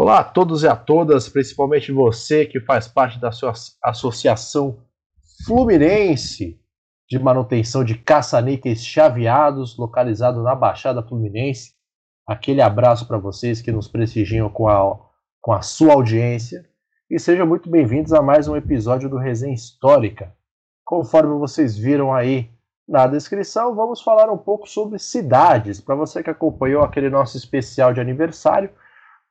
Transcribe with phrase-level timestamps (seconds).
[0.00, 4.78] Olá a todos e a todas, principalmente você que faz parte da sua associação
[5.44, 6.56] Fluminense
[7.10, 11.72] de manutenção de caça-níqueis chaveados, localizado na Baixada Fluminense.
[12.24, 14.96] Aquele abraço para vocês que nos prestigiam com a,
[15.40, 16.64] com a sua audiência
[17.10, 20.32] e sejam muito bem-vindos a mais um episódio do Resenha Histórica.
[20.84, 22.52] Conforme vocês viram aí
[22.88, 25.80] na descrição, vamos falar um pouco sobre cidades.
[25.80, 28.70] Para você que acompanhou aquele nosso especial de aniversário,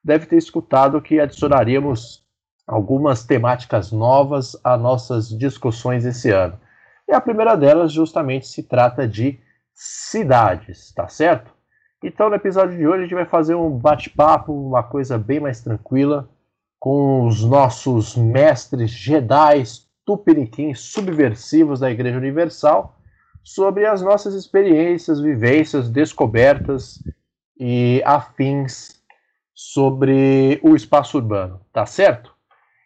[0.08, 2.26] deve ter escutado que adicionaríamos
[2.66, 6.58] algumas temáticas novas a nossas discussões esse ano.
[7.08, 9.38] E a primeira delas justamente se trata de
[9.74, 11.52] cidades, tá certo?
[12.02, 15.62] Então no episódio de hoje a gente vai fazer um bate-papo, uma coisa bem mais
[15.62, 16.30] tranquila,
[16.80, 19.64] com os nossos mestres Jedi
[20.06, 22.98] tupiniquins subversivos da Igreja Universal,
[23.44, 27.04] sobre as nossas experiências, vivências, descobertas
[27.60, 28.97] e afins
[29.60, 32.32] sobre o espaço urbano, tá certo?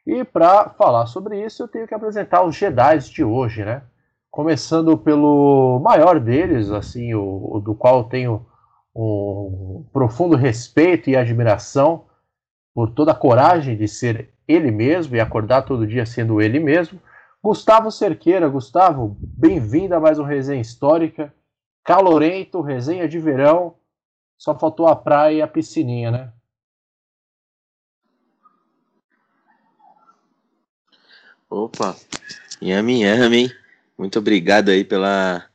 [0.07, 3.83] E para falar sobre isso, eu tenho que apresentar os Jedi de hoje, né?
[4.31, 8.45] Começando pelo maior deles, assim, o, o do qual eu tenho
[8.95, 12.05] um profundo respeito e admiração
[12.73, 17.01] por toda a coragem de ser ele mesmo e acordar todo dia sendo ele mesmo.
[17.43, 21.33] Gustavo Cerqueira, Gustavo, bem-vindo a mais um Resenha Histórica.
[21.83, 23.75] Calorento, resenha de verão.
[24.37, 26.33] Só faltou a praia e a piscininha, né?
[31.51, 31.97] Opa,
[32.61, 33.51] yami yami,
[33.97, 35.45] muito obrigado aí pela,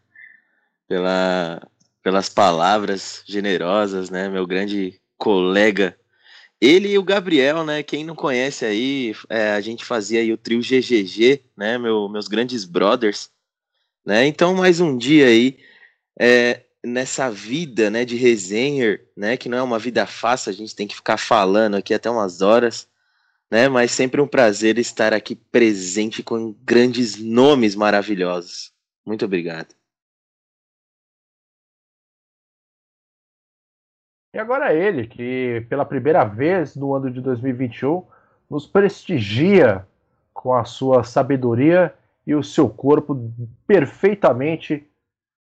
[0.87, 1.67] pela,
[2.03, 5.99] pelas palavras generosas, né, meu grande colega.
[6.61, 10.37] Ele e o Gabriel, né, quem não conhece aí, é, a gente fazia aí o
[10.37, 13.31] trio GGG, né, meu, meus grandes brothers,
[14.05, 15.59] né, então mais um dia aí,
[16.21, 20.77] é, nessa vida, né, de resenha, né, que não é uma vida fácil, a gente
[20.77, 22.87] tem que ficar falando aqui até umas horas,
[23.51, 23.69] né?
[23.69, 28.73] Mas sempre um prazer estar aqui presente com grandes nomes maravilhosos.
[29.05, 29.75] Muito obrigado.
[34.35, 38.05] E agora ele, que pela primeira vez no ano de 2021
[38.51, 39.87] nos prestigia
[40.35, 41.95] com a sua sabedoria
[42.27, 43.33] e o seu corpo
[43.67, 44.87] perfeitamente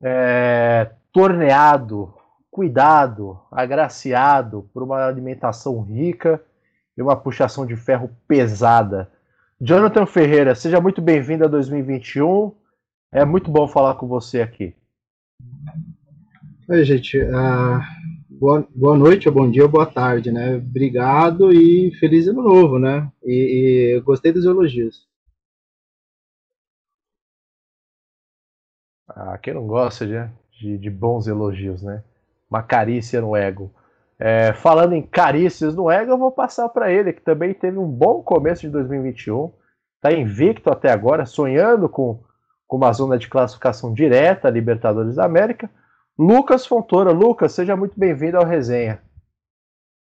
[0.01, 2.15] é, torneado,
[2.51, 6.41] cuidado, agraciado por uma alimentação rica
[6.97, 9.11] e uma puxação de ferro pesada.
[9.61, 12.55] Jonathan Ferreira, seja muito bem-vindo a 2021.
[13.13, 14.75] É muito bom falar com você aqui.
[16.69, 17.19] Oi, gente.
[17.19, 17.81] Uh,
[18.29, 20.57] boa, boa noite, bom dia, ou boa tarde, né?
[20.57, 23.11] Obrigado e feliz ano novo, né?
[23.25, 25.07] E, e gostei dos elogios.
[29.09, 30.15] Ah, quem não gosta de,
[30.59, 32.03] de, de bons elogios, né?
[32.51, 33.73] Uma carícia no ego.
[34.19, 37.87] É, falando em carícias no ego, eu vou passar para ele, que também teve um
[37.87, 39.53] bom começo de 2021.
[39.97, 42.23] Está invicto até agora, sonhando com,
[42.67, 45.71] com uma zona de classificação direta, Libertadores da América.
[46.19, 47.13] Lucas Fontoura.
[47.13, 49.03] Lucas, seja muito bem-vindo ao Resenha.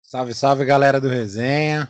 [0.01, 1.87] Salve, salve, galera do Resenha.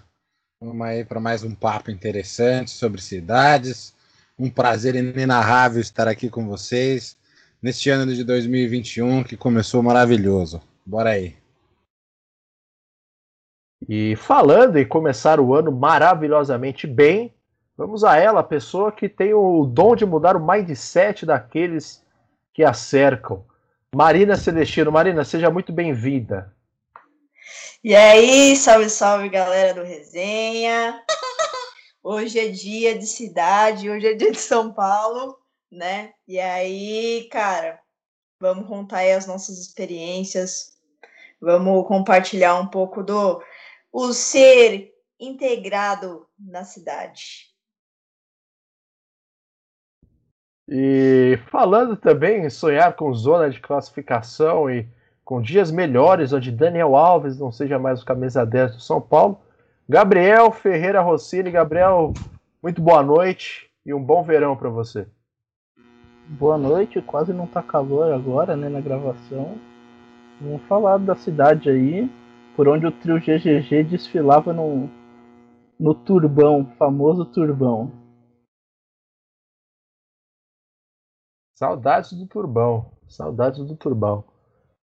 [0.62, 3.94] Vamos aí para mais um papo interessante sobre cidades.
[4.38, 7.18] Um prazer inenarrável estar aqui com vocês
[7.62, 10.62] neste ano de 2021 que começou maravilhoso.
[10.86, 11.39] Bora aí.
[13.88, 17.34] E falando em começar o ano maravilhosamente bem,
[17.78, 22.04] vamos a ela, a pessoa que tem o dom de mudar o mindset daqueles
[22.54, 23.46] que a cercam.
[23.96, 24.92] Marina Celestino.
[24.92, 26.54] Marina, seja muito bem-vinda.
[27.84, 31.02] E aí, salve, salve, galera do Resenha.
[32.04, 35.38] Hoje é dia de cidade, hoje é dia de São Paulo,
[35.70, 36.14] né?
[36.26, 37.80] E aí, cara,
[38.40, 40.78] vamos contar aí as nossas experiências,
[41.42, 43.44] vamos compartilhar um pouco do
[43.92, 47.50] o ser integrado na cidade.
[50.68, 54.88] E falando também em sonhar com zona de classificação e
[55.25, 59.40] com dias melhores, onde Daniel Alves não seja mais o camisa 10 do São Paulo,
[59.88, 61.50] Gabriel Ferreira Rossini.
[61.50, 62.13] Gabriel,
[62.62, 65.08] muito boa noite e um bom verão para você.
[66.28, 69.58] Boa noite, quase não tá calor agora, né, na gravação.
[70.40, 72.08] Vamos falar da cidade aí
[72.60, 74.90] por onde o trio GGG desfilava no,
[75.80, 77.90] no turbão, famoso turbão.
[81.58, 84.26] Saudades do turbão, saudades do turbão.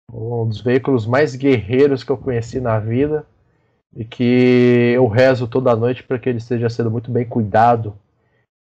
[0.09, 3.27] Um dos veículos mais guerreiros que eu conheci na vida
[3.93, 7.93] e que eu rezo toda noite para que ele esteja sendo muito bem cuidado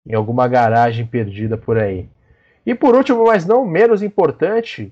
[0.08, 2.10] em alguma garagem perdida por aí.
[2.66, 4.90] E por último, mas não menos importante,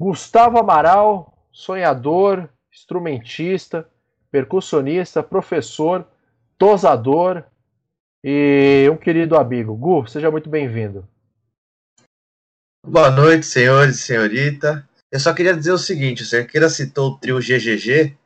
[0.00, 3.88] Gustavo Amaral, sonhador, instrumentista,
[4.32, 6.04] percussionista, professor,
[6.58, 7.44] tosador
[8.22, 9.76] e um querido amigo.
[9.76, 11.06] Gu, seja muito bem-vindo.
[12.84, 14.86] Boa noite, senhores e senhorita.
[15.10, 18.16] Eu só queria dizer o seguinte: o Cerqueira citou o trio GGG.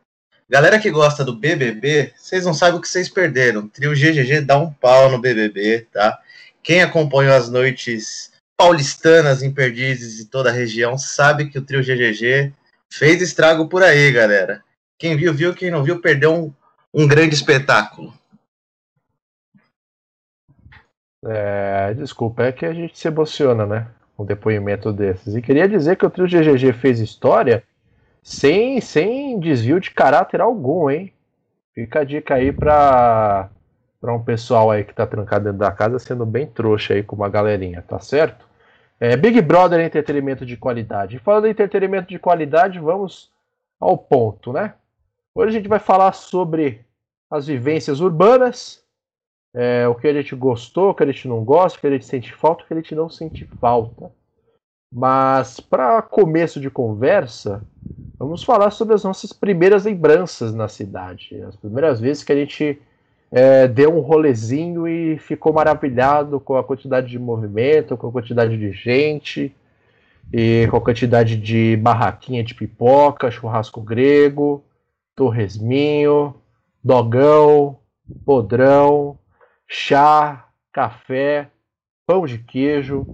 [0.48, 3.60] Galera que gosta do BBB, vocês não sabem o que vocês perderam.
[3.60, 6.18] O trio GGG dá um pau no BBB, tá?
[6.62, 11.82] Quem acompanhou as noites paulistanas em Perdizes e toda a região sabe que o trio
[11.82, 12.54] GGG
[12.90, 14.62] fez estrago por aí, galera.
[14.98, 15.54] Quem viu, viu.
[15.54, 16.52] Quem não viu, perdeu um,
[16.92, 18.12] um grande espetáculo.
[21.24, 23.88] É, desculpa, é que a gente se emociona, né?
[24.18, 25.36] um depoimento desses.
[25.36, 27.62] E queria dizer que o trio GGG fez história
[28.22, 31.12] sem, sem desvio de caráter algum, hein?
[31.72, 33.48] Fica a dica aí para
[34.00, 37.16] para um pessoal aí que tá trancado dentro da casa sendo bem trouxa aí com
[37.16, 38.47] uma galerinha, tá certo?
[39.00, 41.18] É, Big Brother é entretenimento de qualidade.
[41.18, 43.30] Falando em entretenimento de qualidade, vamos
[43.80, 44.74] ao ponto, né?
[45.34, 46.84] Hoje a gente vai falar sobre
[47.30, 48.82] as vivências urbanas,
[49.54, 51.90] é, o que a gente gostou, o que a gente não gosta, o que a
[51.90, 54.10] gente sente falta, o que a gente não sente falta.
[54.92, 57.62] Mas para começo de conversa,
[58.18, 62.80] vamos falar sobre as nossas primeiras lembranças na cidade, as primeiras vezes que a gente
[63.30, 68.56] é, deu um rolezinho e ficou maravilhado com a quantidade de movimento, com a quantidade
[68.56, 69.54] de gente
[70.32, 74.64] e com a quantidade de barraquinha de pipoca, churrasco grego,
[75.14, 76.34] torresminho,
[76.82, 77.78] dogão,
[78.24, 79.18] podrão,
[79.66, 81.50] chá, café,
[82.06, 83.06] pão de queijo,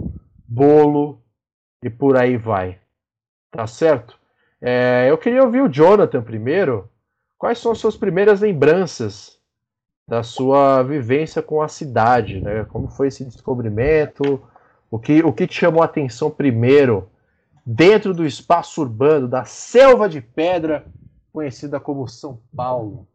[0.46, 1.20] bolo
[1.82, 2.78] e por aí vai.
[3.50, 4.18] Tá certo?
[4.60, 6.88] É, eu queria ouvir o Jonathan primeiro.
[7.36, 9.38] Quais são as suas primeiras lembranças
[10.06, 12.40] da sua vivência com a cidade?
[12.40, 12.64] Né?
[12.64, 14.42] Como foi esse descobrimento?
[14.90, 17.08] O que, o que te chamou a atenção primeiro
[17.66, 20.86] dentro do espaço urbano, da selva de pedra,
[21.32, 23.08] conhecida como São Paulo?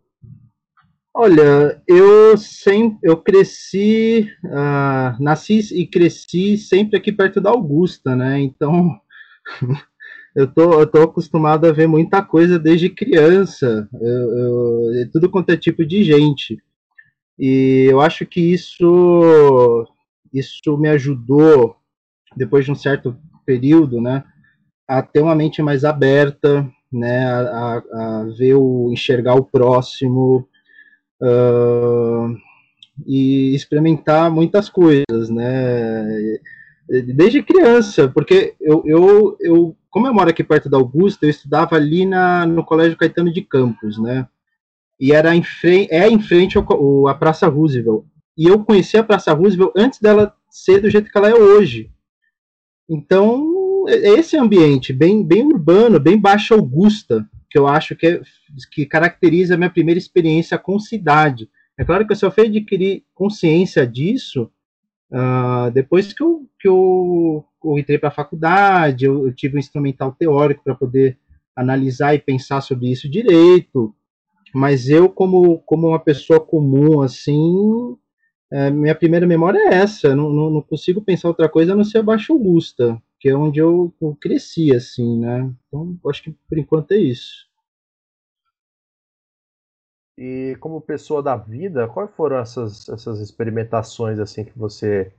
[1.14, 8.40] Olha, eu sempre, eu cresci, uh, nasci e cresci sempre aqui perto da Augusta, né?
[8.40, 9.00] Então,
[10.36, 14.38] eu tô, eu tô acostumado a ver muita coisa desde criança, eu,
[14.94, 16.62] eu, tudo quanto é tipo de gente.
[17.40, 19.88] E eu acho que isso,
[20.34, 21.78] isso me ajudou,
[22.36, 23.16] depois de um certo
[23.46, 24.24] período, né,
[24.88, 30.48] a ter uma mente mais aberta, né, a, a ver o enxergar o próximo,
[31.22, 32.36] uh,
[33.06, 36.38] e experimentar muitas coisas, né?
[37.16, 41.76] Desde criança, porque eu, eu, eu, como eu moro aqui perto da Augusta, eu estudava
[41.76, 44.28] ali na, no Colégio Caetano de Campos, né?
[45.00, 48.04] E era em frente, é em frente ao, à Praça Roosevelt.
[48.38, 51.92] E eu conheci a Praça Roosevelt antes dela ser do jeito que ela é hoje.
[52.90, 58.08] Então, é, é esse ambiente bem, bem urbano, bem baixa Augusta, que eu acho que,
[58.08, 58.22] é,
[58.72, 61.50] que caracteriza a minha primeira experiência com cidade.
[61.78, 64.52] É claro que eu só fui adquirir consciência disso
[65.12, 69.60] uh, depois que eu, que eu, eu entrei para a faculdade, eu, eu, tive um
[69.60, 71.18] instrumental teórico para poder
[71.56, 73.94] analisar e pensar sobre isso direito.
[74.54, 77.98] Mas eu, como, como uma pessoa comum, assim,
[78.52, 80.16] é, minha primeira memória é essa.
[80.16, 83.36] Não, não, não, consigo pensar outra coisa a não ser a Baixa Augusta que é
[83.36, 85.54] onde eu, eu cresci, assim, né?
[85.68, 87.48] Então, acho que por enquanto é isso.
[90.18, 95.12] E como pessoa da vida, quais foram essas, essas experimentações assim que você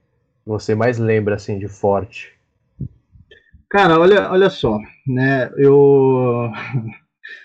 [0.44, 2.34] você mais lembra assim de forte?
[3.68, 5.50] Cara, olha, olha só, né?
[5.56, 6.50] Eu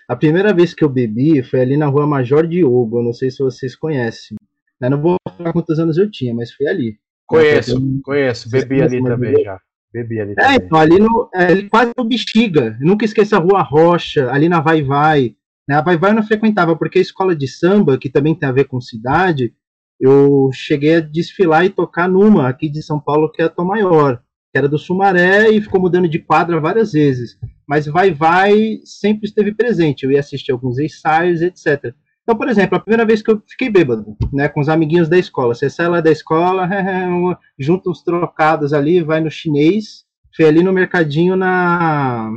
[0.08, 3.32] a primeira vez que eu bebi foi ali na Rua Major Diogo, eu não sei
[3.32, 4.38] se vocês conhecem.
[4.82, 6.98] Eu não vou falar quantos anos eu tinha, mas foi ali.
[7.26, 9.60] Conheço, conheço, bebi ali também já.
[9.92, 10.36] Bebi ali.
[10.38, 12.78] É, então, ali no, é, quase no Bexiga.
[12.80, 15.36] Eu nunca esqueço a Rua Rocha, ali na Vai Vai.
[15.68, 15.76] Né?
[15.76, 18.52] A Vai Vai eu não frequentava, porque a escola de samba, que também tem a
[18.52, 19.54] ver com cidade,
[20.00, 23.66] eu cheguei a desfilar e tocar numa aqui de São Paulo, que é a Tom
[23.66, 27.38] Maior, que era do Sumaré e ficou mudando de quadra várias vezes.
[27.68, 30.04] Mas Vai Vai sempre esteve presente.
[30.04, 31.94] Eu ia assistir alguns ensaios, etc.
[32.24, 35.18] Então, por exemplo, a primeira vez que eu fiquei bêbado, né, com os amiguinhos da
[35.18, 36.68] escola, você sai lá da escola,
[37.58, 40.06] junta uns trocados ali, vai no chinês,
[40.36, 42.32] foi ali no mercadinho na,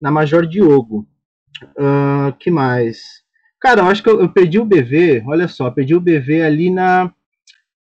[0.00, 1.08] na Major Diogo.
[1.76, 3.24] Uh, que mais?
[3.60, 6.70] Cara, eu acho que eu, eu, perdi o BV, olha só, perdi o BV ali
[6.70, 7.12] na.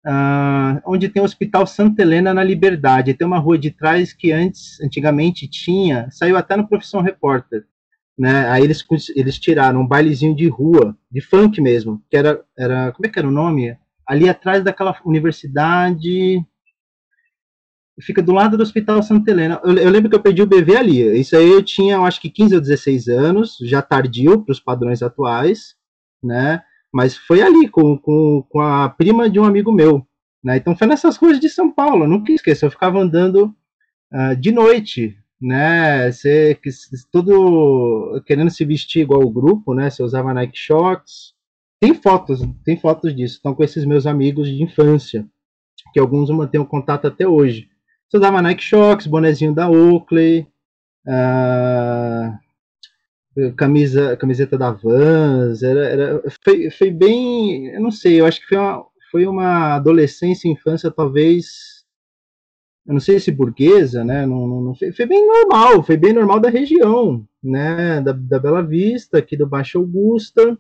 [0.05, 3.15] Uh, onde tem o Hospital Santa Helena na Liberdade.
[3.15, 7.65] Tem uma rua de trás que antes, antigamente tinha, saiu até no Profissão Repórter
[8.19, 8.49] né?
[8.49, 8.85] Aí eles,
[9.17, 13.19] eles tiraram um bailezinho de rua, de funk mesmo, que era, era como é que
[13.19, 13.77] era o nome?
[14.07, 16.45] Ali atrás daquela universidade,
[18.01, 19.61] fica do lado do Hospital Santa Helena.
[19.65, 21.21] Eu, eu, lembro que eu perdi o BV ali.
[21.21, 24.61] Isso aí eu tinha, eu acho que 15 ou 16 anos, já tardio para os
[24.61, 25.75] padrões atuais.
[26.23, 26.63] né?
[26.93, 30.07] Mas foi ali, com, com, com a prima de um amigo meu,
[30.45, 30.57] né?
[30.57, 33.55] Então foi nessas ruas de São Paulo, nunca esqueço, eu ficava andando
[34.13, 36.11] uh, de noite, né?
[37.11, 39.91] Tudo querendo se vestir igual o grupo, né?
[39.91, 41.35] Você usava Nike Shorts.
[41.81, 43.37] Tem fotos, tem fotos disso.
[43.37, 45.27] Estão com esses meus amigos de infância,
[45.93, 47.69] que alguns mantenho contato até hoje.
[48.09, 50.47] Você usava Nike Shorts, bonezinho da Oakley,
[51.09, 52.39] uh,
[53.57, 58.47] camisa, camiseta da Vans, era, era, foi, foi bem, eu não sei, eu acho que
[58.49, 61.83] foi uma, foi uma adolescência, infância talvez
[62.87, 64.27] eu não sei se burguesa, né?
[64.27, 68.01] Não, não, foi, foi, bem normal, foi bem normal da região, né?
[68.01, 70.59] Da, da Bela Vista, aqui do Baixo Augusta,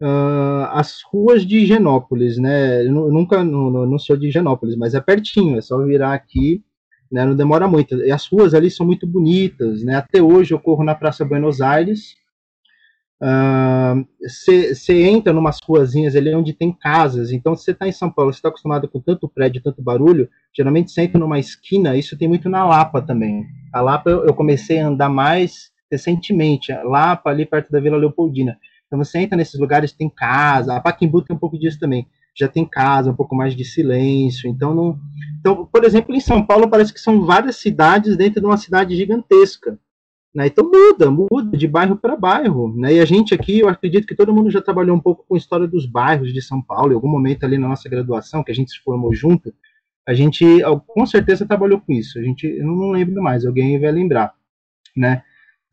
[0.00, 2.86] uh, as ruas de Higienópolis, né?
[2.86, 6.62] Eu nunca não, não sou de Higienópolis, mas é pertinho, é só virar aqui,
[7.14, 7.24] né?
[7.24, 7.94] Não demora muito.
[8.04, 9.94] E as ruas ali são muito bonitas, né?
[9.94, 12.16] Até hoje eu corro na Praça Buenos Aires,
[14.20, 17.30] você uh, entra numas ruazinhas ali onde tem casas.
[17.30, 20.28] Então, se você está em São Paulo, você está acostumado com tanto prédio, tanto barulho,
[20.52, 21.96] geralmente você entra numa esquina.
[21.96, 23.46] Isso tem muito na Lapa também.
[23.72, 26.72] A Lapa eu, eu comecei a andar mais recentemente.
[26.72, 28.58] Lapa, ali perto da Vila Leopoldina.
[28.88, 30.74] Então, você entra nesses lugares, tem casa.
[30.74, 32.08] A Paquimbu tem um pouco disso também.
[32.36, 34.48] Já tem casa, um pouco mais de silêncio.
[34.48, 34.98] Então, não...
[35.40, 38.96] então, por exemplo, em São Paulo, parece que são várias cidades dentro de uma cidade
[38.96, 39.78] gigantesca.
[40.34, 40.48] Né?
[40.48, 42.74] Então muda, muda de bairro para bairro.
[42.76, 42.94] Né?
[42.94, 45.38] E a gente aqui, eu acredito que todo mundo já trabalhou um pouco com a
[45.38, 48.54] história dos bairros de São Paulo, em algum momento ali na nossa graduação, que a
[48.54, 49.54] gente se formou junto,
[50.06, 50.44] a gente
[50.88, 52.18] com certeza trabalhou com isso.
[52.18, 54.34] A gente, eu não lembro mais, alguém vai lembrar.
[54.96, 55.22] Né?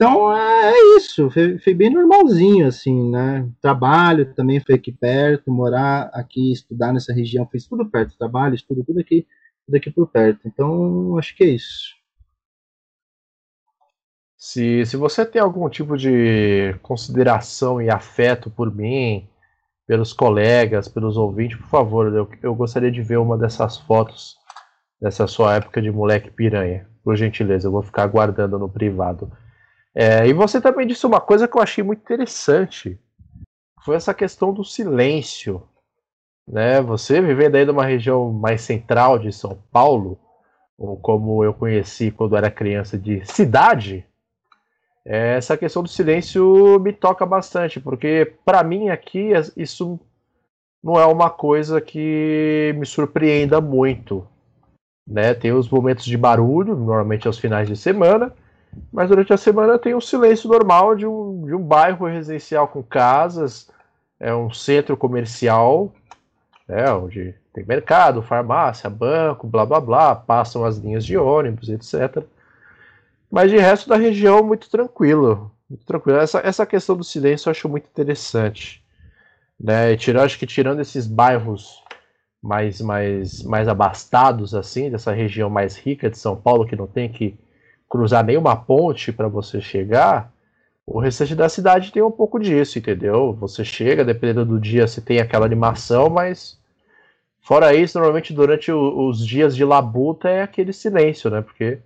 [0.02, 3.48] Então é, isso, foi, foi, bem normalzinho, assim, né?
[3.62, 8.84] Trabalho também foi aqui perto, morar aqui, estudar nessa região, fez tudo perto, trabalho, estudo,
[8.84, 9.28] tudo aqui,
[9.64, 10.48] tudo aqui por perto.
[10.48, 11.94] Então, acho que é isso.
[14.36, 19.30] Se, se você tem algum tipo de consideração e afeto por mim,
[19.86, 24.36] pelos colegas, pelos ouvintes, por favor, eu, eu gostaria de ver uma dessas fotos
[25.00, 26.90] dessa sua época de moleque piranha.
[27.04, 29.32] Por gentileza, eu vou ficar aguardando no privado.
[29.94, 33.00] É, e você também disse uma coisa que eu achei muito interessante.
[33.84, 35.64] Foi essa questão do silêncio.
[36.48, 36.82] Né?
[36.82, 40.20] Você vivendo aí numa região mais central de São Paulo,
[40.78, 44.06] ou como eu conheci quando era criança de cidade,
[45.06, 50.00] essa questão do silêncio me toca bastante, porque para mim aqui isso
[50.84, 54.28] não é uma coisa que me surpreenda muito.
[55.08, 55.34] Né?
[55.34, 58.34] Tem os momentos de barulho, normalmente aos finais de semana,
[58.92, 62.84] mas durante a semana tem o silêncio normal de um, de um bairro residencial com
[62.84, 63.70] casas,
[64.20, 65.92] é um centro comercial,
[66.68, 72.24] né, onde tem mercado, farmácia, banco, blá blá blá, passam as linhas de ônibus, etc.
[73.30, 75.52] Mas de resto da região, muito tranquilo.
[75.70, 76.20] Muito tranquilo.
[76.20, 78.84] Essa, essa questão do silêncio eu acho muito interessante.
[79.60, 79.96] Né?
[79.96, 81.82] Tirando, acho que tirando esses bairros
[82.42, 87.10] mais, mais, mais abastados, assim, dessa região mais rica de São Paulo, que não tem
[87.10, 87.38] que
[87.92, 90.32] cruzar nenhuma ponte para você chegar,
[90.88, 93.34] o restante da cidade tem um pouco disso, entendeu?
[93.34, 96.58] Você chega, dependendo do dia, você tem aquela animação, mas
[97.42, 101.42] fora isso, normalmente durante o, os dias de labuta é aquele silêncio, né?
[101.42, 101.80] Porque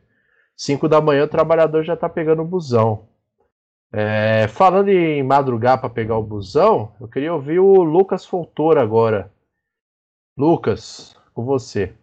[0.56, 3.08] 5 da manhã o trabalhador já está pegando o busão.
[3.92, 9.32] É, falando em madrugar para pegar o busão, eu queria ouvir o Lucas Fontoura agora.
[10.38, 11.94] Lucas, com você.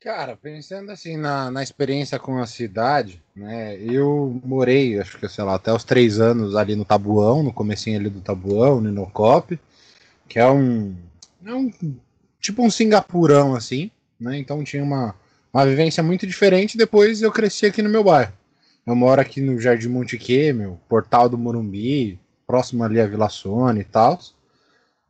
[0.00, 3.76] Cara, pensando assim na, na experiência com a cidade, né?
[3.80, 7.98] Eu morei, acho que sei lá, até os três anos ali no Tabuão, no comecinho
[7.98, 9.58] ali do Tabuão, no Inocop,
[10.28, 10.94] que é um,
[11.44, 11.70] é um
[12.40, 14.38] tipo um Singapurão assim, né?
[14.38, 15.14] Então tinha uma
[15.56, 16.76] uma vivência muito diferente.
[16.76, 18.32] Depois eu cresci aqui no meu bairro.
[18.86, 20.18] Eu moro aqui no Jardim Monte
[20.52, 24.18] meu Portal do Morumbi, próximo ali à Vila Sônia e tal.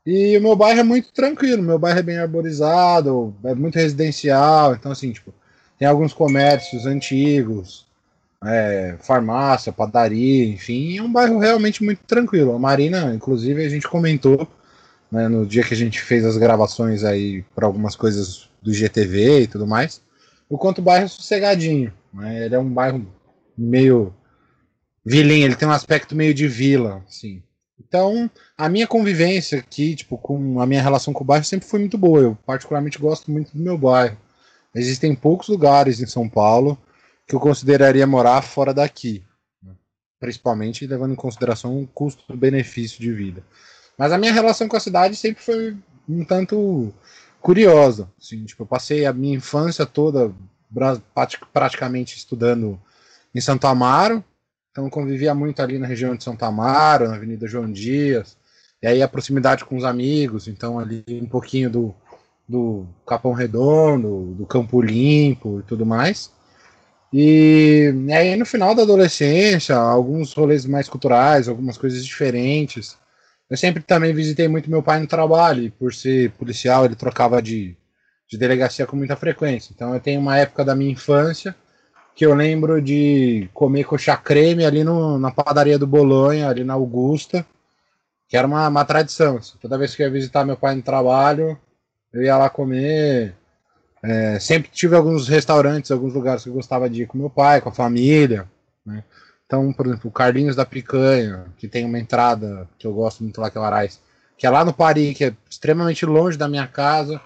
[0.07, 4.73] E o meu bairro é muito tranquilo, meu bairro é bem arborizado, é muito residencial,
[4.75, 5.35] então assim, tipo,
[5.77, 7.87] tem alguns comércios antigos,
[8.45, 12.55] é, farmácia, padaria, enfim, é um bairro realmente muito tranquilo.
[12.55, 14.49] A Marina, inclusive, a gente comentou
[15.11, 19.41] né, no dia que a gente fez as gravações aí para algumas coisas do GTV
[19.41, 20.01] e tudo mais,
[20.49, 21.93] o quanto o bairro é sossegadinho.
[22.13, 22.47] Né?
[22.47, 23.07] Ele é um bairro
[23.59, 24.15] meio
[25.05, 27.43] vilinho, ele tem um aspecto meio de vila, assim.
[27.79, 31.79] Então, a minha convivência aqui, tipo, com a minha relação com o bairro sempre foi
[31.79, 32.21] muito boa.
[32.21, 34.17] Eu particularmente gosto muito do meu bairro.
[34.75, 36.79] Existem poucos lugares em São Paulo
[37.27, 39.25] que eu consideraria morar fora daqui,
[39.63, 39.73] né?
[40.21, 43.43] principalmente levando em consideração o custo-benefício de vida.
[43.99, 45.77] Mas a minha relação com a cidade sempre foi
[46.09, 46.93] um tanto
[47.41, 48.11] curiosa.
[48.21, 50.35] Assim, tipo, eu passei a minha infância toda
[51.53, 52.81] praticamente estudando
[53.35, 54.23] em Santo Amaro.
[54.77, 58.37] Então convivia muito ali na região de São Tamaro, na Avenida João Dias,
[58.83, 61.95] e aí a proximidade com os amigos, então ali um pouquinho do,
[62.47, 66.31] do Capão Redondo, do Campo Limpo e tudo mais.
[67.11, 72.99] E, e aí no final da adolescência, alguns rolês mais culturais, algumas coisas diferentes.
[73.49, 77.41] Eu sempre também visitei muito meu pai no trabalho, e por ser policial, ele trocava
[77.41, 77.75] de,
[78.29, 79.73] de delegacia com muita frequência.
[79.75, 81.57] Então eu tenho uma época da minha infância
[82.17, 86.73] que eu lembro de comer coxa creme ali no, na padaria do Bolonha, ali na
[86.73, 87.45] Augusta,
[88.27, 89.37] que era uma, uma tradição.
[89.37, 89.53] Assim.
[89.61, 91.59] Toda vez que eu ia visitar meu pai no trabalho,
[92.11, 93.35] eu ia lá comer.
[94.03, 97.61] É, sempre tive alguns restaurantes, alguns lugares que eu gostava de ir com meu pai,
[97.61, 98.49] com a família.
[98.85, 99.05] Né?
[99.45, 103.43] Então, por exemplo, o Carlinhos da Picanha, que tem uma entrada que eu gosto muito
[103.43, 104.01] lá, que é o Arais,
[104.39, 107.21] que é lá no Paris, que é extremamente longe da minha casa.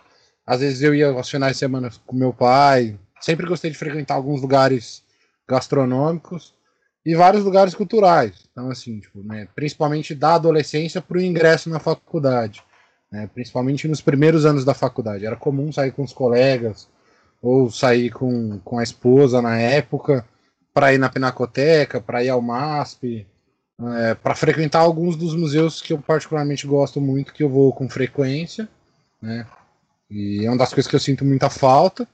[0.45, 2.99] Às vezes eu ia aos finais de semana com meu pai.
[3.21, 5.05] Sempre gostei de frequentar alguns lugares
[5.47, 6.55] gastronômicos
[7.05, 8.49] e vários lugares culturais.
[8.51, 12.63] Então, assim, tipo, né, principalmente da adolescência para o ingresso na faculdade.
[13.13, 15.27] Né, principalmente nos primeiros anos da faculdade.
[15.27, 16.89] Era comum sair com os colegas
[17.43, 20.25] ou sair com, com a esposa na época
[20.73, 23.27] para ir na Pinacoteca, para ir ao MASP,
[23.97, 27.89] é, para frequentar alguns dos museus que eu particularmente gosto muito, que eu vou com
[27.89, 28.69] frequência.
[29.21, 29.45] Né,
[30.09, 32.07] e é uma das coisas que eu sinto muita falta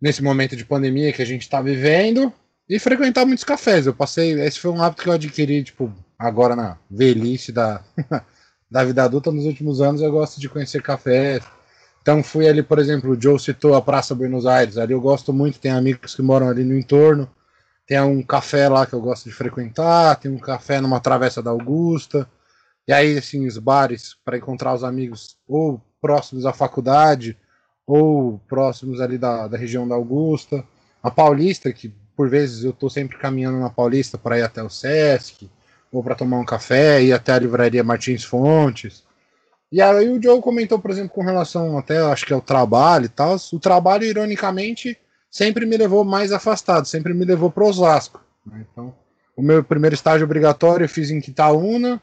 [0.00, 2.32] nesse momento de pandemia que a gente está vivendo.
[2.68, 3.86] E frequentar muitos cafés.
[3.86, 4.32] Eu passei.
[4.40, 7.82] Esse foi um hábito que eu adquiri, tipo, agora na velhice da,
[8.70, 9.30] da vida adulta.
[9.30, 11.42] Nos últimos anos eu gosto de conhecer cafés.
[12.00, 14.78] Então fui ali, por exemplo, o Joe citou a Praça Buenos Aires.
[14.78, 17.28] Ali eu gosto muito, tem amigos que moram ali no entorno.
[17.86, 21.50] Tem um café lá que eu gosto de frequentar, tem um café numa travessa da
[21.50, 22.28] Augusta.
[22.88, 27.36] E aí, assim, os bares para encontrar os amigos ou próximos à faculdade
[27.86, 30.64] ou próximos ali da, da região da Augusta.
[31.02, 34.70] A Paulista, que por vezes eu estou sempre caminhando na Paulista para ir até o
[34.70, 35.50] Sesc,
[35.92, 39.04] ou para tomar um café, ir até a livraria Martins Fontes.
[39.70, 43.06] E aí o Joe comentou, por exemplo, com relação até, acho que é o trabalho
[43.06, 43.36] e tal.
[43.52, 44.96] O trabalho, ironicamente,
[45.30, 48.20] sempre me levou mais afastado, sempre me levou para Osasco.
[48.46, 48.64] Né?
[48.70, 48.94] Então,
[49.36, 52.00] o meu primeiro estágio obrigatório eu fiz em Quitaúna,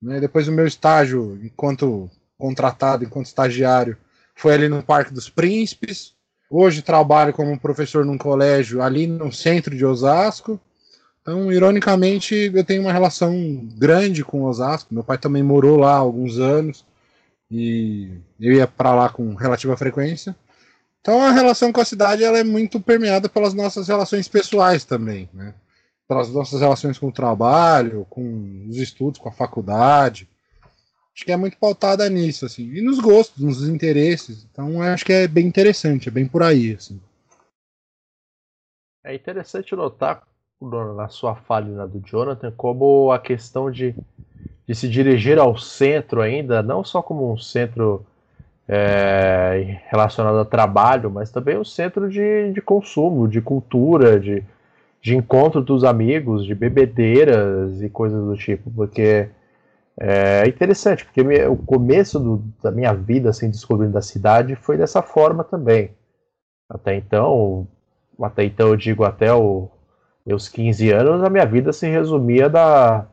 [0.00, 0.18] né?
[0.18, 3.98] depois o meu estágio enquanto contratado enquanto estagiário
[4.38, 6.14] foi ali no Parque dos Príncipes.
[6.48, 10.58] Hoje trabalho como professor num colégio ali no centro de Osasco.
[11.20, 13.34] Então, ironicamente, eu tenho uma relação
[13.76, 14.94] grande com Osasco.
[14.94, 16.84] Meu pai também morou lá há alguns anos
[17.50, 20.34] e eu ia para lá com relativa frequência.
[21.00, 25.28] Então, a relação com a cidade ela é muito permeada pelas nossas relações pessoais também,
[25.34, 25.52] né?
[26.06, 30.28] Pelas nossas relações com o trabalho, com os estudos, com a faculdade
[31.18, 34.46] acho que é muito pautada nisso, assim, e nos gostos, nos interesses.
[34.52, 37.00] Então acho que é bem interessante, é bem por aí, assim.
[39.04, 40.22] É interessante notar
[40.94, 43.96] na sua fala do Jonathan como a questão de,
[44.66, 48.06] de se dirigir ao centro ainda, não só como um centro
[48.68, 54.44] é, relacionado a trabalho, mas também um centro de, de consumo, de cultura, de,
[55.00, 59.28] de encontro dos amigos, de bebedeiras e coisas do tipo, porque
[60.00, 65.02] é interessante, porque o começo do, da minha vida, assim, descobrindo a cidade, foi dessa
[65.02, 65.90] forma também.
[66.68, 67.66] Até então,
[68.22, 69.68] até então eu digo até os
[70.24, 73.06] meus 15 anos, a minha vida se resumia da,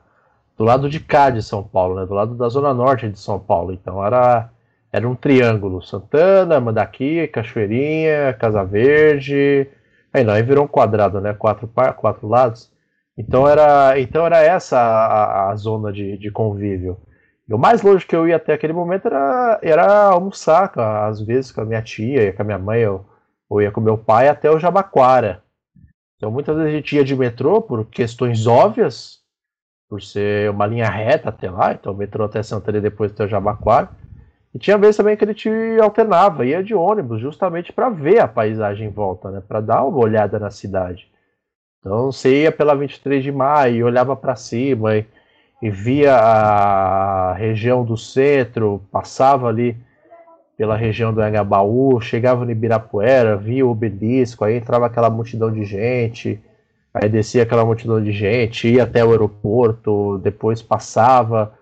[0.58, 3.40] do lado de cá de São Paulo, né, do lado da zona norte de São
[3.40, 3.74] Paulo.
[3.74, 4.50] Então era,
[4.92, 9.68] era um triângulo, Santana, Mandaqui, Cachoeirinha, Casa Verde,
[10.14, 12.72] aí não, aí virou um quadrado, né, quatro, quatro lados.
[13.18, 16.98] Então era, então era essa a, a zona de, de, convívio.
[17.48, 21.52] E o mais longe que eu ia até aquele momento era, era almoçar, às vezes
[21.52, 23.06] com a minha tia, com a minha mãe, ou,
[23.50, 25.44] ou ia com meu pai até o Jabaquara.
[26.18, 29.20] Então muitas vezes a gente ia de metrô por questões óbvias,
[29.88, 33.26] por ser uma linha reta até lá, então o metrô até Santana e depois até
[33.26, 33.90] o Jabaquara.
[34.54, 35.50] E tinha vezes também que a gente
[35.82, 40.00] alternava, ia de ônibus, justamente para ver a paisagem em volta, né, para dar uma
[40.00, 41.10] olhada na cidade.
[41.80, 45.06] Então você ia pela 23 de maio, e olhava para cima e,
[45.62, 49.78] e, via a região do centro, passava ali
[50.58, 55.64] pela região do Angabaú, chegava no Ibirapuera, via o obelisco, aí entrava aquela multidão de
[55.64, 56.42] gente,
[56.94, 61.54] aí descia aquela multidão de gente, ia até o aeroporto, depois passava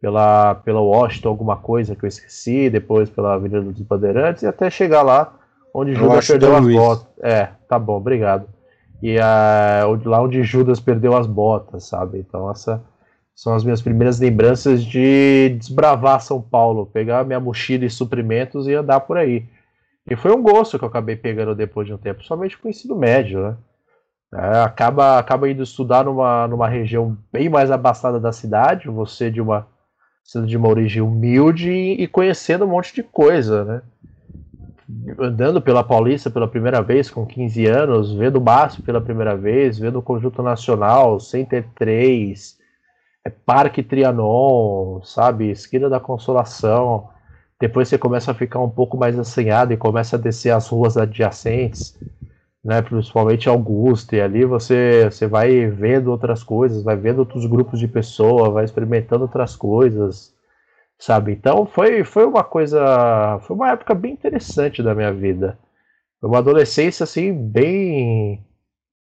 [0.00, 4.70] pela, pela Washington, alguma coisa que eu esqueci, depois pela Avenida dos Bandeirantes, e até
[4.70, 5.32] chegar lá
[5.74, 7.06] onde Judas perdeu as botas.
[7.22, 8.46] É, tá bom, obrigado
[9.02, 12.18] e a, lá onde Judas perdeu as botas, sabe?
[12.18, 12.82] Então essa
[13.34, 18.74] são as minhas primeiras lembranças de desbravar São Paulo, pegar minha mochila e suprimentos e
[18.74, 19.46] andar por aí.
[20.08, 22.70] E foi um gosto que eu acabei pegando depois de um tempo, somente com o
[22.70, 23.56] ensino médio, né?
[24.34, 29.42] É, acaba, acaba indo estudar numa, numa região bem mais abastada da cidade, você de
[29.42, 29.66] uma
[30.24, 33.82] sendo de uma origem humilde e conhecendo um monte de coisa, né?
[35.18, 39.78] Andando pela Paulista pela primeira vez com 15 anos, vendo o Basf pela primeira vez,
[39.78, 42.58] vendo o Conjunto Nacional, Center 3,
[43.24, 45.50] é Parque Trianon, sabe?
[45.50, 47.08] Esquina da Consolação.
[47.60, 50.96] Depois você começa a ficar um pouco mais assanhado e começa a descer as ruas
[50.96, 51.98] adjacentes
[52.64, 57.80] né, principalmente Augusto, e ali você, você vai vendo outras coisas, vai vendo outros grupos
[57.80, 60.32] de pessoas, vai experimentando outras coisas,
[61.02, 61.32] sabe?
[61.32, 65.58] Então foi, foi uma coisa, foi uma época bem interessante da minha vida.
[66.20, 68.44] Foi uma adolescência assim bem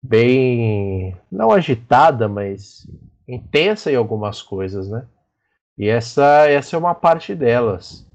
[0.04, 2.86] bem não agitada, mas
[3.28, 5.06] intensa em algumas coisas, né?
[5.78, 8.06] E essa essa é uma parte delas.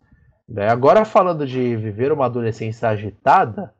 [0.48, 0.68] Né?
[0.68, 3.72] Agora falando de viver uma adolescência agitada,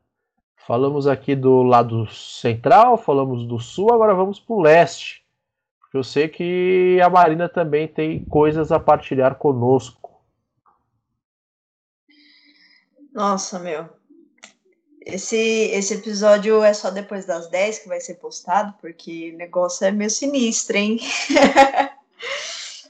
[0.64, 5.21] Falamos aqui do lado central, falamos do sul, agora vamos para o leste.
[5.92, 10.22] Eu sei que a Marina também tem coisas a partilhar conosco.
[13.12, 13.88] Nossa, meu.
[15.05, 19.85] Esse, esse episódio é só depois das 10 que vai ser postado, porque o negócio
[19.85, 20.98] é meio sinistro, hein?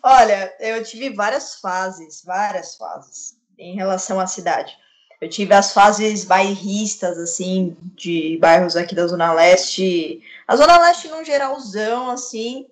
[0.03, 4.77] Olha, eu tive várias fases, várias fases em relação à cidade.
[5.21, 10.21] Eu tive as fases bairristas, assim, de bairros aqui da Zona Leste.
[10.47, 12.67] A Zona Leste, num geralzão, assim,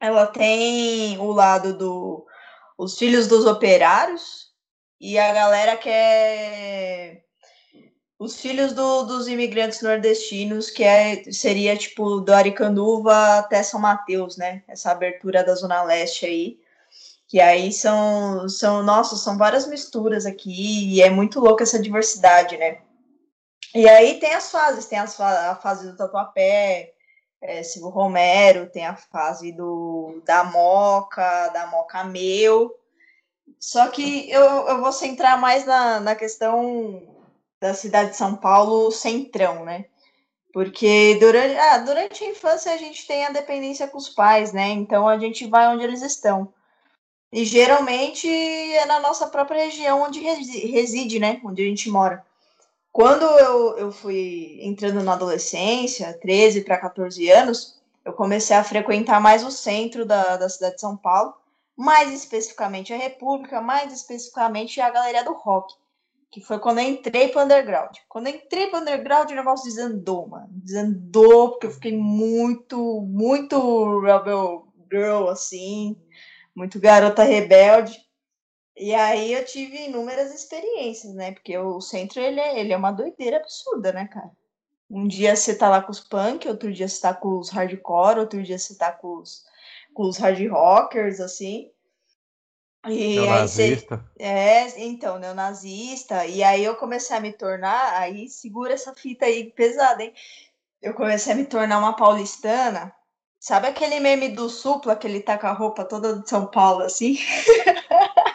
[0.00, 2.26] ela tem o lado do
[2.78, 4.50] os filhos dos operários
[5.00, 7.22] e a galera que é
[8.20, 14.36] os filhos do, dos imigrantes nordestinos, que é, seria tipo do Aricanduva até São Mateus,
[14.36, 14.62] né?
[14.68, 16.60] Essa abertura da Zona Leste aí.
[17.26, 22.58] Que aí são, são, nossa, são várias misturas aqui, e é muito louca essa diversidade,
[22.58, 22.82] né?
[23.74, 26.92] E aí tem as fases, tem as, a fase do Tatuapé,
[27.40, 32.74] é, Silvio Romero, tem a fase do da Moca, da Moca Meu.
[33.58, 37.02] Só que eu, eu vou centrar mais na, na questão
[37.60, 39.86] da cidade de São Paulo centrão, né?
[40.52, 44.68] Porque durante, ah, durante a infância a gente tem a dependência com os pais, né?
[44.70, 46.52] Então a gente vai onde eles estão.
[47.32, 51.40] E geralmente é na nossa própria região onde reside, né?
[51.44, 52.24] Onde a gente mora.
[52.92, 59.20] Quando eu, eu fui entrando na adolescência, 13 para 14 anos, eu comecei a frequentar
[59.20, 61.34] mais o centro da, da cidade de São Paulo,
[61.76, 65.74] mais especificamente a República, mais especificamente a Galeria do Rock,
[66.30, 67.96] que foi quando eu entrei para underground.
[68.08, 70.48] Quando eu entrei para underground, o negócio desandou, mano.
[70.50, 75.96] Desandou, porque eu fiquei muito, muito rebel girl, assim
[76.54, 77.96] muito garota rebelde.
[78.80, 81.32] E aí eu tive inúmeras experiências, né?
[81.32, 84.30] Porque o centro ele é, ele é uma doideira absurda, né, cara?
[84.90, 88.20] Um dia você tá lá com os punk, outro dia você tá com os hardcore,
[88.20, 89.44] outro dia você tá com os,
[89.92, 91.70] com os hard rockers, assim.
[92.86, 94.06] E neonazista.
[94.18, 96.24] Aí você, é, então, neonazista.
[96.24, 100.14] E aí eu comecei a me tornar, aí segura essa fita aí pesada, hein?
[100.80, 102.90] Eu comecei a me tornar uma paulistana
[103.40, 106.82] Sabe aquele meme do Supla que ele tá com a roupa toda de São Paulo,
[106.82, 107.16] assim?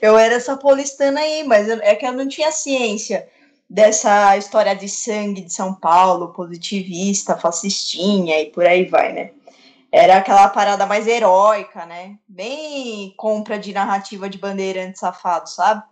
[0.00, 3.28] eu era essa paulistana aí, mas eu, é que eu não tinha ciência
[3.68, 9.30] dessa história de sangue de São Paulo, positivista, fascistinha e por aí vai, né?
[9.90, 12.18] Era aquela parada mais heróica, né?
[12.26, 15.82] Bem compra de narrativa de bandeirante safado, sabe?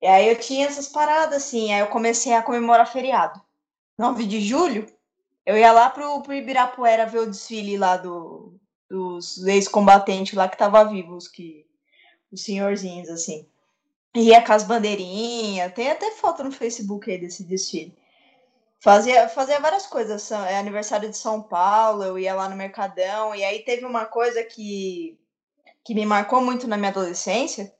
[0.00, 3.40] E aí eu tinha essas paradas, assim, aí eu comecei a comemorar feriado.
[3.98, 4.86] 9 de julho,
[5.46, 8.54] eu ia lá pro, pro Ibirapuera ver o desfile lá do,
[8.90, 11.63] dos ex-combatentes lá que tava vivos, que
[12.34, 13.46] os senhorzinhos, assim.
[14.14, 17.96] Ia com as bandeirinhas, tem até foto no Facebook aí desse desfile.
[18.80, 23.42] Fazia, fazia várias coisas, é aniversário de São Paulo, eu ia lá no Mercadão, e
[23.42, 25.18] aí teve uma coisa que,
[25.82, 27.74] que me marcou muito na minha adolescência,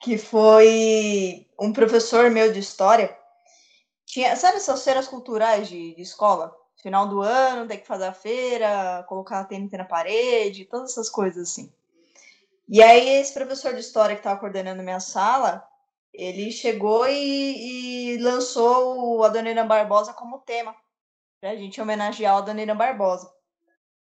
[0.00, 3.16] que foi um professor meu de história,
[4.06, 6.54] tinha, sabe essas feiras culturais de, de escola?
[6.82, 11.08] Final do ano, tem que fazer a feira, colocar a TNT na parede, todas essas
[11.08, 11.72] coisas assim.
[12.72, 15.62] E aí, esse professor de história que estava coordenando minha sala,
[16.10, 20.74] ele chegou e, e lançou o Adonina Barbosa como tema,
[21.38, 23.30] para a gente homenagear o Adonina Barbosa.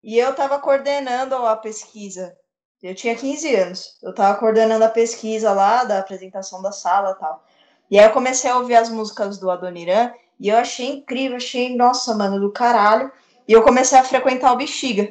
[0.02, 2.36] E eu estava coordenando a pesquisa.
[2.82, 3.98] Eu tinha 15 anos.
[4.02, 7.42] Eu estava coordenando a pesquisa lá, da apresentação da sala tal.
[7.90, 11.74] E aí eu comecei a ouvir as músicas do Adoniran e eu achei incrível, achei,
[11.74, 13.10] nossa, mano, do caralho.
[13.48, 15.10] E eu comecei a frequentar o Bexiga.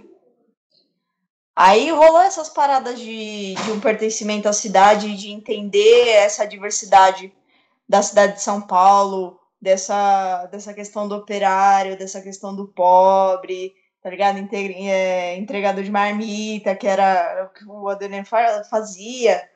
[1.60, 7.34] Aí rolou essas paradas de, de um pertencimento à cidade, de entender essa diversidade
[7.89, 14.08] da cidade de São Paulo, dessa, dessa questão do operário, dessa questão do pobre, tá
[14.08, 14.38] ligado?
[14.54, 18.24] É, entregador de marmita, que era o que o Adelino
[18.70, 19.50] fazia,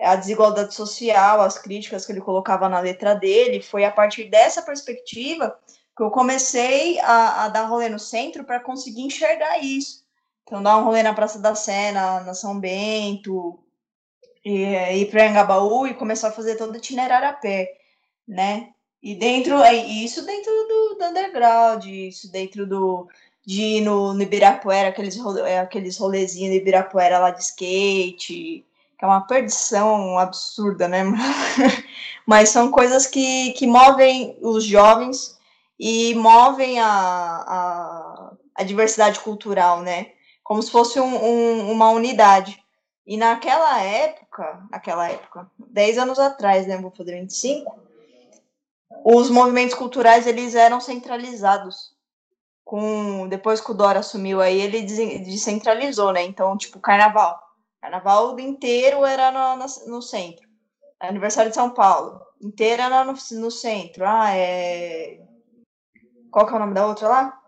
[0.00, 3.60] a desigualdade social, as críticas que ele colocava na letra dele.
[3.60, 5.58] Foi a partir dessa perspectiva
[5.96, 10.08] que eu comecei a, a dar rolê no centro para conseguir enxergar isso.
[10.50, 13.56] Então, dar um rolê na Praça da Sé, na, na São Bento,
[14.44, 14.64] e,
[14.96, 17.70] ir para Engabaú e começar a fazer todo o itinerário a pé,
[18.26, 18.70] né?
[19.00, 23.08] E dentro, isso dentro do, do underground, isso dentro do,
[23.46, 28.66] de ir no, no Ibirapuera, aqueles, é, aqueles rolezinhos no Ibirapuera lá de skate,
[28.98, 31.04] que é uma perdição absurda, né?
[32.26, 35.38] Mas são coisas que, que movem os jovens
[35.78, 40.10] e movem a, a, a diversidade cultural, né?
[40.50, 42.60] Como se fosse um, um, uma unidade.
[43.06, 46.76] E naquela época, naquela época, 10 anos atrás, né?
[46.76, 47.72] Vou fazer 25,
[49.04, 51.94] os movimentos culturais eles eram centralizados.
[52.64, 56.24] Com, depois que o Dora assumiu aí, ele descentralizou, né?
[56.24, 57.40] Então, tipo, carnaval.
[57.80, 60.48] Carnaval inteiro era no, no, centro.
[60.98, 64.04] Aniversário de São Paulo, inteiro era no, no centro.
[64.04, 65.20] Ah, é
[66.28, 67.39] qual que é o nome da outra lá?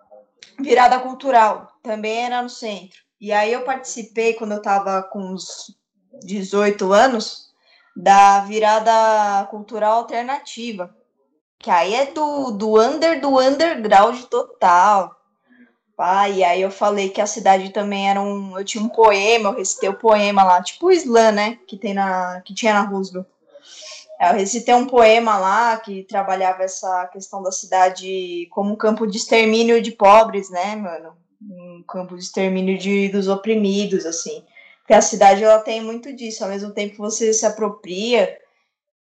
[0.58, 3.00] Virada Cultural, também era no centro.
[3.20, 5.76] E aí eu participei, quando eu estava com uns
[6.24, 7.52] 18 anos,
[7.96, 10.94] da Virada Cultural Alternativa,
[11.58, 15.16] que aí é do, do under do underground total.
[16.04, 18.58] Ah, e aí eu falei que a cidade também era um.
[18.58, 21.58] Eu tinha um poema, eu recitei o poema lá, tipo o slam, né?
[21.64, 23.24] Que, tem na, que tinha na Roosevelt.
[24.22, 29.16] Eu recitei um poema lá que trabalhava essa questão da cidade como um campo de
[29.16, 31.16] extermínio de pobres, né, mano?
[31.40, 34.46] Um campo de extermínio de, dos oprimidos, assim.
[34.78, 36.44] Porque a cidade, ela tem muito disso.
[36.44, 38.38] Ao mesmo tempo que você se apropria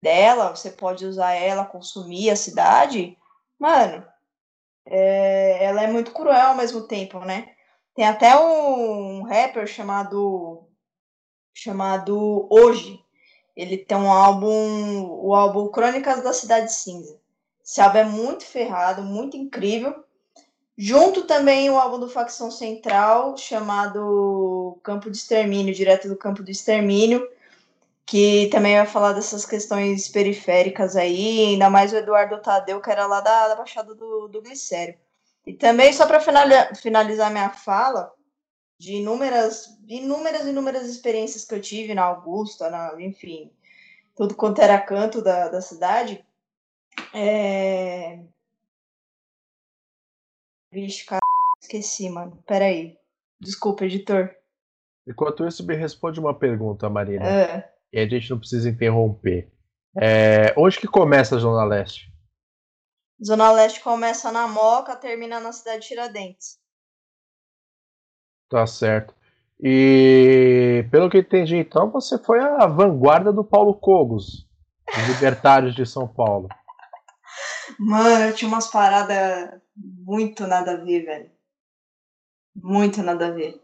[0.02, 3.14] dela, você pode usar ela, consumir a cidade,
[3.58, 4.02] mano,
[4.86, 7.50] é, ela é muito cruel ao mesmo tempo, né?
[7.94, 10.66] Tem até um rapper chamado
[11.52, 12.98] chamado Hoje,
[13.56, 17.18] ele tem um álbum, o álbum Crônicas da Cidade Cinza.
[17.64, 20.04] Esse álbum é muito ferrado, muito incrível.
[20.76, 26.52] Junto também o álbum do Facção Central, chamado Campo de Extermínio, direto do Campo de
[26.52, 27.28] Extermínio,
[28.06, 33.06] que também vai falar dessas questões periféricas aí, ainda mais o Eduardo Tadeu, que era
[33.06, 34.96] lá da, da Baixada do, do Glicério.
[35.46, 36.20] E também, só para
[36.74, 38.12] finalizar minha fala,
[38.80, 43.52] de inúmeras, inúmeras, inúmeras experiências que eu tive na Augusta, na, enfim,
[44.16, 46.24] tudo quanto era canto da, da cidade.
[47.14, 48.24] É...
[50.72, 51.20] Vixe, cara,
[51.60, 52.42] esqueci, mano.
[52.46, 52.96] Peraí.
[53.38, 54.34] Desculpa, editor.
[55.06, 57.26] Enquanto isso, me responde uma pergunta, Marina.
[57.26, 57.74] É.
[57.92, 59.52] E a gente não precisa interromper.
[59.94, 60.54] É...
[60.56, 62.10] Onde que começa a Zona Leste?
[63.22, 66.59] Zona Leste começa na Moca, termina na cidade de Tiradentes.
[68.50, 69.14] Tá certo.
[69.62, 74.44] E pelo que entendi, então, você foi a vanguarda do Paulo Cogos,
[74.92, 76.48] dos Libertários de São Paulo.
[77.78, 81.30] Mano, eu tinha umas paradas muito nada a ver, velho.
[82.56, 83.62] Muito nada a ver.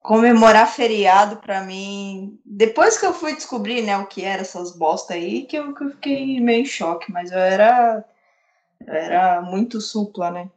[0.00, 2.40] Comemorar feriado pra mim.
[2.44, 5.84] Depois que eu fui descobrir, né, o que era essas bosta aí, que eu, que
[5.84, 8.04] eu fiquei meio em choque, mas eu era.
[8.84, 10.50] Eu era muito supla, né?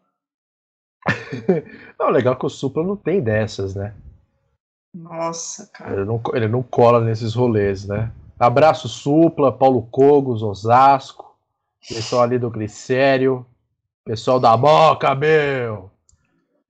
[2.00, 3.94] Não, legal que o Supla não tem dessas, né?
[4.94, 5.94] Nossa, cara.
[5.94, 8.12] Ele não, ele não cola nesses rolês, né?
[8.40, 11.36] Abraço Supla, Paulo Cogos, Osasco,
[11.88, 13.46] pessoal ali do Glicério,
[14.06, 15.92] pessoal da Moca, meu!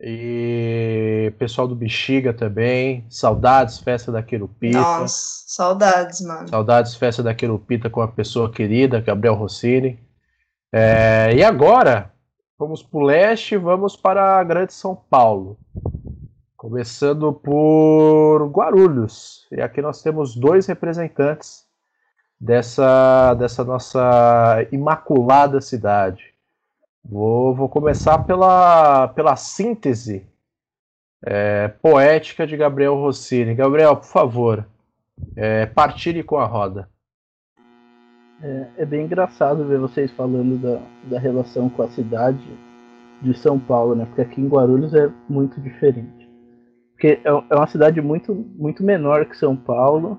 [0.02, 3.06] E pessoal do Bexiga também.
[3.10, 4.80] Saudades, festa da Querupita.
[4.80, 6.48] Nossa, saudades, mano.
[6.48, 10.00] Saudades, festa da Querupita com a pessoa querida, Gabriel Rossini.
[10.72, 12.13] É, e agora,
[12.60, 15.58] Vamos para o leste, vamos para a Grande São Paulo.
[16.58, 19.48] Começando por Guarulhos.
[19.50, 21.65] E aqui nós temos dois representantes
[22.38, 26.34] dessa, dessa nossa imaculada cidade.
[27.02, 30.28] Vou, vou começar pela, pela síntese
[31.26, 33.56] é, poética de Gabriel Rossini.
[33.56, 34.67] Gabriel, por favor,
[35.34, 36.89] é, partilhe com a roda.
[38.41, 42.39] É, é, bem engraçado ver vocês falando da, da relação com a cidade
[43.21, 44.06] de São Paulo, né?
[44.06, 46.30] Porque aqui em Guarulhos é muito diferente.
[46.93, 50.17] Porque é, é uma cidade muito, muito menor que São Paulo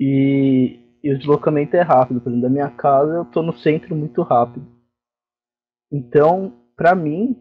[0.00, 2.20] e, e o deslocamento é rápido.
[2.20, 4.66] Por exemplo, da minha casa eu tô no centro muito rápido.
[5.92, 7.40] Então, para mim,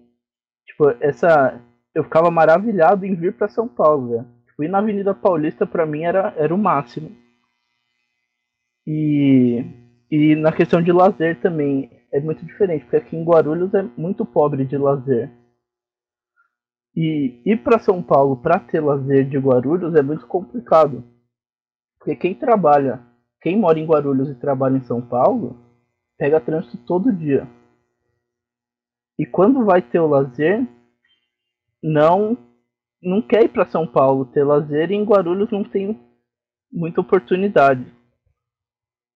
[0.67, 1.60] tipo, essa
[1.95, 4.25] eu ficava maravilhado em vir para São Paulo, né?
[4.47, 7.10] Tipo, ir na Avenida Paulista para mim era, era o máximo.
[8.86, 13.84] E e na questão de lazer também, é muito diferente, porque aqui em Guarulhos é
[13.98, 15.30] muito pobre de lazer.
[16.96, 21.04] E ir para São Paulo para ter lazer de Guarulhos é muito complicado.
[22.00, 23.02] Porque quem trabalha,
[23.41, 25.60] quem mora em Guarulhos e trabalha em São Paulo,
[26.17, 27.48] pega trânsito todo dia.
[29.20, 30.65] E quando vai ter o lazer,
[31.84, 32.38] não
[33.02, 36.00] não quer ir para São Paulo ter lazer e em Guarulhos não tem
[36.72, 37.86] muita oportunidade.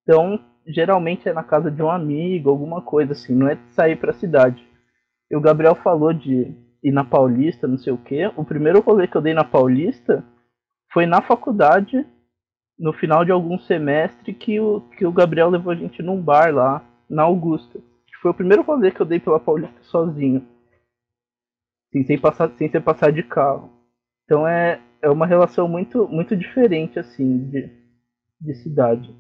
[0.04, 4.12] Então, geralmente é na casa de um amigo, alguma coisa assim, não é sair para
[4.12, 4.66] a cidade.
[5.30, 8.32] E o Gabriel falou de ir na Paulista, não sei o quê.
[8.36, 10.24] O primeiro rolê que eu dei na Paulista
[10.92, 12.06] foi na faculdade,
[12.78, 16.54] no final de algum semestre, que o, que o Gabriel levou a gente num bar
[16.54, 17.80] lá, na Augusta.
[18.22, 20.46] Foi o primeiro rolê que eu dei pela Paulista sozinho.
[21.92, 23.70] Sem, passar, sem ser passar de carro.
[24.26, 27.70] Então é, é uma relação muito, muito diferente assim de,
[28.40, 29.14] de cidade.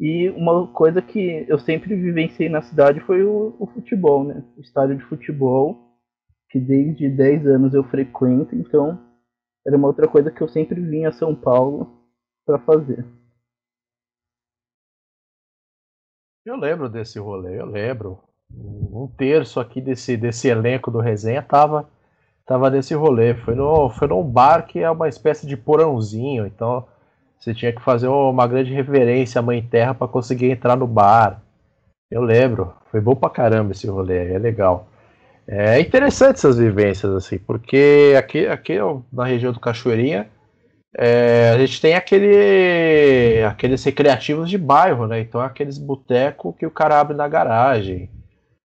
[0.00, 4.42] E uma coisa que eu sempre vivenciei na cidade foi o, o, futebol, né?
[4.56, 5.78] O estádio de futebol,
[6.48, 8.98] que desde 10 anos eu frequento, então
[9.66, 12.02] era uma outra coisa que eu sempre vinha a São Paulo
[12.46, 13.04] para fazer.
[16.46, 18.18] Eu lembro desse rolê, eu lembro.
[18.50, 21.90] Um terço aqui desse, desse elenco do resenha tava,
[22.46, 23.34] tava nesse rolê.
[23.34, 26.88] Foi, no, foi num bar que é uma espécie de porãozinho, então
[27.40, 31.42] você tinha que fazer uma grande reverência à Mãe Terra para conseguir entrar no bar.
[32.10, 34.88] Eu lembro, foi bom pra caramba esse rolê, é legal.
[35.48, 38.74] É interessante essas vivências, assim, porque aqui, aqui
[39.12, 40.28] na região do Cachoeirinha,
[40.96, 45.20] é, a gente tem aquele, aqueles recreativos de bairro, né?
[45.20, 48.10] Então aqueles botecos que o cara abre na garagem.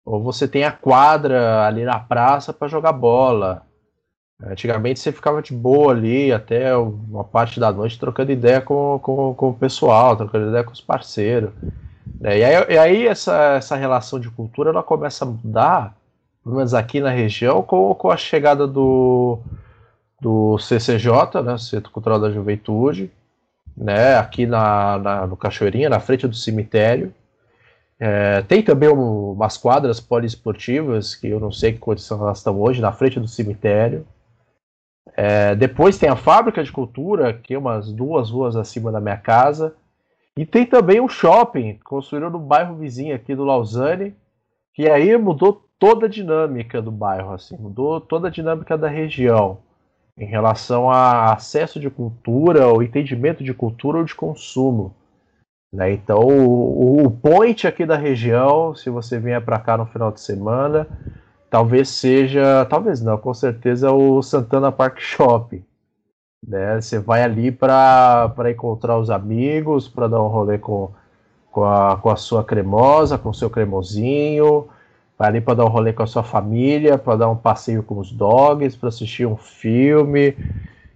[0.04, 3.66] Ou você tem a quadra ali na praça para jogar bola.
[4.42, 9.34] Antigamente você ficava de boa ali até uma parte da noite trocando ideia com, com,
[9.34, 11.50] com o pessoal, trocando ideia com os parceiros.
[12.20, 12.38] Né?
[12.38, 15.96] E aí, e aí essa, essa relação de cultura ela começa a mudar,
[16.44, 19.38] pelo menos aqui na região, com, com a chegada do,
[20.20, 23.10] do CCJ, né, Centro Cultural da Juventude,
[23.74, 27.12] né, aqui na, na, no Cachoeirinha, na frente do cemitério.
[27.98, 32.60] É, tem também um, umas quadras poliesportivas, que eu não sei que condição elas estão
[32.60, 34.06] hoje, na frente do cemitério.
[35.14, 39.16] É, depois tem a fábrica de cultura, que é umas duas ruas acima da minha
[39.16, 39.74] casa.
[40.36, 44.14] E tem também um shopping construído no bairro vizinho aqui do Lausanne,
[44.74, 49.58] que aí mudou toda a dinâmica do bairro, assim, mudou toda a dinâmica da região
[50.18, 54.94] em relação a acesso de cultura, o entendimento de cultura ou de consumo.
[55.72, 55.92] Né?
[55.92, 60.20] Então, o, o point aqui da região, se você vier para cá no final de
[60.20, 60.86] semana,
[61.50, 65.62] talvez seja, talvez não, com certeza o Santana Park Shop.
[66.46, 66.80] Né?
[66.80, 70.90] Você vai ali para encontrar os amigos, para dar um rolê com,
[71.50, 74.68] com, a, com a sua cremosa, com o seu cremosinho,
[75.18, 77.98] vai ali para dar um rolê com a sua família, para dar um passeio com
[77.98, 80.36] os dogs, para assistir um filme,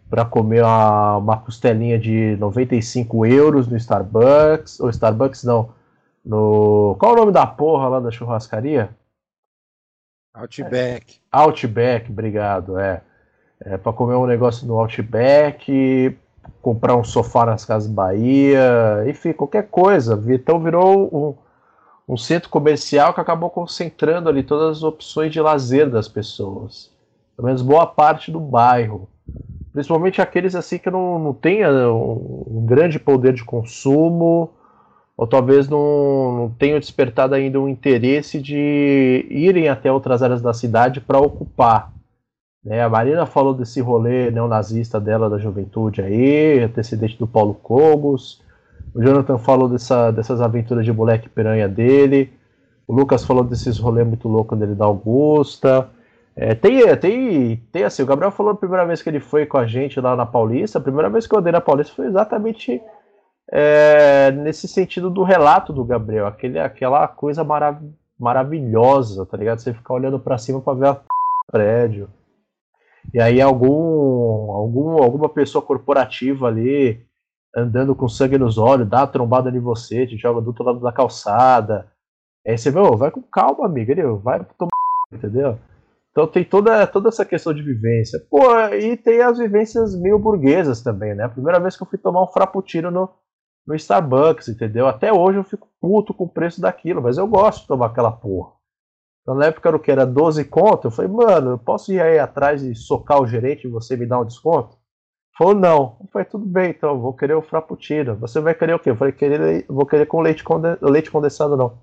[0.09, 5.71] para comer uma, uma costelinha de 95 euros no Starbucks, ou Starbucks não,
[6.25, 6.97] no...
[6.99, 8.91] Qual é o nome da porra lá da churrascaria?
[10.35, 11.21] Outback.
[11.31, 12.79] Outback, obrigado.
[12.79, 13.03] É,
[13.61, 16.17] é para comer um negócio no Outback,
[16.63, 20.23] comprar um sofá nas Casas Bahia, enfim, qualquer coisa.
[20.29, 21.37] Então virou
[22.09, 26.91] um, um centro comercial que acabou concentrando ali todas as opções de lazer das pessoas.
[27.37, 29.09] Pelo menos boa parte do bairro.
[29.73, 34.51] Principalmente aqueles assim que não, não tenham um, um grande poder de consumo
[35.21, 40.55] ou talvez não, não tenham despertado ainda um interesse de irem até outras áreas da
[40.55, 41.93] cidade para ocupar.
[42.65, 42.83] Né?
[42.83, 48.41] A Marina falou desse rolê neonazista dela da juventude aí, antecedente do Paulo Cogos.
[48.95, 52.33] O Jonathan falou dessa, dessas aventuras de moleque piranha dele.
[52.89, 55.87] O Lucas falou desses rolês muito loucos dele da Augusta.
[56.35, 59.59] É, tem, tem, tem assim, o Gabriel falou a primeira vez que ele foi com
[59.59, 60.79] a gente lá na Paulista.
[60.79, 62.81] A primeira vez que eu andei na Paulista foi exatamente
[63.53, 67.83] é, nesse sentido do relato do Gabriel, aquele, aquela coisa marav
[68.19, 69.61] maravilhosa, tá ligado?
[69.61, 71.01] Você ficar olhando para cima para ver a
[71.51, 72.11] prédio.
[73.15, 77.01] E aí algum, algum alguma pessoa corporativa ali
[77.57, 80.81] andando com sangue nos olhos, dá uma trombada em você, te joga do outro lado
[80.81, 81.91] da calçada.
[82.47, 84.71] Aí você vê, vai com calma, amigo, ele vai tomar,
[85.11, 85.59] entendeu?
[86.13, 88.21] Então tem toda, toda essa questão de vivência.
[88.31, 91.25] Pô, e tem as vivências meio burguesas também, né?
[91.25, 93.09] A primeira vez que eu fui tomar um frappuccino no,
[93.67, 94.87] no Starbucks, entendeu?
[94.87, 98.13] Até hoje eu fico puto com o preço daquilo, mas eu gosto de tomar aquela
[98.13, 98.53] porra.
[99.23, 99.91] Então, na época era o que?
[99.91, 100.87] Era 12 conto?
[100.87, 104.07] Eu falei, mano, eu posso ir aí atrás e socar o gerente e você me
[104.07, 104.77] dar um desconto?
[105.37, 105.97] Falou, não.
[106.01, 108.17] Eu falei, tudo bem, então, vou querer o frappuccino.
[108.17, 108.91] Você vai querer o quê?
[108.91, 110.77] Eu falei, querer, vou querer com leite, conde...
[110.83, 111.79] leite condensado, não.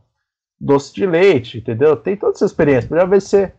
[0.59, 1.95] doce de leite, entendeu?
[1.95, 2.87] Tem toda essa experiência.
[2.87, 3.53] Primeira vez você,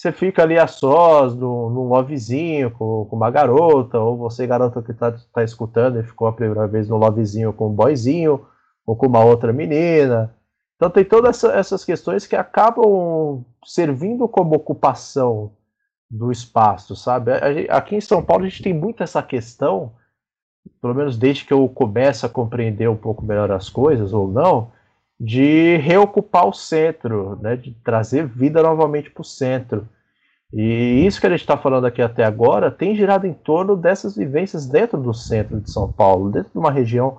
[0.00, 4.80] você fica ali a sós, num, num lovezinho com, com uma garota, ou você, garota
[4.80, 8.46] que está tá escutando e ficou a primeira vez no lovezinho com um boyzinho,
[8.86, 10.34] ou com uma outra menina.
[10.74, 15.52] Então tem todas essa, essas questões que acabam servindo como ocupação
[16.10, 17.32] do espaço, sabe?
[17.68, 19.92] Aqui em São Paulo a gente tem muito essa questão,
[20.80, 24.72] pelo menos desde que eu começo a compreender um pouco melhor as coisas, ou não,
[25.20, 29.86] de reocupar o centro, né, de trazer vida novamente para o centro.
[30.50, 34.16] E isso que a gente está falando aqui até agora tem girado em torno dessas
[34.16, 37.18] vivências dentro do centro de São Paulo, dentro de uma região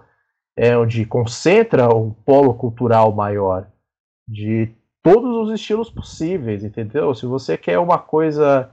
[0.57, 3.67] é, onde concentra um polo cultural maior
[4.27, 4.73] de
[5.03, 7.13] todos os estilos possíveis, entendeu?
[7.13, 8.69] Se você quer uma coisa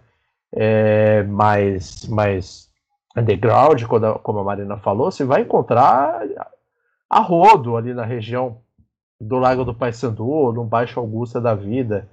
[0.52, 2.70] é, mais, mais
[3.16, 3.82] underground,
[4.22, 6.22] como a Marina falou, você vai encontrar
[7.10, 8.58] a rodo ali na região
[9.20, 12.08] do Lago do Paissandu, no Baixo Augusta da vida.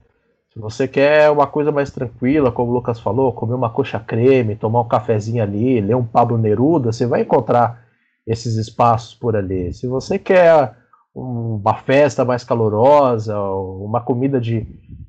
[0.51, 4.55] Se você quer uma coisa mais tranquila, como o Lucas falou, comer uma coxa creme,
[4.55, 7.83] tomar um cafezinho ali, ler um Pablo Neruda, você vai encontrar
[8.25, 9.73] esses espaços por ali.
[9.73, 10.75] Se você quer
[11.13, 14.65] uma festa mais calorosa, uma comida de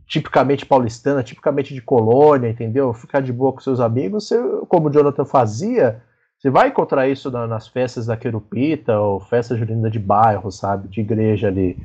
[0.06, 2.92] tipicamente paulistana, tipicamente de colônia, entendeu?
[2.92, 6.02] Ficar de boa com seus amigos, você, como o Jonathan fazia,
[6.46, 10.86] você vai encontrar isso na, nas festas da Querupita ou festa junina de bairro, sabe?
[10.86, 11.76] De igreja ali,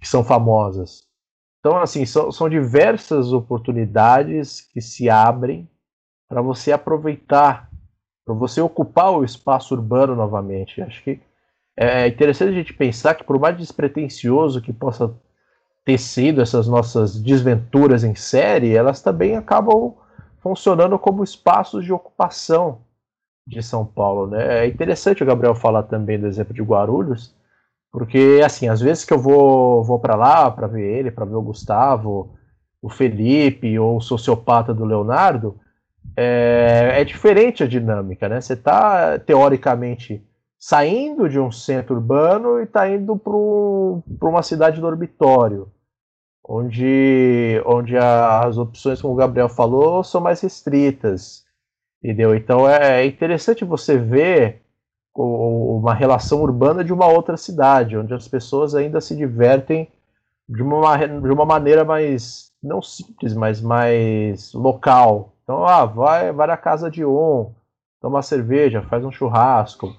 [0.00, 1.04] que são famosas.
[1.60, 5.68] Então, assim, são, são diversas oportunidades que se abrem
[6.26, 7.68] para você aproveitar
[8.24, 10.80] para você ocupar o espaço urbano novamente.
[10.80, 11.20] Acho que
[11.76, 15.14] é interessante a gente pensar que, por mais despretensioso que possa
[15.84, 19.94] ter sido essas nossas desventuras em série, elas também acabam
[20.38, 22.85] funcionando como espaços de ocupação
[23.46, 24.26] de São Paulo.
[24.26, 24.64] Né?
[24.64, 27.34] É interessante o Gabriel falar também do exemplo de Guarulhos,
[27.92, 31.36] porque, assim, às vezes que eu vou, vou para lá para ver ele, para ver
[31.36, 32.36] o Gustavo,
[32.82, 35.58] o Felipe ou o sociopata do Leonardo,
[36.14, 38.40] é, é diferente a dinâmica, né?
[38.40, 40.22] Você está, teoricamente,
[40.58, 45.72] saindo de um centro urbano e está indo para uma cidade dormitório,
[46.46, 51.45] onde, onde as opções, como o Gabriel falou, são mais restritas.
[52.02, 52.34] Entendeu?
[52.34, 54.62] Então é, é interessante você ver
[55.14, 59.88] uma relação urbana de uma outra cidade, onde as pessoas ainda se divertem
[60.48, 66.48] de uma, de uma maneira mais, não simples, mas mais local, então, ah, vai, vai
[66.48, 67.52] na casa de um,
[68.00, 69.94] toma cerveja, faz um churrasco.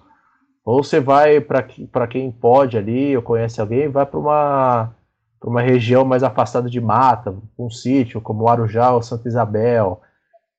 [0.65, 4.93] Ou você vai para quem pode ali, ou conhece alguém, vai para uma,
[5.41, 10.01] uma região mais afastada de mata, um sítio como Arujá ou Santa Isabel.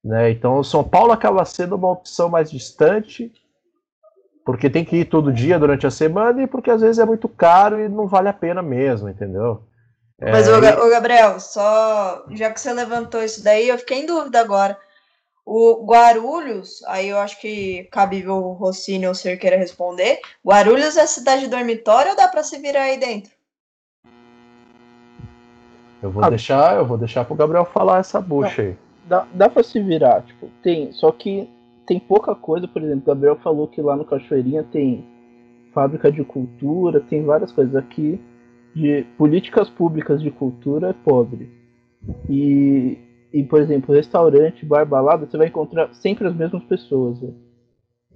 [0.09, 0.31] Né?
[0.31, 3.31] Então, São Paulo acaba sendo uma opção mais distante,
[4.43, 7.29] porque tem que ir todo dia durante a semana e porque às vezes é muito
[7.29, 9.63] caro e não vale a pena mesmo, entendeu?
[10.19, 14.41] Mas, é, ô, Gabriel, só já que você levantou isso daí, eu fiquei em dúvida
[14.41, 14.79] agora.
[15.45, 20.21] O Guarulhos, aí eu acho que cabe o Rossini ou o Cerqueira responder.
[20.45, 23.31] Guarulhos é cidade dormitório ou dá para se virar aí dentro?
[26.03, 28.88] Eu vou ah, deixar, eu vou deixar pro Gabriel falar essa bucha aí.
[29.09, 31.49] Dá, dá para se virar, tipo, tem, só que
[31.87, 35.05] tem pouca coisa, por exemplo, o Gabriel falou que lá no Cachoeirinha tem
[35.73, 38.21] fábrica de cultura, tem várias coisas aqui
[38.75, 41.51] de políticas públicas de cultura é pobre.
[42.29, 42.99] E,
[43.33, 47.21] e por exemplo, restaurante, bar, balada, você vai encontrar sempre as mesmas pessoas.
[47.21, 47.31] Né?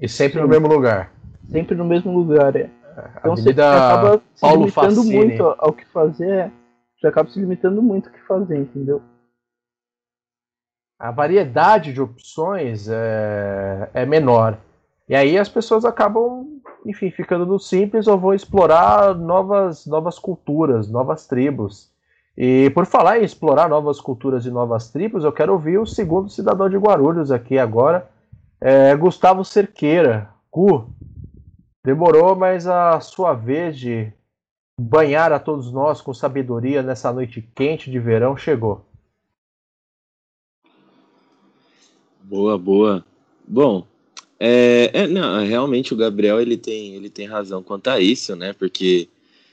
[0.00, 1.12] E sempre no mesmo lugar.
[1.48, 2.70] Sempre no mesmo lugar, é.
[3.18, 5.16] Então você acaba se Paulo limitando Facine.
[5.16, 6.52] muito ao que fazer, é.
[7.00, 9.00] você acaba se limitando muito ao que fazer, entendeu?
[11.02, 14.56] A variedade de opções é, é menor.
[15.08, 16.52] E aí as pessoas acabam
[16.84, 21.90] enfim, ficando no simples, eu vou explorar novas, novas culturas, novas tribos.
[22.36, 26.30] E por falar em explorar novas culturas e novas tribos, eu quero ouvir o segundo
[26.30, 28.08] cidadão de Guarulhos aqui agora,
[28.60, 30.28] é Gustavo Cerqueira.
[30.50, 30.88] Gu,
[31.84, 34.12] demorou, mas a sua vez de
[34.80, 38.84] banhar a todos nós com sabedoria nessa noite quente de verão chegou.
[42.32, 43.04] Boa, boa.
[43.46, 43.86] Bom,
[44.40, 48.54] é, é, não, realmente o Gabriel ele tem, ele tem razão quanto a isso, né?
[48.54, 49.06] Porque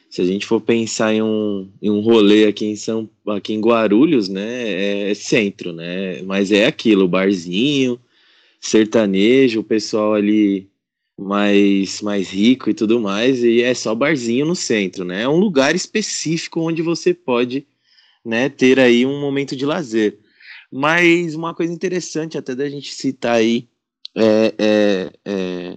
[0.09, 3.59] se a gente for pensar em um, em um rolê aqui em São aqui em
[3.59, 4.69] Guarulhos, né?
[4.69, 6.21] É, é centro, né?
[6.21, 7.99] Mas é aquilo, barzinho,
[8.61, 10.69] sertanejo, o pessoal ali
[11.17, 15.23] mais, mais rico e tudo mais, e é só barzinho no centro, né?
[15.23, 17.67] É um lugar específico onde você pode
[18.23, 20.17] né, ter aí um momento de lazer.
[20.71, 23.67] Mas uma coisa interessante até da gente citar aí
[24.15, 25.75] é, é, é,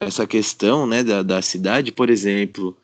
[0.00, 2.76] essa questão né, da, da cidade, por exemplo,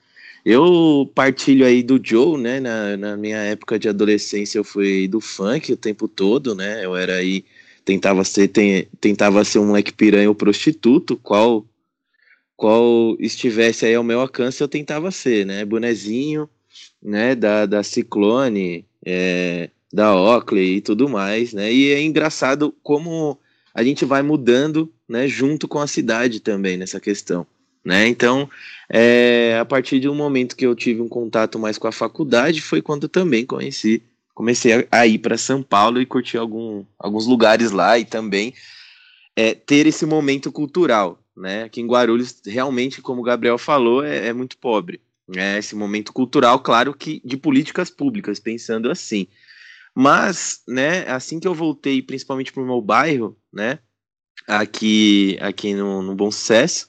[0.45, 2.61] Eu partilho aí do Joe, né?
[2.61, 6.85] Na, na minha época de adolescência eu fui do funk o tempo todo, né?
[6.85, 7.45] Eu era aí,
[7.85, 11.67] tentava ser, tem, tentava ser um moleque piranha ou prostituto, qual
[12.57, 15.65] qual estivesse aí ao meu alcance eu tentava ser, né?
[15.65, 16.49] Bonezinho,
[17.03, 17.35] né?
[17.35, 21.73] Da, da Ciclone, é, da Oakley e tudo mais, né?
[21.73, 23.39] E é engraçado como
[23.75, 25.27] a gente vai mudando, né?
[25.27, 27.47] Junto com a cidade também nessa questão,
[27.85, 28.07] né?
[28.07, 28.49] Então,
[28.89, 32.61] é, a partir de um momento que eu tive um contato mais com a faculdade,
[32.61, 34.03] foi quando também conheci,
[34.35, 38.55] comecei a, a ir para São Paulo e curtir algum, alguns lugares lá e também
[39.35, 41.65] é, ter esse momento cultural, né?
[41.65, 45.01] Aqui em Guarulhos, realmente, como o Gabriel falou, é, é muito pobre.
[45.29, 45.59] Né?
[45.59, 49.27] Esse momento cultural, claro que de políticas públicas, pensando assim.
[49.95, 53.79] Mas, né, assim que eu voltei, principalmente para o meu bairro, né,
[54.47, 56.87] aqui, aqui no, no Bom Sucesso,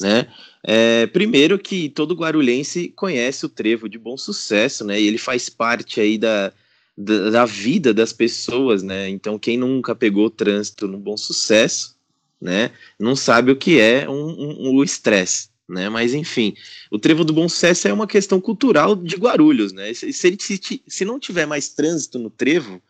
[0.00, 0.28] né,
[0.62, 5.48] é, primeiro que todo guarulhense conhece o Trevo de Bom Sucesso, né, e ele faz
[5.48, 6.52] parte aí da,
[6.96, 11.96] da, da vida das pessoas, né, então quem nunca pegou trânsito no Bom Sucesso,
[12.40, 12.70] né?
[12.98, 15.88] Não sabe o que é um, um, o estresse, né?
[15.88, 16.54] Mas enfim,
[16.90, 19.92] o Trevo do Bom Sucesso é uma questão cultural de Guarulhos, né?
[19.92, 22.80] Se, se, se, se não tiver mais trânsito no Trevo,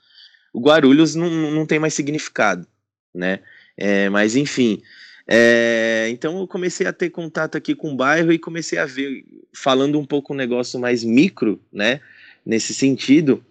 [0.53, 2.67] o Guarulhos não, não tem mais significado,
[3.15, 3.41] né?
[3.77, 4.83] É, mas enfim,
[5.27, 9.25] é, então eu comecei a ter contato aqui com o bairro e comecei a ver,
[9.53, 12.01] falando um pouco um negócio mais micro, né?
[12.45, 13.45] Nesse sentido,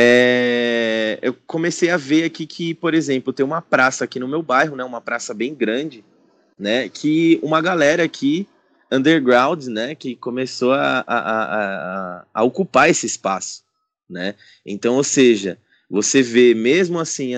[0.00, 4.42] é, eu comecei a ver aqui que, por exemplo, tem uma praça aqui no meu
[4.42, 6.04] bairro, né, uma praça bem grande,
[6.56, 8.46] né, que uma galera aqui,
[8.90, 13.62] underground, né, que começou a, a, a, a ocupar esse espaço,
[14.08, 14.34] né,
[14.64, 15.58] então, ou seja,
[15.90, 17.32] você vê mesmo assim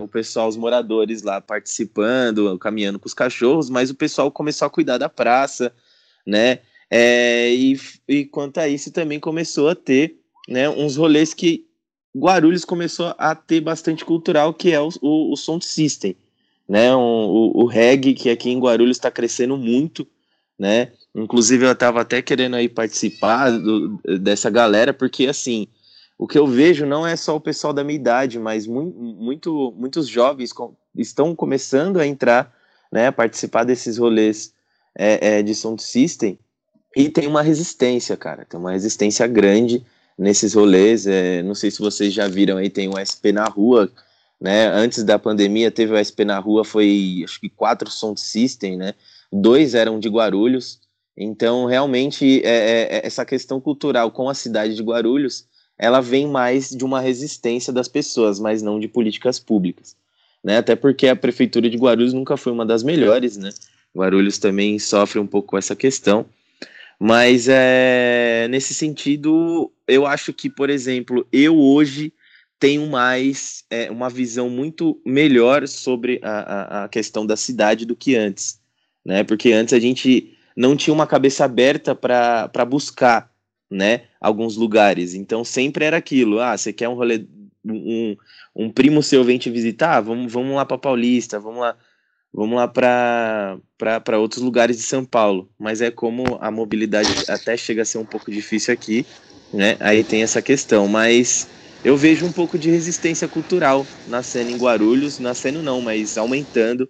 [0.00, 4.70] o pessoal, os moradores lá participando, caminhando com os cachorros, mas o pessoal começou a
[4.70, 5.72] cuidar da praça,
[6.26, 7.78] né, é, e,
[8.08, 10.16] e quanto a isso também começou a ter,
[10.48, 11.66] né, uns rolês que
[12.16, 16.14] Guarulhos começou a ter bastante cultural, que é o, o, o sound system,
[16.68, 16.94] né?
[16.94, 20.06] O, o, reggae, que aqui em Guarulhos está crescendo muito,
[20.62, 20.92] né?
[21.12, 25.66] Inclusive eu estava até querendo aí participar do, dessa galera, porque assim,
[26.16, 29.74] o que eu vejo não é só o pessoal da minha idade, mas muito, muito
[29.76, 32.54] muitos jovens com, estão começando a entrar,
[32.92, 33.08] né?
[33.08, 34.54] A participar desses rolês
[34.96, 36.38] é, é, de sound system
[36.96, 39.84] e tem uma resistência, cara, tem uma resistência grande
[40.16, 41.08] nesses rolês.
[41.08, 43.90] É, não sei se vocês já viram aí, tem o SP na rua,
[44.40, 44.68] né?
[44.68, 48.94] Antes da pandemia teve o SP na rua, foi acho que quatro sound system, né?
[49.32, 50.80] Dois eram de Guarulhos.
[51.16, 55.46] Então, realmente, é, é, é, essa questão cultural com a cidade de Guarulhos,
[55.78, 59.96] ela vem mais de uma resistência das pessoas, mas não de políticas públicas.
[60.44, 60.58] Né?
[60.58, 63.50] Até porque a prefeitura de Guarulhos nunca foi uma das melhores, né?
[63.96, 66.26] Guarulhos também sofre um pouco essa questão.
[66.98, 72.12] Mas é, nesse sentido, eu acho que, por exemplo, eu hoje
[72.62, 78.14] tenho mais é, uma visão muito melhor sobre a, a, questão da cidade do que
[78.14, 78.60] antes,
[79.04, 79.24] né?
[79.24, 83.30] Porque antes a gente não tinha uma cabeça aberta para buscar,
[83.70, 84.02] né?
[84.20, 85.14] Alguns lugares.
[85.14, 86.40] Então sempre era aquilo.
[86.40, 87.26] Ah, você quer um rolê,
[87.64, 88.16] um,
[88.54, 90.00] um primo seu vem te visitar?
[90.00, 91.76] Vamos, vamos lá para Paulista, vamos lá
[92.32, 95.50] vamos lá para outros lugares de São Paulo.
[95.58, 99.04] Mas é como a mobilidade até chega a ser um pouco difícil aqui,
[99.52, 99.76] né?
[99.80, 100.88] Aí tem essa questão.
[100.88, 101.46] Mas
[101.84, 106.88] eu vejo um pouco de resistência cultural nascendo em Guarulhos, nascendo não, mas aumentando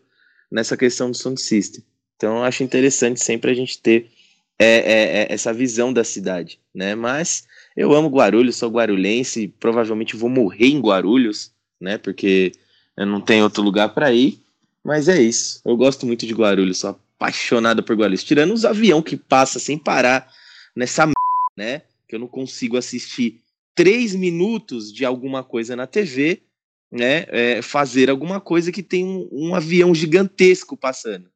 [0.51, 1.83] nessa questão do sound system.
[2.23, 4.09] Então acho interessante sempre a gente ter
[4.57, 6.95] é, é, é, essa visão da cidade, né?
[6.95, 11.51] Mas eu amo Guarulhos, sou guarulhense, provavelmente vou morrer em Guarulhos,
[11.81, 11.99] né?
[11.99, 12.53] Porque
[12.97, 14.39] eu não tenho outro lugar para ir.
[14.85, 15.61] Mas é isso.
[15.65, 18.23] Eu gosto muito de Guarulhos, sou apaixonado por Guarulhos.
[18.23, 20.33] Tirando os avião que passa sem parar
[20.77, 21.13] nessa m...
[21.57, 21.83] né?
[22.07, 23.41] Que eu não consigo assistir
[23.75, 26.41] três minutos de alguma coisa na TV,
[26.89, 27.27] né?
[27.31, 31.29] É, fazer alguma coisa que tem um, um, avião gigantesco passando,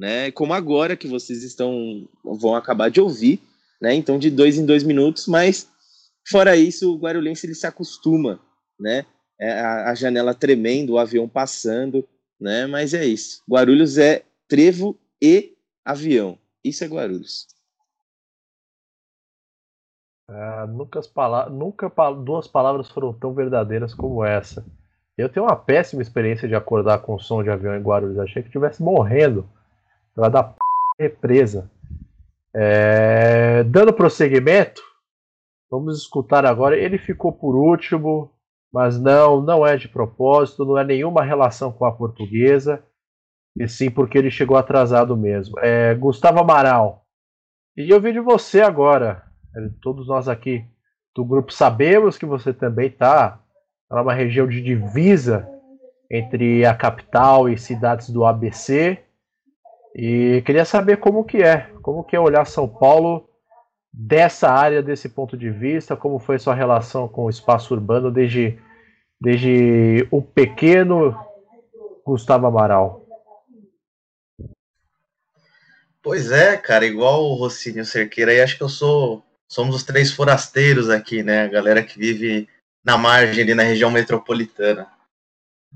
[0.00, 0.30] né?
[0.30, 3.38] Como agora que vocês estão vão acabar de ouvir,
[3.78, 3.92] né?
[3.94, 5.70] Então de dois em dois minutos, mas
[6.26, 8.40] fora isso o guarulhense ele se acostuma,
[8.78, 9.04] né?
[9.38, 12.08] É, a, a janela tremendo, o avião passando,
[12.40, 12.66] né?
[12.66, 13.42] Mas é isso.
[13.48, 16.38] Guarulhos é trevo e avião.
[16.64, 17.46] Isso é Guarulhos.
[20.30, 24.64] É, nunca, pala nunca duas palavras foram tão verdadeiras como essa.
[25.18, 28.18] Eu tenho uma péssima experiência de acordar com som de avião em Guarulhos.
[28.18, 29.46] Achei que estivesse morrendo
[30.14, 30.56] pela da p...
[30.98, 31.70] represa.
[32.54, 33.62] É...
[33.64, 34.82] Dando prosseguimento,
[35.70, 36.76] vamos escutar agora.
[36.76, 38.32] Ele ficou por último,
[38.72, 42.82] mas não, não é de propósito, não é nenhuma relação com a portuguesa,
[43.58, 45.58] e sim porque ele chegou atrasado mesmo.
[45.58, 47.04] É Gustavo Amaral,
[47.76, 49.24] E eu vi de você agora.
[49.82, 50.64] Todos nós aqui
[51.14, 53.40] do grupo sabemos que você também está
[53.90, 55.48] numa região de divisa
[56.10, 58.98] entre a capital e cidades do ABC.
[59.94, 63.28] E queria saber como que é, como que é olhar São Paulo
[63.92, 68.58] dessa área, desse ponto de vista, como foi sua relação com o espaço urbano desde,
[69.20, 71.16] desde o pequeno
[72.04, 73.04] Gustavo Amaral.
[76.02, 79.22] Pois é, cara, igual o Rocinho Cerqueira aí, acho que eu sou.
[79.46, 81.42] Somos os três forasteiros aqui, né?
[81.42, 82.48] A galera que vive
[82.84, 84.86] na margem ali na região metropolitana.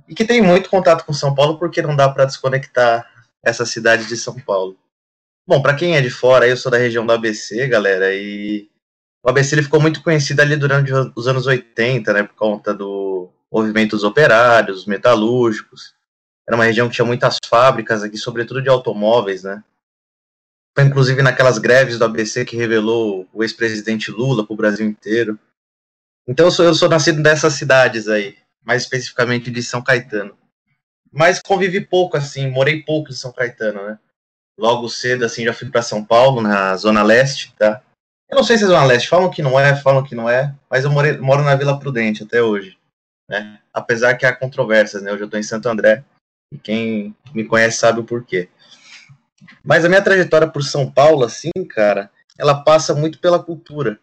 [0.08, 3.06] E que tem muito contato com São Paulo porque não dá para desconectar
[3.44, 4.76] essa cidade de São Paulo.
[5.46, 8.68] Bom, para quem é de fora, eu sou da região do ABC, galera, e
[9.22, 13.30] o ABC ele ficou muito conhecido ali durante os anos 80, né, por conta do
[13.52, 15.94] movimento dos operários, metalúrgicos.
[16.46, 19.62] Era uma região que tinha muitas fábricas aqui, sobretudo de automóveis, né?
[20.76, 25.38] Foi inclusive naquelas greves do ABC que revelou o ex-presidente Lula para o Brasil inteiro.
[26.26, 30.36] Então eu sou, eu sou nascido nessas cidades aí, mais especificamente de São Caetano.
[31.14, 33.98] Mas convivi pouco, assim, morei pouco em São Caetano, né?
[34.58, 37.80] Logo cedo, assim, já fui para São Paulo, na Zona Leste, tá?
[38.28, 40.54] Eu não sei se é Zona Leste, falam que não é, falam que não é,
[40.68, 42.76] mas eu morei, moro na Vila Prudente até hoje,
[43.28, 43.60] né?
[43.72, 45.12] Apesar que há controvérsias, né?
[45.12, 46.04] Hoje eu estou em Santo André,
[46.52, 48.48] e quem me conhece sabe o porquê.
[49.62, 53.98] Mas a minha trajetória por São Paulo, assim, cara, ela passa muito pela cultura.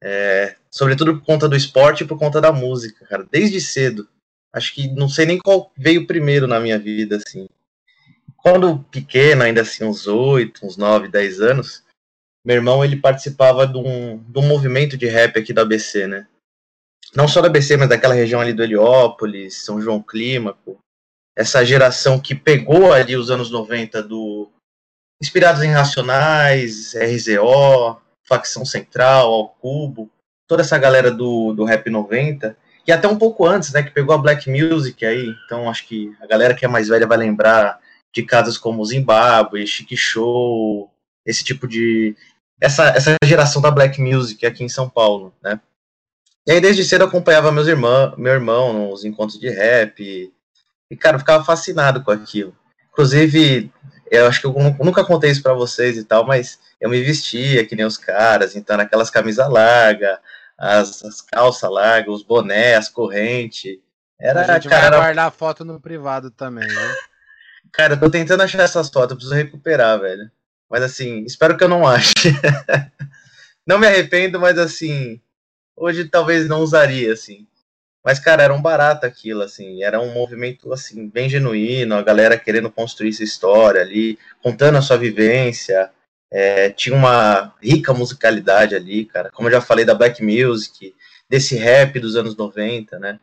[0.00, 3.26] É, sobretudo por conta do esporte e por conta da música, cara.
[3.30, 4.08] Desde cedo.
[4.52, 7.48] Acho que não sei nem qual veio primeiro na minha vida, assim
[8.42, 11.84] quando pequeno, ainda assim, uns 8, uns 9, 10 anos,
[12.44, 16.26] meu irmão ele participava de um, de um movimento de rap aqui da ABC, né?
[17.14, 20.78] Não só da ABC, mas daquela região ali do Heliópolis, São João Clímaco.
[21.36, 24.50] Essa geração que pegou ali os anos 90 do.
[25.22, 30.10] Inspirados em Racionais, RZO, Facção Central, Ao Cubo,
[30.48, 34.14] toda essa galera do, do Rap 90, e até um pouco antes, né, que pegou
[34.14, 37.78] a Black Music aí, então acho que a galera que é mais velha vai lembrar
[38.12, 40.90] de casas como Zimbabwe, Chic Show,
[41.24, 42.16] esse tipo de.
[42.60, 45.60] Essa, essa geração da Black Music aqui em São Paulo, né?
[46.46, 50.02] E aí, desde cedo, eu acompanhava meus irmãos, meu irmão nos encontros de rap.
[50.02, 50.32] E,
[50.90, 52.54] e, cara, eu ficava fascinado com aquilo.
[52.90, 53.72] Inclusive,
[54.10, 54.54] eu acho que eu
[54.84, 58.56] nunca contei isso para vocês e tal, mas eu me vestia que nem os caras,
[58.56, 60.18] então, naquelas camisas largas,
[60.62, 63.78] as, as calças largas, os bonés, as correntes.
[64.18, 66.94] Era, a gente cara, vai guardar a foto no privado também, né?
[67.72, 70.30] Cara, eu tô tentando achar essas fotos, eu preciso recuperar, velho.
[70.68, 72.12] Mas assim, espero que eu não ache.
[73.66, 75.20] não me arrependo, mas assim,
[75.74, 77.46] hoje talvez não usaria, assim.
[78.04, 82.36] Mas, cara, era um barato aquilo, assim, era um movimento, assim, bem genuíno, a galera
[82.36, 85.90] querendo construir essa história ali, contando a sua vivência,
[86.32, 90.94] é, tinha uma rica musicalidade ali, cara, como eu já falei da black music,
[91.28, 93.20] desse rap dos anos 90, né,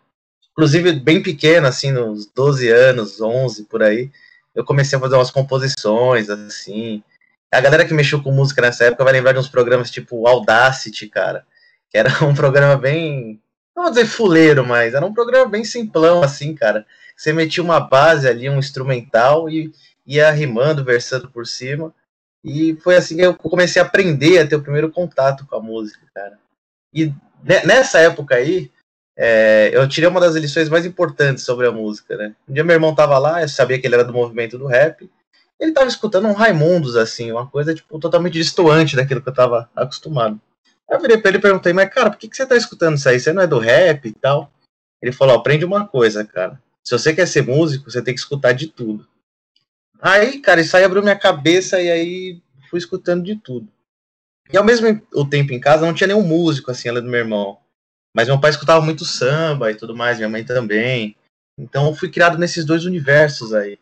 [0.52, 4.12] inclusive bem pequeno, assim, nos 12 anos, 11, por aí,
[4.54, 7.04] eu comecei a fazer umas composições, assim.
[7.52, 11.08] A galera que mexeu com música nessa época vai lembrar de uns programas tipo Audacity,
[11.08, 11.46] cara.
[11.90, 13.42] Que era um programa bem.
[13.76, 16.86] Não vou dizer fuleiro, mas era um programa bem simplão, assim, cara.
[17.16, 19.72] Você metia uma base ali, um instrumental e
[20.06, 21.94] ia rimando, versando por cima.
[22.44, 25.62] E foi assim que eu comecei a aprender a ter o primeiro contato com a
[25.62, 26.40] música, cara.
[26.94, 27.14] E
[27.44, 28.72] nessa época aí,
[29.18, 32.36] é, eu tirei uma das lições mais importantes sobre a música, né?
[32.48, 35.10] Um dia meu irmão tava lá, eu sabia que ele era do movimento do rap,
[35.60, 39.70] ele tava escutando um Raimundos, assim, uma coisa, tipo, totalmente distoante daquilo que eu tava
[39.76, 40.40] acostumado.
[40.90, 42.96] Aí eu virei pra ele e perguntei, mas cara, por que, que você tá escutando
[42.96, 43.20] isso aí?
[43.20, 44.52] Você não é do rap e tal?
[45.02, 46.62] Ele falou, aprende uma coisa, cara.
[46.84, 49.06] Se você quer ser músico, você tem que escutar de tudo.
[50.02, 53.68] Aí, cara, isso aí abriu minha cabeça e aí fui escutando de tudo.
[54.52, 57.60] E ao mesmo tempo em casa não tinha nenhum músico, assim, além do meu irmão.
[58.16, 61.16] Mas meu pai escutava muito samba e tudo mais, minha mãe também.
[61.58, 63.78] Então eu fui criado nesses dois universos aí.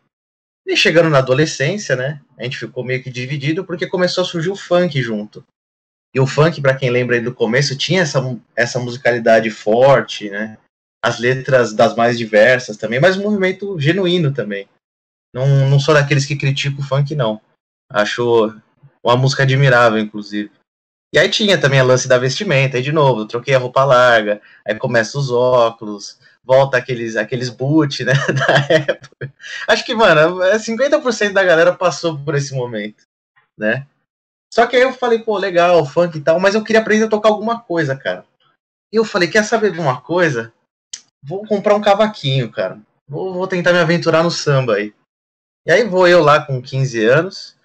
[0.66, 4.50] E chegando na adolescência, né, a gente ficou meio que dividido porque começou a surgir
[4.50, 5.46] o funk junto.
[6.14, 8.20] E o funk, para quem lembra aí do começo, tinha essa,
[8.56, 10.58] essa musicalidade forte, né?
[11.02, 14.68] As letras das mais diversas também, mas um movimento genuíno também.
[15.34, 17.42] Não, não sou daqueles que criticam o funk, não.
[17.90, 18.54] Acho
[19.04, 20.52] uma música admirável, inclusive.
[21.14, 23.86] E aí tinha também a lance da vestimenta, aí de novo, eu troquei a roupa
[23.86, 29.34] larga, aí começa os óculos, volta aqueles, aqueles boot, né, da época.
[29.68, 33.04] Acho que, mano, 50% da galera passou por esse momento,
[33.58, 33.88] né?
[34.54, 37.10] Só que aí eu falei, pô, legal, funk e tal, mas eu queria aprender a
[37.10, 38.26] tocar alguma coisa, cara.
[38.92, 40.54] E eu falei, quer saber de uma coisa?
[41.24, 42.80] Vou comprar um cavaquinho, cara.
[43.08, 44.94] Vou, vou tentar me aventurar no samba aí.
[45.68, 47.58] E aí vou eu lá com 15 anos,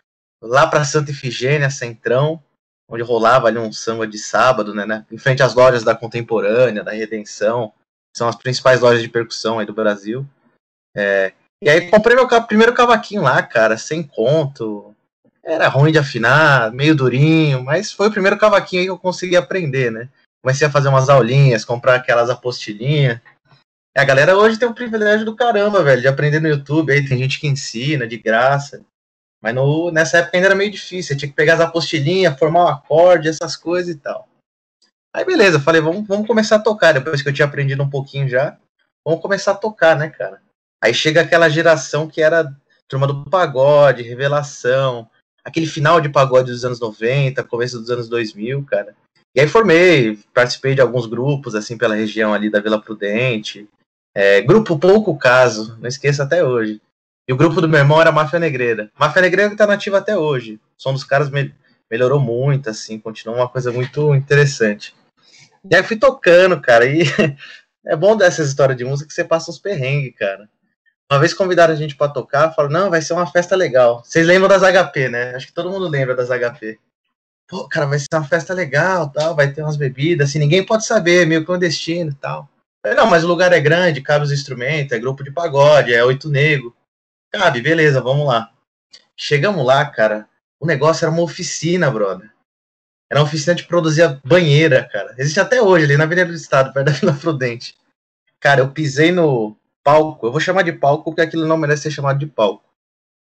[0.43, 2.43] lá pra Santa Ifigênia, Centrão,
[2.91, 5.07] onde rolava ali um samba de sábado, né, né?
[5.09, 7.69] Em frente às lojas da Contemporânea, da Redenção,
[8.13, 10.27] que são as principais lojas de percussão aí do Brasil.
[10.97, 11.33] É,
[11.63, 14.93] e aí comprei meu primeiro cavaquinho lá, cara, sem conto.
[15.45, 19.93] Era ruim de afinar, meio durinho, mas foi o primeiro cavaquinho que eu consegui aprender,
[19.93, 20.09] né?
[20.43, 23.21] Comecei a fazer umas aulinhas, comprar aquelas apostilinhas.
[23.95, 26.93] A galera hoje tem um privilégio do caramba, velho, de aprender no YouTube.
[26.93, 28.85] Aí tem gente que ensina de graça.
[29.43, 31.17] Mas no, nessa época ainda era meio difícil.
[31.17, 34.29] Tinha que pegar as apostilinhas, formar um acorde, essas coisas e tal.
[35.15, 36.93] Aí beleza, falei, vamos, vamos começar a tocar.
[36.93, 38.57] Depois que eu tinha aprendido um pouquinho já,
[39.05, 40.41] vamos começar a tocar, né, cara?
[40.83, 42.51] Aí chega aquela geração que era
[42.89, 45.09] turma do pagode, revelação,
[45.45, 48.97] aquele final de pagode dos anos 90, começo dos anos 2000, cara.
[49.35, 53.69] E aí formei, participei de alguns grupos, assim, pela região ali da Vila Prudente.
[54.15, 56.81] É, grupo Pouco Caso, não esqueço até hoje.
[57.27, 58.91] E o grupo do meu irmão era Máfia Negreira.
[58.99, 60.55] Máfia Negreira que tá nativa até hoje.
[60.55, 61.55] O som dos caras me
[61.91, 64.95] melhorou muito, assim, continuou uma coisa muito interessante.
[65.71, 67.03] E aí fui tocando, cara, e
[67.87, 70.49] é bom dessas histórias de música que você passa uns perrengues, cara.
[71.11, 74.03] Uma vez convidaram a gente para tocar, falaram, não, vai ser uma festa legal.
[74.05, 75.35] Vocês lembram das HP, né?
[75.35, 76.79] Acho que todo mundo lembra das HP.
[77.47, 80.87] Pô, cara, vai ser uma festa legal, tal, vai ter umas bebidas, assim, ninguém pode
[80.87, 82.49] saber, meio clandestino e tal.
[82.97, 86.29] Não, mas o lugar é grande, cabe os instrumentos, é grupo de pagode, é oito
[86.29, 86.75] negro.
[87.31, 88.53] Cabe, beleza, vamos lá.
[89.17, 90.29] Chegamos lá, cara.
[90.59, 92.31] O negócio era uma oficina, brother.
[93.11, 95.15] Era uma oficina de produzir banheira, cara.
[95.19, 97.77] Existe até hoje, ali na Avenida do Estado, perto da Vila Prudente.
[98.41, 100.27] Cara, eu pisei no palco.
[100.27, 102.65] Eu vou chamar de palco porque aquilo não merece ser chamado de palco.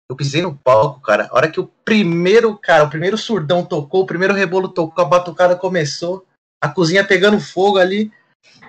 [0.10, 1.28] Eu pisei no palco, cara.
[1.30, 5.08] A hora que o primeiro, cara, o primeiro surdão tocou, o primeiro rebolo tocou, a
[5.08, 6.26] batucada começou,
[6.62, 8.12] a cozinha pegando fogo ali.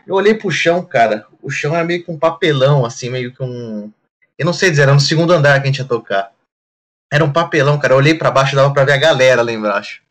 [0.06, 1.26] Eu olhei pro chão, cara.
[1.42, 3.92] O chão era meio que um papelão, assim, meio que um,
[4.38, 6.32] eu não sei dizer, era no segundo andar que a gente ia tocar.
[7.12, 7.94] Era um papelão, cara.
[7.94, 10.02] Eu olhei para baixo, dava pra ver a galera lá embaixo.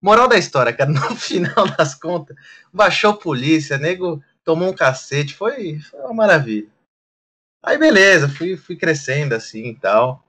[0.00, 2.34] Moral da história, cara, no final das contas,
[2.72, 6.68] baixou polícia, nego tomou um cacete, foi, foi uma maravilha.
[7.62, 10.24] Aí beleza, fui, fui crescendo assim e tal.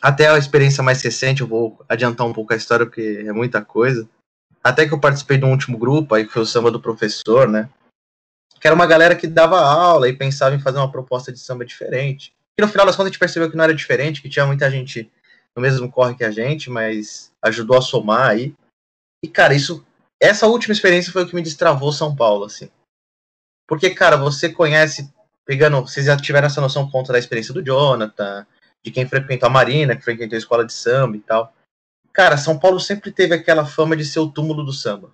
[0.00, 3.62] Até a experiência mais recente, eu vou adiantar um pouco a história, porque é muita
[3.62, 4.08] coisa.
[4.62, 7.48] Até que eu participei de um último grupo, aí que foi o samba do professor,
[7.48, 7.68] né?
[8.64, 11.66] Que era uma galera que dava aula e pensava em fazer uma proposta de samba
[11.66, 12.34] diferente.
[12.56, 14.70] E no final das contas a gente percebeu que não era diferente, que tinha muita
[14.70, 15.12] gente
[15.54, 18.54] no mesmo corre que a gente, mas ajudou a somar aí.
[19.22, 19.86] E, cara, isso.
[20.18, 22.70] Essa última experiência foi o que me destravou São Paulo, assim.
[23.68, 25.12] Porque, cara, você conhece,
[25.44, 25.82] pegando.
[25.82, 28.46] Vocês já tiveram essa noção conta da experiência do Jonathan,
[28.82, 31.52] de quem frequentou a Marina, que frequentou a escola de samba e tal.
[32.14, 35.12] Cara, São Paulo sempre teve aquela fama de ser o túmulo do samba.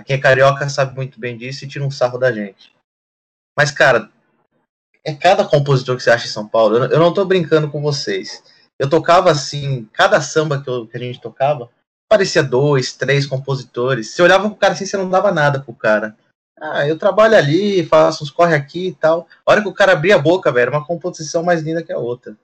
[0.00, 2.74] Quem é carioca sabe muito bem disso e tira um sarro da gente.
[3.56, 4.10] Mas, cara,
[5.04, 6.76] é cada compositor que você acha em São Paulo.
[6.84, 8.42] Eu, não tô brincando com vocês.
[8.78, 11.68] Eu tocava assim, cada samba que, eu, que a gente tocava,
[12.08, 14.10] parecia dois, três compositores.
[14.10, 16.16] Você olhava pro cara assim, você não dava nada pro cara.
[16.58, 19.26] Ah, eu trabalho ali, faço uns corre aqui e tal.
[19.44, 21.98] A hora que o cara abria a boca, velho, uma composição mais linda que a
[21.98, 22.36] outra.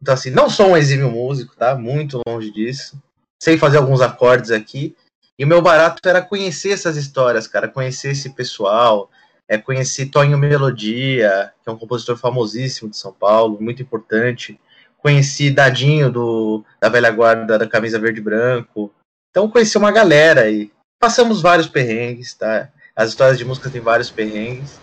[0.00, 1.74] Então, assim, não sou um exímio músico, tá?
[1.74, 3.00] Muito longe disso.
[3.42, 4.94] Sei fazer alguns acordes aqui.
[5.40, 9.10] E o meu barato era conhecer essas histórias, cara, conhecer esse pessoal,
[9.48, 14.60] é, conheci Tonho Melodia, que é um compositor famosíssimo de São Paulo, muito importante.
[14.98, 18.92] Conheci Dadinho, do, da velha guarda da camisa verde e branco.
[19.30, 22.68] Então conheci uma galera e passamos vários perrengues, tá?
[22.94, 24.78] As histórias de música têm vários perrengues.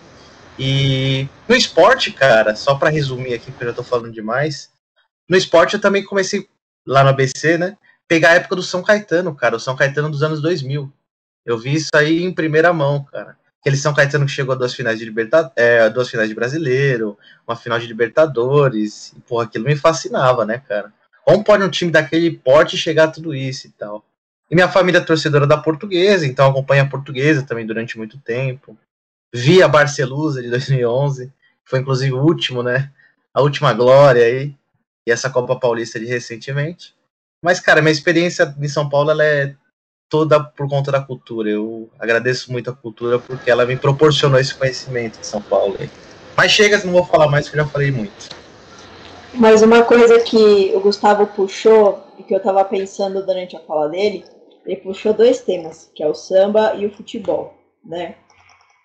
[0.58, 4.72] E no esporte, cara, só para resumir aqui, porque eu já tô falando demais,
[5.28, 6.48] no esporte eu também comecei
[6.84, 7.78] lá no ABC, né?
[8.08, 10.90] Pegar a época do São Caetano, cara, o São Caetano dos anos 2000.
[11.44, 14.74] Eu vi isso aí em primeira mão, cara aquele São Caetano que chegou a duas
[14.74, 19.64] finais de Libertadores, é, duas finais de Brasileiro, uma final de Libertadores, e porra, aquilo
[19.64, 20.92] me fascinava, né, cara?
[21.24, 24.04] Como pode um time daquele porte chegar a tudo isso e tal?
[24.50, 28.76] E minha família é torcedora da Portuguesa, então acompanha a Portuguesa também durante muito tempo.
[29.34, 31.30] Vi a Barcelusa de 2011,
[31.64, 32.90] foi inclusive o último, né?
[33.34, 34.56] A última glória aí,
[35.06, 36.94] e essa Copa Paulista de recentemente.
[37.42, 39.54] Mas, cara, minha experiência em São Paulo ela é
[40.08, 41.48] toda por conta da cultura.
[41.48, 45.76] Eu agradeço muito a cultura porque ela me proporcionou esse conhecimento de São Paulo.
[46.36, 48.28] Mas chega, não vou falar mais, porque eu já falei muito.
[49.34, 53.88] Mas uma coisa que o Gustavo puxou e que eu estava pensando durante a fala
[53.88, 54.24] dele,
[54.64, 58.16] ele puxou dois temas, que é o samba e o futebol, né?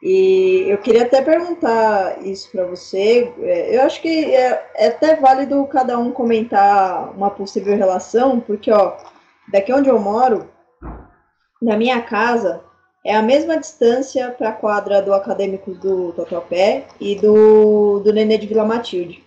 [0.05, 3.31] E eu queria até perguntar isso para você.
[3.41, 8.69] É, eu acho que é, é, até válido cada um comentar uma possível relação, porque
[8.69, 8.97] ó,
[9.47, 10.49] daqui onde eu moro,
[11.61, 12.61] na minha casa
[13.05, 18.37] é a mesma distância para a quadra do Acadêmicos do Totopé e do, do Nenê
[18.37, 19.23] de Vila Matilde.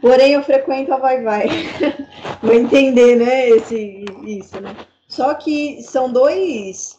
[0.00, 1.46] Porém, eu frequento a Vai Vai.
[2.42, 4.74] Vou entender, né, esse, isso, né?
[5.06, 6.97] Só que são dois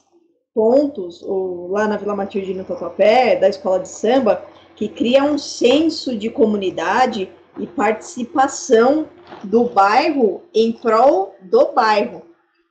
[0.59, 1.23] pontos,
[1.69, 4.43] lá na Vila Matilde no Tatuapé, da escola de samba,
[4.75, 9.07] que cria um senso de comunidade e participação
[9.41, 12.23] do bairro em prol do bairro,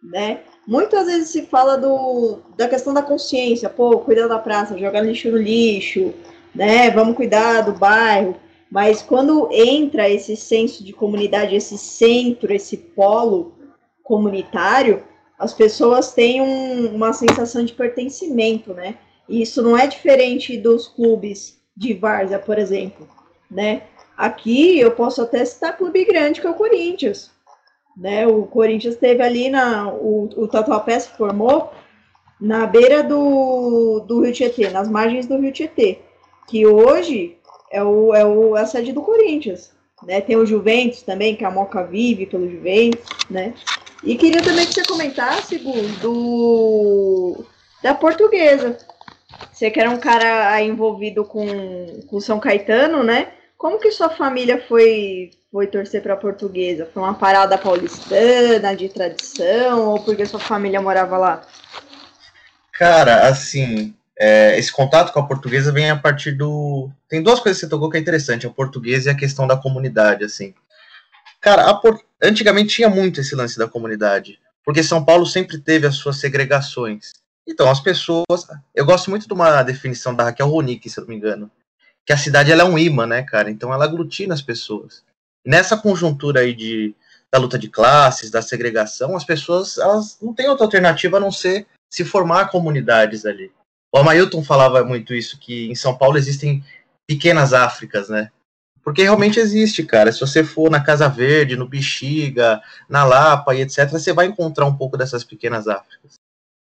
[0.03, 0.41] né?
[0.67, 5.31] Muitas vezes se fala do, da questão da consciência, pô, cuidar da praça, jogar lixo
[5.31, 6.13] no lixo,
[6.55, 6.91] né?
[6.91, 8.37] Vamos cuidar do bairro.
[8.71, 13.55] Mas quando entra esse senso de comunidade, esse centro, esse polo
[14.03, 15.05] comunitário,
[15.39, 18.97] as pessoas têm um, uma sensação de pertencimento, né?
[19.29, 23.09] E isso não é diferente dos clubes de várzea, por exemplo,
[23.51, 23.83] né?
[24.17, 27.31] Aqui eu posso até citar clube grande que é o Corinthians,
[27.97, 28.27] né?
[28.27, 31.71] O Corinthians teve ali na o, o Tatuapé se formou
[32.41, 35.99] na beira do, do Rio Tietê, nas margens do Rio Tietê,
[36.49, 37.37] que hoje
[37.71, 39.73] é, o, é o, a sede do Corinthians.
[40.05, 40.21] Né?
[40.21, 43.55] Tem o Juventus também, que a Moca vive pelo Juventus, né?
[44.03, 47.45] E queria também que você comentasse, Gu, do,
[47.83, 48.79] da portuguesa.
[49.53, 53.33] Você que era um cara envolvido com, com São Caetano, né?
[53.57, 56.89] Como que sua família foi, foi torcer para a portuguesa?
[56.95, 61.43] Foi uma parada paulistana, de tradição, ou porque sua família morava lá?
[62.73, 66.89] Cara, assim, é, esse contato com a portuguesa vem a partir do.
[67.09, 69.57] Tem duas coisas que você tocou que é interessante, a portuguesa e a questão da
[69.57, 70.55] comunidade, assim.
[71.41, 72.01] Cara, por...
[72.23, 77.13] antigamente tinha muito esse lance da comunidade, porque São Paulo sempre teve as suas segregações.
[77.47, 78.47] Então, as pessoas.
[78.75, 81.51] Eu gosto muito de uma definição da Raquel Ronick, se eu não me engano,
[82.05, 83.51] que a cidade ela é um imã, né, cara?
[83.51, 85.03] Então, ela aglutina as pessoas.
[85.47, 86.95] Nessa conjuntura aí de,
[87.33, 91.33] da luta de classes, da segregação, as pessoas elas não têm outra alternativa a não
[91.33, 93.51] ser se formar comunidades ali.
[93.95, 96.63] O Amailton falava muito isso, que em São Paulo existem
[97.07, 98.31] pequenas Áfricas, né?
[98.89, 100.11] Porque realmente existe, cara.
[100.11, 102.59] Se você for na Casa Verde, no Bexiga,
[102.89, 106.15] na Lapa e etc., você vai encontrar um pouco dessas pequenas Áfricas.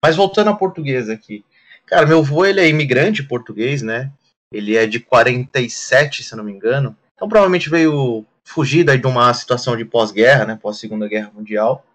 [0.03, 1.45] Mas voltando à portuguesa aqui.
[1.85, 4.11] Cara, meu avô, ele é imigrante português, né?
[4.51, 6.97] Ele é de 47, se não me engano.
[7.13, 10.59] Então provavelmente veio fugido de uma situação de pós-guerra, né?
[10.59, 11.85] Pós-segunda guerra mundial.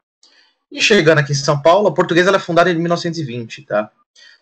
[0.70, 3.90] E chegando aqui em São Paulo, a portuguesa é fundada em 1920, tá?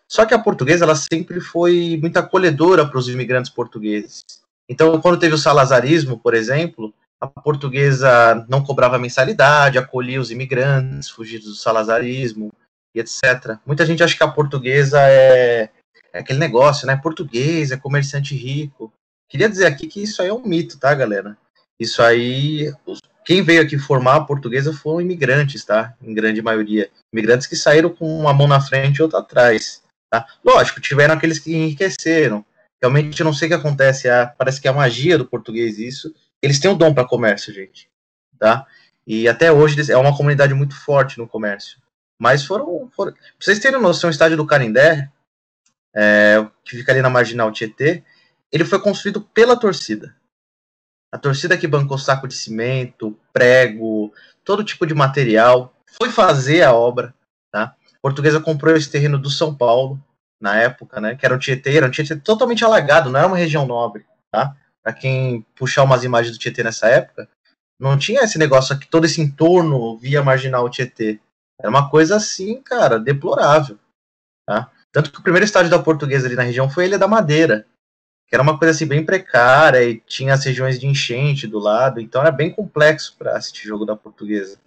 [0.07, 4.22] Só que a portuguesa ela sempre foi muito acolhedora para os imigrantes portugueses.
[4.69, 11.09] Então, quando teve o salazarismo, por exemplo, a portuguesa não cobrava mensalidade, acolhia os imigrantes
[11.09, 12.53] fugidos do salazarismo
[12.95, 13.59] e etc.
[13.66, 15.71] Muita gente acha que a portuguesa é,
[16.12, 16.97] é aquele negócio, né?
[16.97, 18.93] Português, é comerciante rico.
[19.29, 21.37] Queria dizer aqui que isso aí é um mito, tá, galera?
[21.79, 22.73] Isso aí,
[23.25, 25.95] quem veio aqui formar a portuguesa foram imigrantes, tá?
[26.03, 26.91] Em grande maioria.
[27.12, 29.83] Imigrantes que saíram com uma mão na frente e outra atrás.
[30.11, 30.27] Tá?
[30.43, 32.45] Lógico, tiveram aqueles que enriqueceram.
[32.81, 35.79] Realmente eu não sei o que acontece, é, parece que é a magia do português
[35.79, 36.14] isso.
[36.41, 37.91] Eles têm um dom para comércio, gente.
[38.39, 38.66] Tá?
[39.07, 41.79] E até hoje é uma comunidade muito forte no comércio.
[42.18, 42.89] Mas foram.
[42.95, 45.11] foram vocês terem noção, o estádio do Canindé,
[45.95, 48.05] é, que fica ali na marginal Tietê,
[48.53, 50.14] ele foi construído pela torcida.
[51.11, 54.12] A torcida que bancou saco de cimento, prego,
[54.45, 57.14] todo tipo de material, foi fazer a obra.
[57.51, 57.74] Tá?
[58.03, 60.03] Portuguesa comprou esse terreno do São Paulo,
[60.41, 61.14] na época, né?
[61.14, 64.57] Que era um Tietê, era um Tietê totalmente alagado, não era uma região nobre, tá?
[64.82, 67.28] Para quem puxar umas imagens do Tietê nessa época,
[67.80, 71.20] não tinha esse negócio aqui, todo esse entorno via marginal Tietê.
[71.61, 73.78] Era uma coisa assim, cara, deplorável,
[74.47, 74.70] tá?
[74.93, 77.66] Tanto que o primeiro estádio da Portuguesa ali na região foi Ilha da Madeira,
[78.26, 82.01] que era uma coisa assim bem precária e tinha as regiões de enchente do lado,
[82.01, 84.59] então era bem complexo para assistir jogo da Portuguesa.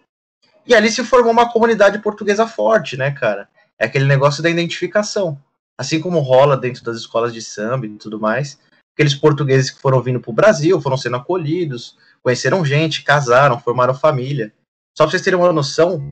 [0.66, 3.50] E ali se formou uma comunidade portuguesa forte, né, cara?
[3.80, 5.40] É aquele negócio da identificação.
[5.82, 8.60] Assim como rola dentro das escolas de samba e tudo mais.
[8.94, 13.94] Aqueles portugueses que foram vindo para o Brasil, foram sendo acolhidos, conheceram gente, casaram, formaram
[13.94, 14.54] família.
[14.96, 16.10] Só para vocês terem uma noção,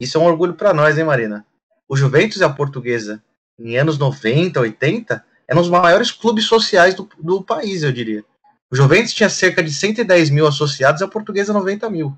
[0.00, 1.44] isso é um orgulho para nós, hein, Marina?
[1.88, 3.22] O Juventus e a Portuguesa,
[3.58, 8.24] em anos 90, 80, eram os maiores clubes sociais do, do país, eu diria.
[8.70, 12.16] O Juventus tinha cerca de 110 mil associados e a Portuguesa 90 mil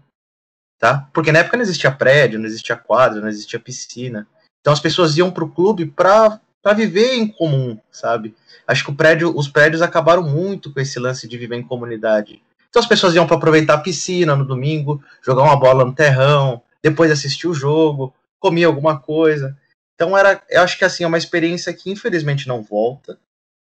[0.84, 1.08] tá?
[1.14, 4.28] Porque na época não existia prédio, não existia quadro, não existia piscina.
[4.60, 6.38] Então as pessoas iam para o clube para
[6.72, 8.34] viver em comum, sabe?
[8.66, 12.42] Acho que o prédio, os prédios acabaram muito com esse lance de viver em comunidade.
[12.70, 16.62] Então as pessoas iam para aproveitar a piscina no domingo, jogar uma bola no terrão,
[16.82, 19.56] depois assistir o jogo, comer alguma coisa.
[19.94, 23.18] Então era, eu acho que assim é uma experiência que infelizmente não volta,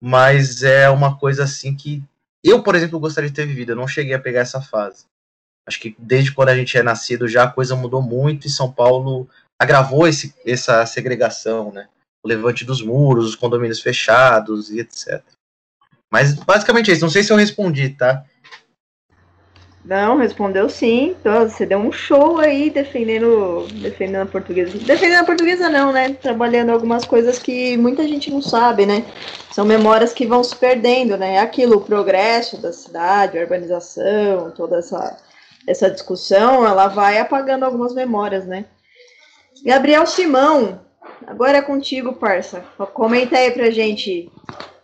[0.02, 2.04] mas é uma coisa assim que
[2.44, 3.72] eu, por exemplo, gostaria de ter vivido.
[3.72, 5.06] Eu não cheguei a pegar essa fase.
[5.66, 8.72] Acho que desde quando a gente é nascido já a coisa mudou muito e São
[8.72, 9.30] Paulo
[9.60, 11.88] agravou esse, essa segregação, né?
[12.24, 15.22] O levante dos muros, os condomínios fechados e etc.
[16.12, 17.04] Mas basicamente é isso.
[17.04, 18.24] Não sei se eu respondi, tá?
[19.84, 21.16] Não, respondeu sim.
[21.20, 24.78] Então, você deu um show aí defendendo, defendendo a portuguesa.
[24.78, 26.14] Defendendo a portuguesa não, né?
[26.14, 29.06] Trabalhando algumas coisas que muita gente não sabe, né?
[29.52, 31.40] São memórias que vão se perdendo, né?
[31.40, 35.18] Aquilo, o progresso da cidade, a urbanização, toda essa,
[35.68, 38.66] essa discussão, ela vai apagando algumas memórias, né?
[39.66, 40.80] Gabriel Simão,
[41.28, 42.64] agora é contigo, parça.
[42.94, 44.32] Comenta aí pra gente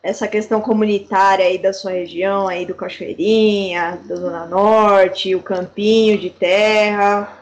[0.02, 6.18] essa questão comunitária aí da sua região, aí do Cachoeirinha, da Zona Norte, o campinho
[6.18, 7.38] de terra,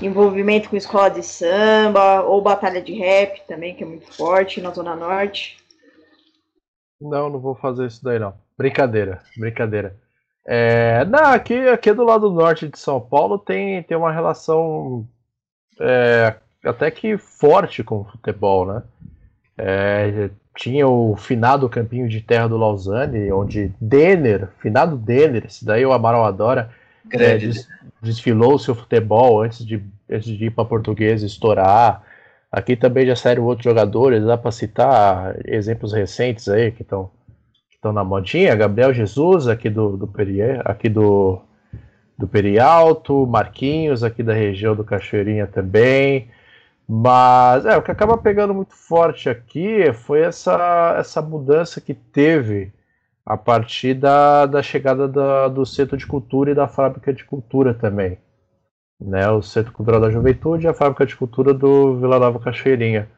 [0.00, 4.70] envolvimento com escola de samba, ou batalha de rap também, que é muito forte na
[4.70, 5.58] Zona Norte.
[7.00, 8.34] Não, não vou fazer isso daí não.
[8.56, 9.96] Brincadeira, brincadeira.
[10.46, 15.06] É, não, aqui, aqui do lado norte de São Paulo tem, tem uma relação
[15.80, 18.82] é, até que forte com o futebol, né?
[19.58, 25.84] É, tinha o finado campinho de terra do Lausanne, onde Denner, finado Denner, esse daí
[25.84, 26.70] o Amaral adora,
[27.10, 27.68] é, des,
[28.02, 32.02] desfilou o seu futebol antes de, antes de ir para português estourar.
[32.50, 37.10] Aqui também já saíram outros jogadores, dá para citar exemplos recentes aí que estão
[37.82, 38.54] que na modinha.
[38.54, 41.40] Gabriel Jesus, aqui do, do Perier, aqui do,
[42.18, 46.28] do Perialto, Marquinhos, aqui da região do Cachoeirinha também.
[46.88, 52.72] Mas é, o que acaba pegando muito forte aqui foi essa, essa mudança que teve
[53.24, 57.74] a partir da, da chegada da, do Centro de Cultura e da Fábrica de Cultura
[57.74, 58.18] também.
[58.98, 63.10] Né, o Centro Cultural da Juventude e a Fábrica de Cultura do Vila Nova Cachoeirinha.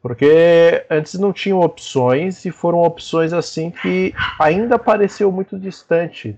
[0.00, 6.36] Porque antes não tinham opções e foram opções assim que ainda pareceu muito distante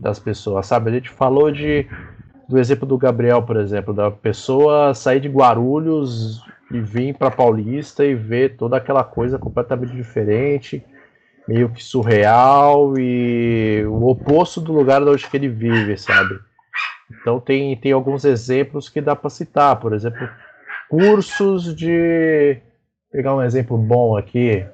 [0.00, 0.90] das pessoas, sabe?
[0.90, 1.88] A gente falou de
[2.50, 6.42] do exemplo do Gabriel, por exemplo, da pessoa sair de Guarulhos
[6.72, 10.84] e vir para Paulista e ver toda aquela coisa completamente diferente,
[11.46, 16.40] meio que surreal e o oposto do lugar onde ele vive, sabe?
[17.20, 20.28] Então tem, tem alguns exemplos que dá para citar, por exemplo,
[20.88, 22.58] cursos de
[23.12, 24.66] pegar um exemplo bom aqui,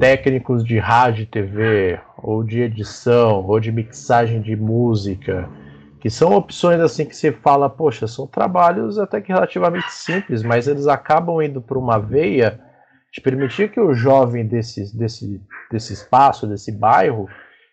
[0.00, 5.48] técnicos de rádio e TV, ou de edição, ou de mixagem de música,
[6.00, 10.68] que são opções assim que você fala, poxa, são trabalhos até que relativamente simples, mas
[10.68, 12.60] eles acabam indo para uma veia
[13.12, 17.28] de permitir que o jovem desse, desse, desse espaço, desse bairro,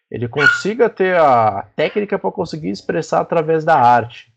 [0.10, 4.34] ele consiga ter a técnica para conseguir expressar através da arte.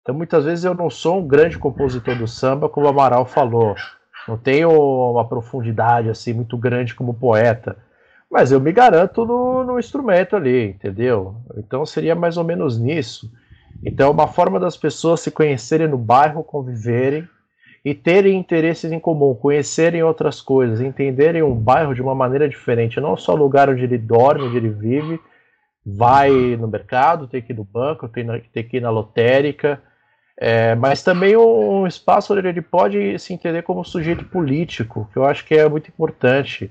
[0.00, 3.74] Então, muitas vezes eu não sou um grande compositor do samba, como o Amaral falou.
[4.28, 7.76] Não tenho uma profundidade assim muito grande como poeta
[8.30, 11.36] mas eu me garanto no, no instrumento ali, entendeu?
[11.56, 13.30] Então seria mais ou menos nisso.
[13.84, 17.28] Então, é uma forma das pessoas se conhecerem no bairro, conviverem
[17.84, 23.00] e terem interesses em comum, conhecerem outras coisas, entenderem um bairro de uma maneira diferente,
[23.00, 25.20] não só o lugar onde ele dorme, onde ele vive,
[25.84, 29.80] vai no mercado, tem que ir no banco, tem, tem que ir na lotérica,
[30.38, 35.24] é, mas também um espaço onde ele pode se entender como sujeito político, que eu
[35.24, 36.70] acho que é muito importante.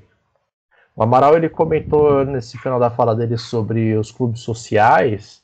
[0.95, 5.41] O Amaral ele comentou nesse final da fala dele sobre os clubes sociais.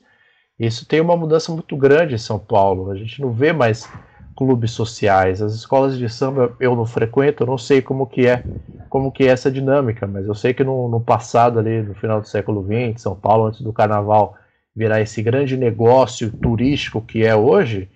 [0.58, 2.90] Isso tem uma mudança muito grande em São Paulo.
[2.90, 3.88] A gente não vê mais
[4.34, 5.42] clubes sociais.
[5.42, 8.42] As escolas de samba eu não frequento, eu não sei como que é,
[8.88, 12.20] como que é essa dinâmica, mas eu sei que no, no passado ali, no final
[12.20, 14.36] do século XX, São Paulo antes do Carnaval
[14.74, 17.90] virar esse grande negócio turístico que é hoje,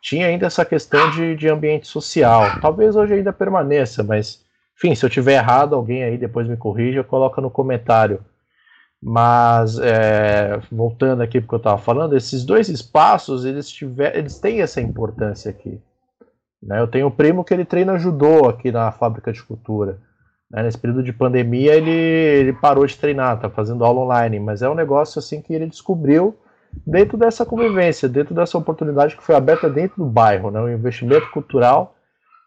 [0.00, 2.60] tinha ainda essa questão de, de ambiente social.
[2.60, 4.44] Talvez hoje ainda permaneça, mas
[4.80, 8.24] enfim, se eu tiver errado, alguém aí depois me corrija, coloca no comentário.
[9.02, 14.62] Mas é, voltando aqui porque eu estava falando, esses dois espaços eles, tiver, eles têm
[14.62, 15.78] essa importância aqui.
[16.62, 16.80] Né?
[16.80, 19.98] Eu tenho um primo que ele treina judô aqui na fábrica de cultura.
[20.50, 20.62] Né?
[20.62, 24.68] Nesse período de pandemia ele, ele parou de treinar, está fazendo aula online, mas é
[24.68, 26.34] um negócio assim que ele descobriu
[26.86, 30.72] dentro dessa convivência, dentro dessa oportunidade que foi aberta dentro do bairro, né?
[30.72, 31.96] investimento cultural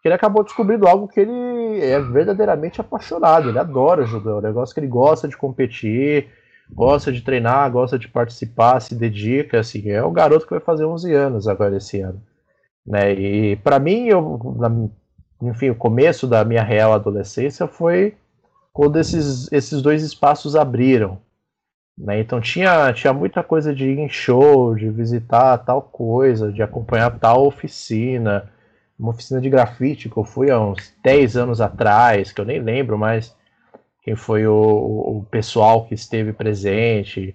[0.04, 1.32] que ele acabou descobrindo algo que ele
[1.80, 3.48] é verdadeiramente apaixonado.
[3.48, 6.28] Ele adora judô, é um negócio que ele gosta de competir,
[6.70, 9.60] gosta de treinar, gosta de participar, se dedica.
[9.60, 12.20] Assim, é um garoto que vai fazer 11 anos agora esse ano.
[12.86, 13.12] Né?
[13.12, 14.70] E para mim, eu, na,
[15.48, 18.14] enfim, o começo da minha real adolescência foi
[18.72, 21.18] quando esses, esses dois espaços abriram.
[21.96, 22.20] Né?
[22.20, 27.18] Então tinha, tinha muita coisa de ir em show, de visitar tal coisa, de acompanhar
[27.18, 28.50] tal oficina
[28.98, 32.60] uma oficina de grafite que eu fui há uns 10 anos atrás, que eu nem
[32.60, 33.34] lembro mais
[34.02, 37.34] quem foi o, o pessoal que esteve presente.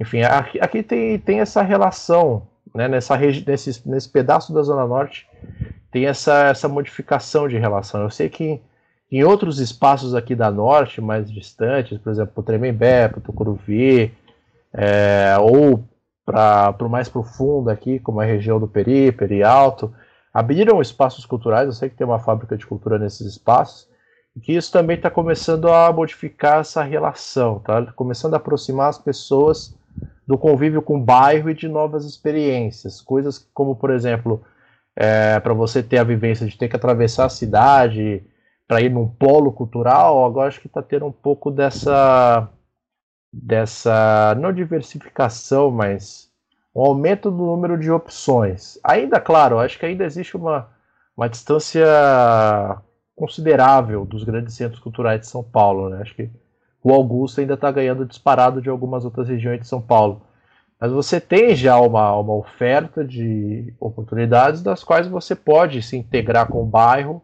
[0.00, 5.28] Enfim, aqui, aqui tem, tem essa relação, né, nessa nesse, nesse pedaço da Zona Norte,
[5.90, 8.02] tem essa, essa modificação de relação.
[8.02, 8.60] Eu sei que
[9.10, 14.12] em outros espaços aqui da Norte, mais distantes, por exemplo, o Tremembé, o Tucuruvi,
[14.72, 15.84] é, ou
[16.24, 19.94] para o mais profundo aqui, como a região do Períperi Alto,
[20.32, 21.66] abriram espaços culturais.
[21.66, 23.88] Eu sei que tem uma fábrica de cultura nesses espaços,
[24.34, 27.92] e que isso também está começando a modificar essa relação, tá?
[27.92, 29.76] Começando a aproximar as pessoas
[30.26, 34.42] do convívio com o bairro e de novas experiências, coisas como, por exemplo,
[34.96, 38.24] é, para você ter a vivência de ter que atravessar a cidade
[38.66, 42.48] para ir num polo cultural, agora acho que está tendo um pouco dessa
[43.32, 46.31] dessa não diversificação, mas
[46.74, 48.78] um aumento do número de opções.
[48.82, 50.68] Ainda, claro, acho que ainda existe uma,
[51.16, 51.84] uma distância
[53.14, 55.90] considerável dos grandes centros culturais de São Paulo.
[55.90, 56.00] Né?
[56.02, 56.30] Acho que
[56.82, 60.22] o Augusto ainda está ganhando disparado de algumas outras regiões de São Paulo.
[60.80, 66.48] Mas você tem já uma, uma oferta de oportunidades das quais você pode se integrar
[66.48, 67.22] com o bairro,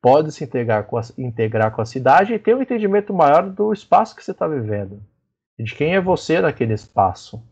[0.00, 3.72] pode se integrar com a, integrar com a cidade e ter um entendimento maior do
[3.72, 5.02] espaço que você está vivendo
[5.64, 7.42] de quem é você naquele espaço.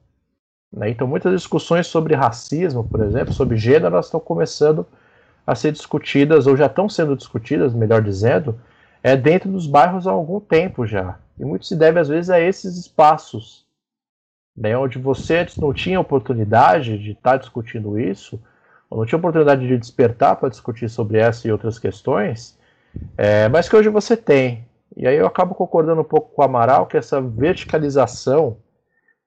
[0.74, 0.90] Né?
[0.90, 4.86] Então, muitas discussões sobre racismo, por exemplo, sobre gênero, elas estão começando
[5.46, 8.58] a ser discutidas, ou já estão sendo discutidas, melhor dizendo,
[9.02, 11.18] é dentro dos bairros há algum tempo já.
[11.38, 13.64] E muito se deve, às vezes, a esses espaços,
[14.56, 18.40] né, onde você não tinha oportunidade de estar tá discutindo isso,
[18.88, 22.58] ou não tinha oportunidade de despertar para discutir sobre essa e outras questões,
[23.16, 24.66] é, mas que hoje você tem.
[24.96, 28.56] E aí eu acabo concordando um pouco com o Amaral que essa verticalização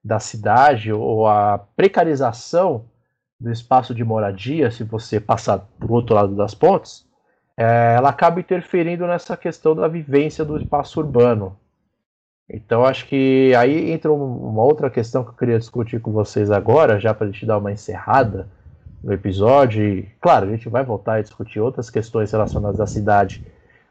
[0.07, 2.85] da cidade ou a precarização
[3.39, 7.05] do espaço de moradia, se você passar por outro lado das pontes,
[7.55, 11.57] é, ela acaba interferindo nessa questão da vivência do espaço urbano.
[12.49, 16.99] Então acho que aí entra uma outra questão que eu queria discutir com vocês agora,
[16.99, 18.47] já para a gente dar uma encerrada
[19.03, 19.83] no episódio.
[19.83, 23.45] E, claro, a gente vai voltar a discutir outras questões relacionadas à cidade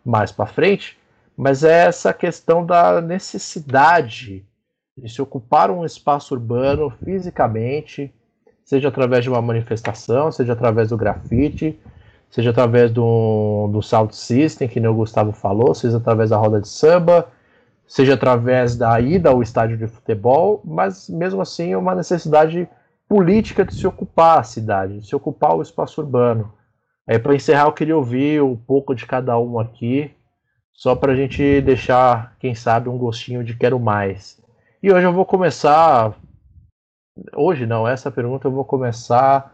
[0.04, 0.98] mais para frente,
[1.36, 4.46] mas é essa questão da necessidade
[4.96, 8.12] de se ocupar um espaço urbano fisicamente,
[8.64, 11.78] seja através de uma manifestação, seja através do grafite,
[12.30, 16.60] seja através do, do sound system, que nem o Gustavo falou, seja através da roda
[16.60, 17.28] de samba,
[17.86, 22.66] seja através da ida ao estádio de futebol, mas mesmo assim é uma necessidade
[23.06, 26.52] política de se ocupar a cidade, de se ocupar o espaço urbano.
[27.06, 30.10] Aí para encerrar eu queria ouvir um pouco de cada um aqui,
[30.72, 34.44] só para a gente deixar, quem sabe, um gostinho de quero mais.
[34.86, 36.16] E hoje eu vou começar.
[37.34, 39.52] Hoje não, essa pergunta eu vou começar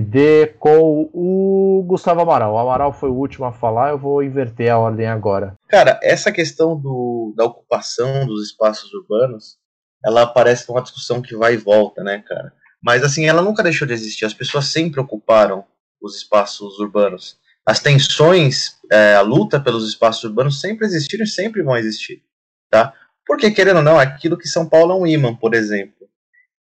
[0.00, 2.54] D com o Gustavo Amaral.
[2.54, 5.54] O Amaral foi o último a falar, eu vou inverter a ordem agora.
[5.68, 9.58] Cara, essa questão do, da ocupação dos espaços urbanos,
[10.02, 12.54] ela parece uma discussão que vai e volta, né, cara?
[12.82, 14.24] Mas assim, ela nunca deixou de existir.
[14.24, 15.62] As pessoas sempre ocuparam
[16.00, 21.62] os espaços urbanos as tensões, é, a luta pelos espaços urbanos sempre existiram e sempre
[21.62, 22.22] vão existir,
[22.70, 22.94] tá?
[23.26, 26.08] Porque, querendo ou não, aquilo que São Paulo é um imã, por exemplo,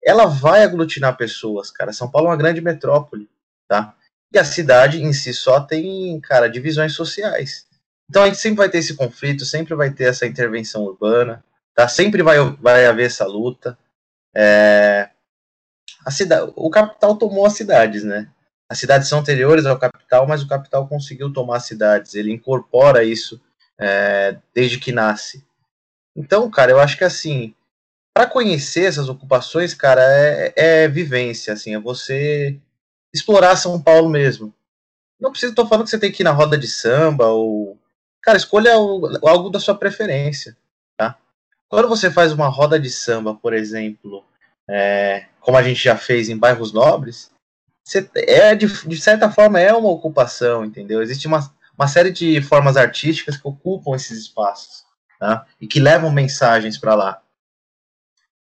[0.05, 1.93] ela vai aglutinar pessoas, cara.
[1.93, 3.29] São Paulo é uma grande metrópole,
[3.69, 3.95] tá?
[4.33, 7.67] E a cidade em si só tem, cara, divisões sociais.
[8.09, 11.45] Então a gente sempre vai ter esse conflito, sempre vai ter essa intervenção urbana,
[11.75, 11.89] tá?
[11.89, 13.79] Sempre vai, vai haver essa luta.
[14.35, 15.11] É...
[16.05, 18.31] A cidade, o capital tomou as cidades, né?
[18.69, 22.15] As cidades são anteriores ao capital, mas o capital conseguiu tomar as cidades.
[22.15, 23.41] Ele incorpora isso
[23.79, 25.45] é, desde que nasce.
[26.17, 27.55] Então, cara, eu acho que assim,
[28.15, 32.59] para conhecer essas ocupações, cara, é, é, vivência, assim, é você
[33.15, 34.53] explorar São Paulo mesmo.
[35.21, 37.79] Não precisa, tô falando que você tem que ir na roda de samba ou,
[38.23, 40.57] cara, escolha o, algo da sua preferência,
[40.97, 41.17] tá?
[41.69, 44.25] Quando você faz uma roda de samba, por exemplo,
[44.69, 47.31] é, como a gente já fez em bairros nobres,
[48.15, 51.03] é de, de, certa forma é uma ocupação, entendeu?
[51.03, 54.90] Existe uma, uma série de formas artísticas que ocupam esses espaços
[55.21, 55.47] tá?
[55.61, 57.23] e que levam mensagens para lá.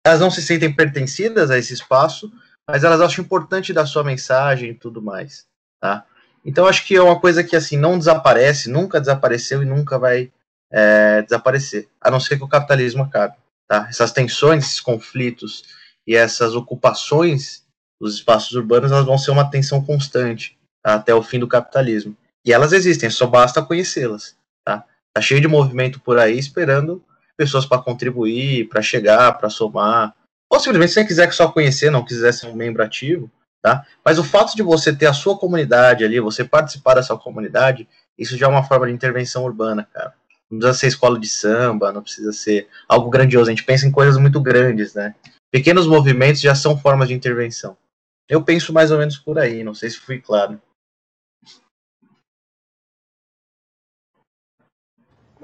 [0.06, 2.32] Elas não se sentem pertencidas a esse espaço,
[2.70, 5.46] mas elas acham importante dar sua mensagem e tudo mais,
[5.82, 6.06] tá?
[6.46, 10.32] Então acho que é uma coisa que assim não desaparece, nunca desapareceu e nunca vai
[10.72, 13.36] é, desaparecer, a não ser que o capitalismo acabe,
[13.68, 13.88] tá?
[13.90, 15.64] Essas tensões, esses conflitos
[16.06, 17.66] e essas ocupações
[18.00, 20.94] dos espaços urbanos elas vão ser uma tensão constante tá?
[20.94, 22.16] até o fim do capitalismo.
[22.46, 24.37] E elas existem, só basta conhecê-las.
[25.18, 25.22] Tá?
[25.22, 27.04] cheio de movimento por aí esperando
[27.36, 30.14] pessoas para contribuir, para chegar, para somar.
[30.50, 33.30] Ou simplesmente, se você quiser só conhecer, não quiser ser um membro ativo,
[33.62, 33.84] tá?
[34.06, 37.88] Mas o fato de você ter a sua comunidade ali, você participar da sua comunidade,
[38.18, 40.14] isso já é uma forma de intervenção urbana, cara.
[40.50, 43.50] Não precisa ser escola de samba, não precisa ser algo grandioso.
[43.50, 45.16] A gente pensa em coisas muito grandes, né?
[45.52, 47.76] Pequenos movimentos já são formas de intervenção.
[48.30, 50.62] Eu penso mais ou menos por aí, não sei se fui claro.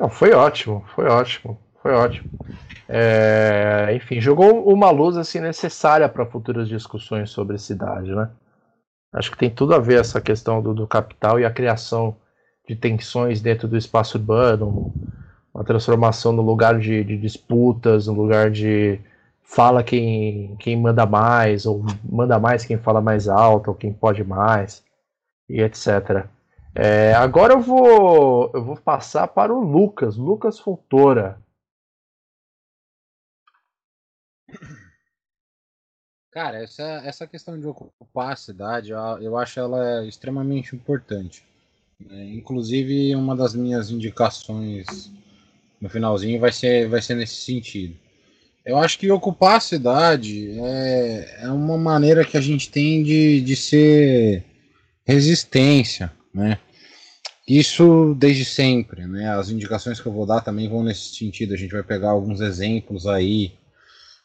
[0.04, 2.30] Não, foi ótimo, foi ótimo, foi ótimo.
[2.90, 8.30] É, enfim, jogou uma luz assim necessária para futuras discussões sobre cidade, né?
[9.14, 12.18] Acho que tem tudo a ver essa questão do, do capital e a criação
[12.68, 14.94] de tensões dentro do espaço urbano,
[15.54, 19.00] uma transformação no lugar de, de disputas, no lugar de
[19.42, 24.22] fala quem, quem manda mais, ou manda mais quem fala mais alto, ou quem pode
[24.22, 24.84] mais,
[25.48, 26.28] e etc.
[26.76, 31.40] É, agora eu vou, eu vou passar para o Lucas, Lucas Fontoura.
[36.32, 41.46] Cara, essa, essa questão de ocupar a cidade, eu, acho ela extremamente importante.
[42.10, 45.12] É, inclusive, uma das minhas indicações
[45.80, 47.96] no finalzinho vai ser, vai ser nesse sentido.
[48.66, 53.40] Eu acho que ocupar a cidade é, é uma maneira que a gente tem de,
[53.42, 54.44] de ser
[55.06, 56.60] resistência, né?
[57.48, 59.30] Isso desde sempre, né?
[59.30, 61.54] As indicações que eu vou dar também vão nesse sentido.
[61.54, 63.54] A gente vai pegar alguns exemplos aí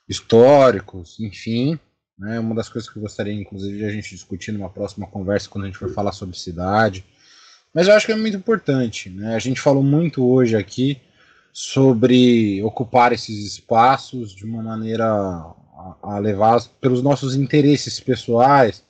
[0.09, 1.79] históricos, enfim.
[2.19, 2.39] Né?
[2.39, 5.65] Uma das coisas que eu gostaria, inclusive, de a gente discutir numa próxima conversa quando
[5.65, 7.05] a gente for falar sobre cidade.
[7.75, 9.11] Mas eu acho que é muito importante.
[9.11, 9.35] Né?
[9.35, 11.01] A gente falou muito hoje aqui
[11.53, 15.05] sobre ocupar esses espaços de uma maneira
[16.03, 18.85] a, levar pelos nossos interesses pessoais,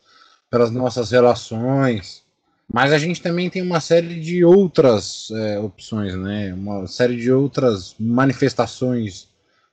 [0.51, 2.23] pelas nossas relações.
[2.71, 6.53] Mas a gente também tem uma série de outras é, opções, né?
[6.53, 9.27] Uma série de outras manifestações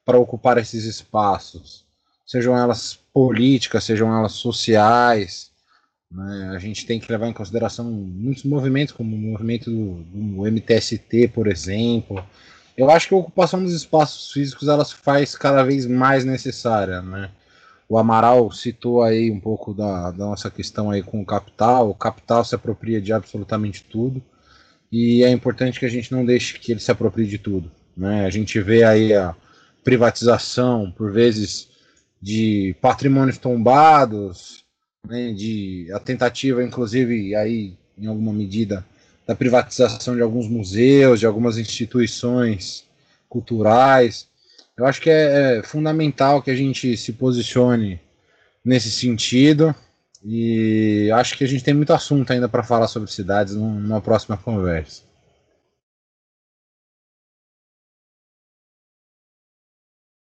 [0.05, 1.83] para ocupar esses espaços,
[2.25, 5.51] sejam elas políticas, sejam elas sociais.
[6.09, 6.53] Né?
[6.55, 11.29] A gente tem que levar em consideração muitos movimentos, como o movimento do, do MTST,
[11.33, 12.23] por exemplo,
[12.77, 17.01] eu acho que a ocupação dos espaços físicos ela se faz cada vez mais necessária,
[17.01, 17.31] né?
[17.87, 21.89] O Amaral citou aí um pouco da, da nossa questão aí com o capital.
[21.89, 24.21] O capital se apropria de absolutamente tudo
[24.91, 28.25] e é importante que a gente não deixe que ele se aproprie de tudo, né?
[28.25, 29.35] A gente vê aí a
[29.83, 31.67] privatização, por vezes,
[32.21, 34.63] de patrimônios tombados,
[35.05, 35.33] né?
[35.33, 38.85] De a tentativa, inclusive, aí em alguma medida
[39.27, 42.85] da privatização de alguns museus, de algumas instituições
[43.27, 44.27] culturais.
[44.77, 47.99] Eu acho que é, é fundamental que a gente se posicione
[48.63, 49.73] nesse sentido
[50.23, 54.37] e acho que a gente tem muito assunto ainda para falar sobre cidades numa próxima
[54.37, 55.03] conversa.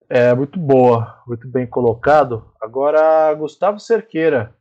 [0.08, 2.52] É muito boa, muito bem colocado.
[2.60, 4.56] Agora, Gustavo Cerqueira,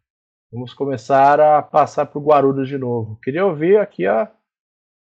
[0.52, 3.20] Vamos começar a passar para o Guarulhos de novo.
[3.22, 4.32] Queria ouvir aqui a,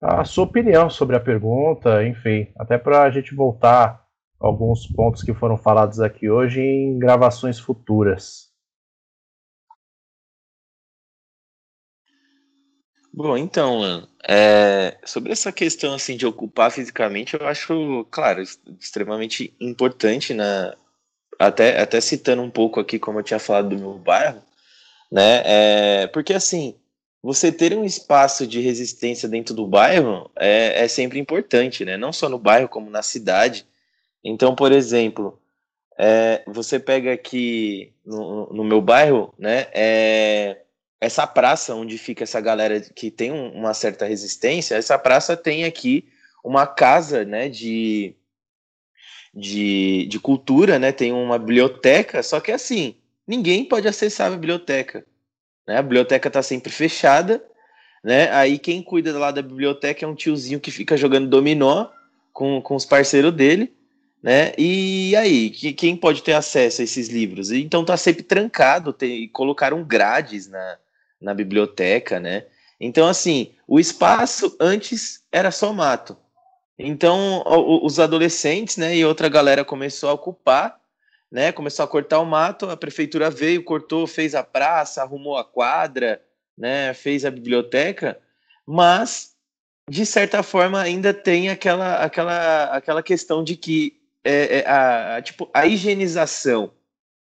[0.02, 4.04] a sua opinião sobre a pergunta, enfim, até para a gente voltar
[4.40, 8.46] alguns pontos que foram falados aqui hoje em gravações futuras.
[13.12, 18.42] Bom, então, é, sobre essa questão assim de ocupar fisicamente, eu acho, claro,
[18.78, 20.74] extremamente importante, né?
[21.38, 24.42] Até, até citando um pouco aqui, como eu tinha falado do meu bairro,
[25.10, 25.42] né?
[25.46, 26.74] É, porque assim,
[27.22, 31.96] você ter um espaço de resistência dentro do bairro é, é sempre importante, né?
[31.96, 33.66] Não só no bairro, como na cidade.
[34.24, 35.40] Então, por exemplo,
[35.98, 39.66] é, você pega aqui no, no, meu bairro, né?
[39.72, 40.62] É,
[41.00, 45.64] essa praça onde fica essa galera que tem um, uma certa resistência, essa praça tem
[45.64, 46.08] aqui
[46.44, 47.48] uma casa, né?
[47.48, 48.14] De,
[49.32, 50.92] de, de cultura, né?
[50.92, 55.04] Tem uma biblioteca, só que assim, ninguém pode acessar a biblioteca.
[55.66, 55.78] Né?
[55.78, 57.44] A biblioteca está sempre fechada,
[58.04, 58.30] né?
[58.32, 61.88] Aí quem cuida lá da biblioteca é um tiozinho que fica jogando dominó
[62.32, 63.75] com, com os parceiros dele,
[64.26, 64.52] né?
[64.58, 67.52] E aí, que, quem pode ter acesso a esses livros?
[67.52, 70.78] Então tá sempre trancado, tem, colocaram grades na,
[71.20, 72.44] na biblioteca, né?
[72.80, 76.16] Então, assim, o espaço antes era só mato.
[76.78, 77.42] Então,
[77.82, 80.78] os adolescentes, né, e outra galera começou a ocupar
[81.30, 81.52] né?
[81.52, 86.22] Começou a cortar o mato, a prefeitura veio, cortou, fez a praça, arrumou a quadra,
[86.56, 86.94] né?
[86.94, 88.18] Fez a biblioteca,
[88.66, 89.34] mas
[89.88, 95.22] de certa forma ainda tem aquela aquela aquela questão de que é, é a, a,
[95.22, 96.72] tipo a higienização,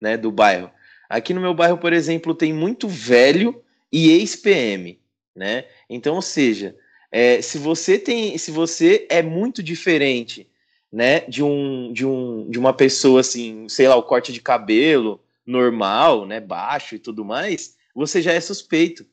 [0.00, 0.70] né, do bairro.
[1.08, 3.62] Aqui no meu bairro, por exemplo, tem muito velho
[3.92, 4.98] e ex-PM,
[5.34, 5.66] né?
[5.90, 6.74] Então, ou seja,
[7.10, 10.48] é, se você tem, se você é muito diferente
[10.92, 15.20] né, de um de um de uma pessoa assim, sei lá, o corte de cabelo
[15.44, 19.06] normal, né, baixo e tudo mais, você já é suspeito,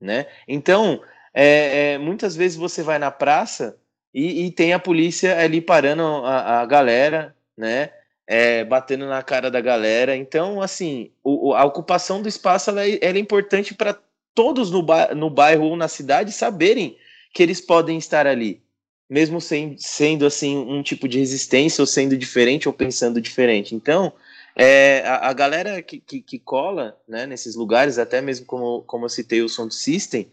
[0.00, 0.26] né?
[0.46, 1.00] Então,
[1.32, 3.78] é, é, muitas vezes você vai na praça
[4.12, 7.90] e, e tem a polícia ali parando a, a galera, né?
[8.26, 10.16] É, batendo na cara da galera.
[10.16, 13.98] Então, assim, o, a ocupação do espaço ela, é, ela é importante para
[14.34, 16.96] todos no, ba no bairro ou na cidade saberem
[17.32, 18.62] que eles podem estar ali,
[19.08, 23.74] mesmo sem, sendo assim um tipo de resistência, ou sendo diferente, ou pensando diferente.
[23.74, 24.12] Então,
[24.56, 29.04] é, a, a, galera que, que, que, cola né, nesses lugares, até mesmo como, como
[29.04, 30.28] eu citei o Sound System,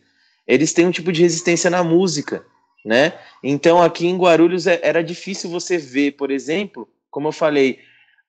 [0.48, 2.46] eles têm um tipo de resistência na música,
[2.88, 3.20] né?
[3.44, 7.80] Então aqui em Guarulhos é, era difícil você ver, por exemplo, como eu falei,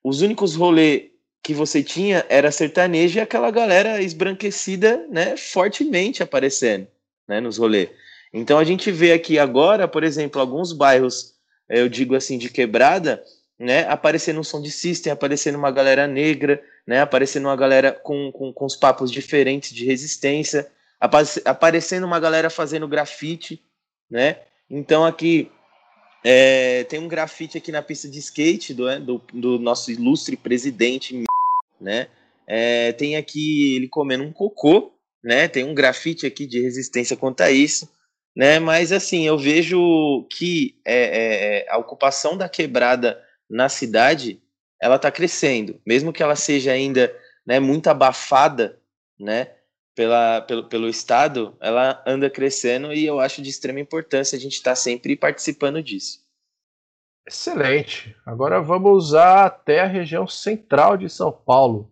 [0.03, 1.03] os únicos rolês
[1.41, 6.87] que você tinha era sertanejo e aquela galera esbranquecida, né, fortemente aparecendo,
[7.25, 7.89] né, nos rolês.
[8.33, 11.35] Então a gente vê aqui agora, por exemplo, alguns bairros,
[11.69, 13.23] eu digo assim, de quebrada,
[13.57, 18.29] né, aparecendo um som de system, aparecendo uma galera negra, né, aparecendo uma galera com,
[18.33, 20.69] com, com os papos diferentes de resistência,
[21.45, 23.63] aparecendo uma galera fazendo grafite,
[24.09, 24.37] né?
[24.69, 25.51] Então aqui
[26.23, 30.35] é, tem um grafite aqui na pista de skate do, é, do, do nosso ilustre
[30.35, 31.23] presidente,
[31.79, 32.07] né?
[32.45, 34.91] É, tem aqui ele comendo um cocô,
[35.23, 35.47] né?
[35.47, 37.89] Tem um grafite aqui de resistência contra isso,
[38.35, 38.59] né?
[38.59, 44.41] Mas assim, eu vejo que é, é, é a ocupação da quebrada na cidade,
[44.81, 47.13] ela está crescendo, mesmo que ela seja ainda
[47.45, 48.77] né, muito abafada,
[49.19, 49.47] né?
[49.95, 54.53] Pela, pelo, pelo Estado, ela anda crescendo e eu acho de extrema importância a gente
[54.53, 56.19] estar tá sempre participando disso.
[57.27, 58.15] Excelente.
[58.25, 61.91] Agora vamos até a região central de São Paulo.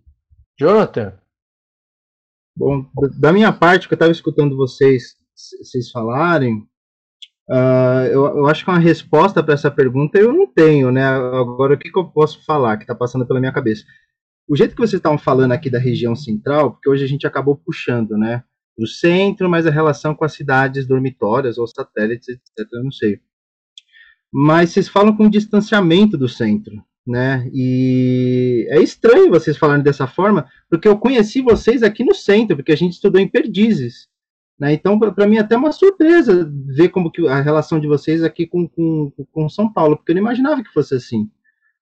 [0.60, 1.20] Jonathan.
[2.56, 6.68] Bom, da minha parte, que eu estava escutando vocês, vocês falarem,
[7.48, 11.06] uh, eu, eu, acho que uma resposta para essa pergunta eu não tenho, né?
[11.06, 13.84] Agora, o que, que eu posso falar que está passando pela minha cabeça?
[14.48, 17.56] O jeito que vocês estavam falando aqui da região central, porque hoje a gente acabou
[17.56, 18.44] puxando, né,
[18.76, 22.92] para o centro, mas a relação com as cidades dormitórias ou satélites, etc., eu não
[22.92, 23.20] sei.
[24.32, 26.74] Mas vocês falam com distanciamento do centro,
[27.06, 27.50] né?
[27.54, 32.72] E é estranho vocês falarem dessa forma, porque eu conheci vocês aqui no centro, porque
[32.72, 34.08] a gente estudou em Perdizes.
[34.60, 34.74] Né?
[34.74, 38.46] Então, para mim, é até uma surpresa ver como que a relação de vocês aqui
[38.46, 41.30] com, com, com São Paulo, porque eu não imaginava que fosse assim.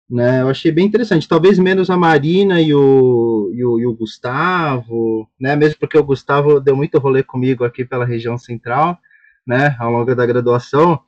[0.07, 1.27] Né, eu achei bem interessante.
[1.27, 5.55] Talvez menos a Marina e o, e o, e o, Gustavo, né?
[5.55, 8.99] Mesmo porque o Gustavo deu muito rolê comigo aqui pela região central,
[9.47, 9.75] né?
[9.79, 11.01] Ao longo da graduação.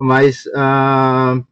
[0.00, 1.42] Mas, ah,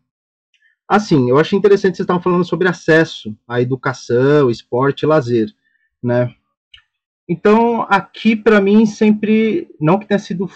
[0.89, 5.49] assim, eu achei interessante vocês estavam falando sobre acesso à educação, esporte e lazer,
[6.03, 6.35] né?
[7.29, 10.49] Então, aqui para mim sempre, não que tenha sido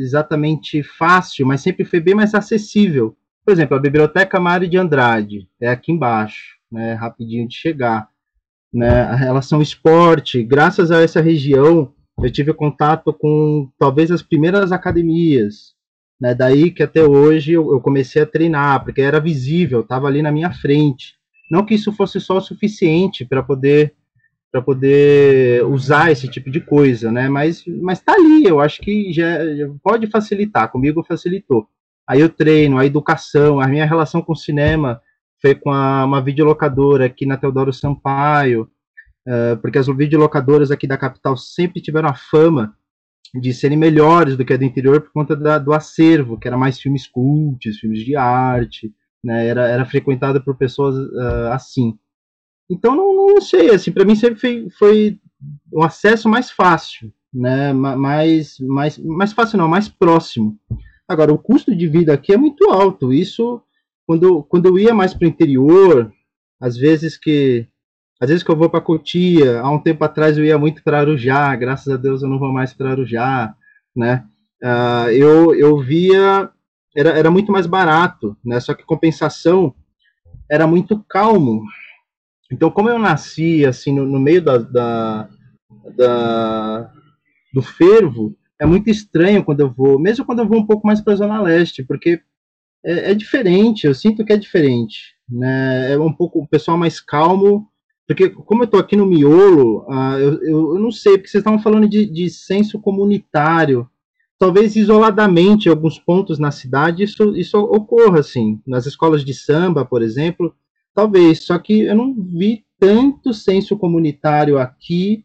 [0.00, 3.16] exatamente fácil, mas sempre foi bem mais acessível
[3.48, 8.06] por exemplo, a Biblioteca Mário de Andrade é aqui embaixo, né, rapidinho de chegar.
[8.70, 14.70] Né, a relação esporte, graças a essa região, eu tive contato com talvez as primeiras
[14.70, 15.72] academias,
[16.20, 20.20] né, daí que até hoje eu, eu comecei a treinar, porque era visível, estava ali
[20.20, 21.14] na minha frente.
[21.50, 23.94] Não que isso fosse só o suficiente para poder
[24.52, 27.30] para poder usar esse tipo de coisa, né?
[27.30, 30.70] Mas mas tá ali, eu acho que já, já pode facilitar.
[30.70, 31.66] Comigo facilitou.
[32.08, 35.00] Aí o treino, a educação, a minha relação com o cinema
[35.42, 38.62] foi com a, uma videolocadora aqui na Teodoro Sampaio,
[39.26, 42.74] uh, porque as videolocadoras aqui da capital sempre tiveram a fama
[43.34, 46.56] de serem melhores do que a do interior por conta da, do acervo, que era
[46.56, 48.90] mais filmes cultos, filmes de arte,
[49.22, 51.98] né, era, era frequentada por pessoas uh, assim.
[52.70, 55.18] Então, não, não sei, assim, para mim sempre foi, foi
[55.72, 60.58] um acesso mais fácil, né, mais, mais, mais fácil não, mais próximo.
[61.08, 63.12] Agora, o custo de vida aqui é muito alto.
[63.12, 63.62] Isso,
[64.06, 66.12] quando, quando eu ia mais para o interior,
[66.60, 67.66] às vezes que
[68.20, 70.98] às vezes que eu vou para Cotia, há um tempo atrás eu ia muito para
[70.98, 73.54] Arujá, graças a Deus eu não vou mais para Arujá,
[73.94, 74.24] né?
[74.60, 76.50] Uh, eu, eu via,
[76.96, 78.58] era, era muito mais barato, né?
[78.58, 79.72] Só que compensação
[80.50, 81.62] era muito calmo.
[82.50, 85.28] Então, como eu nasci assim no, no meio da, da,
[85.96, 86.92] da,
[87.52, 91.00] do fervo, é muito estranho quando eu vou, mesmo quando eu vou um pouco mais
[91.00, 92.20] para a Zona Leste, porque
[92.84, 95.14] é, é, diferente, eu sinto que é diferente.
[95.28, 95.92] Né?
[95.92, 97.68] É um pouco o pessoal mais calmo,
[98.06, 101.42] porque como eu estou aqui no miolo, uh, eu, eu, eu, não sei, porque vocês
[101.42, 103.88] estavam falando de, de senso comunitário.
[104.38, 108.60] Talvez isoladamente, em alguns pontos na cidade, isso, isso ocorra, assim.
[108.66, 110.54] Nas escolas de samba, por exemplo,
[110.94, 111.44] talvez.
[111.44, 115.24] Só que eu não vi tanto senso comunitário aqui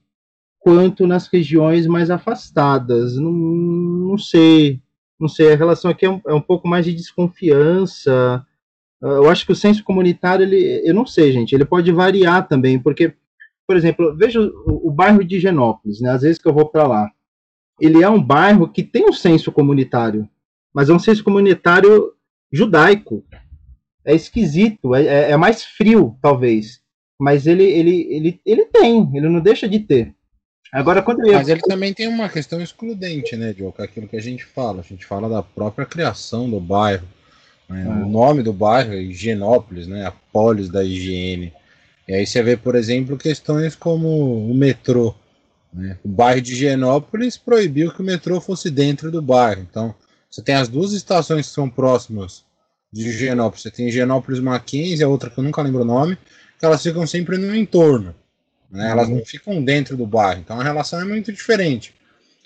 [0.63, 3.17] quanto nas regiões mais afastadas.
[3.17, 4.81] Não, não sei,
[5.19, 5.51] não sei.
[5.51, 8.45] A relação aqui é um, é um, pouco mais de desconfiança.
[9.01, 12.79] Eu acho que o senso comunitário, ele, eu não sei, gente, ele pode variar também,
[12.79, 13.13] porque,
[13.67, 16.09] por exemplo, veja o, o bairro de Genópolis, né?
[16.11, 17.11] Às vezes que eu vou para lá,
[17.81, 20.29] ele é um bairro que tem um senso comunitário,
[20.73, 22.13] mas é um senso comunitário
[22.49, 23.25] judaico.
[24.05, 26.81] É esquisito, é, é, é mais frio, talvez,
[27.19, 30.15] mas ele, ele, ele, ele tem, ele não deixa de ter.
[30.73, 31.19] Agora, quando.
[31.31, 33.75] Mas ele também tem uma questão excludente, né, Diogo?
[33.77, 34.79] Aquilo que a gente fala.
[34.79, 37.07] A gente fala da própria criação do bairro.
[37.69, 37.85] Né?
[37.87, 40.07] O nome do bairro é Higienópolis, né?
[40.07, 41.53] A polis da higiene.
[42.07, 45.13] E aí você vê, por exemplo, questões como o metrô.
[45.71, 45.95] Né?
[46.03, 49.61] O bairro de Higienópolis proibiu que o metrô fosse dentro do bairro.
[49.61, 49.93] Então,
[50.27, 52.43] você tem as duas estações que são próximas
[52.91, 53.61] de Higienópolis.
[53.61, 56.17] Você tem Higienópolis Mackenzie, a outra que eu nunca lembro o nome,
[56.59, 58.15] que elas ficam sempre no entorno.
[58.73, 58.89] Né?
[58.89, 60.41] Elas não ficam dentro do bairro.
[60.41, 61.93] Então a relação é muito diferente.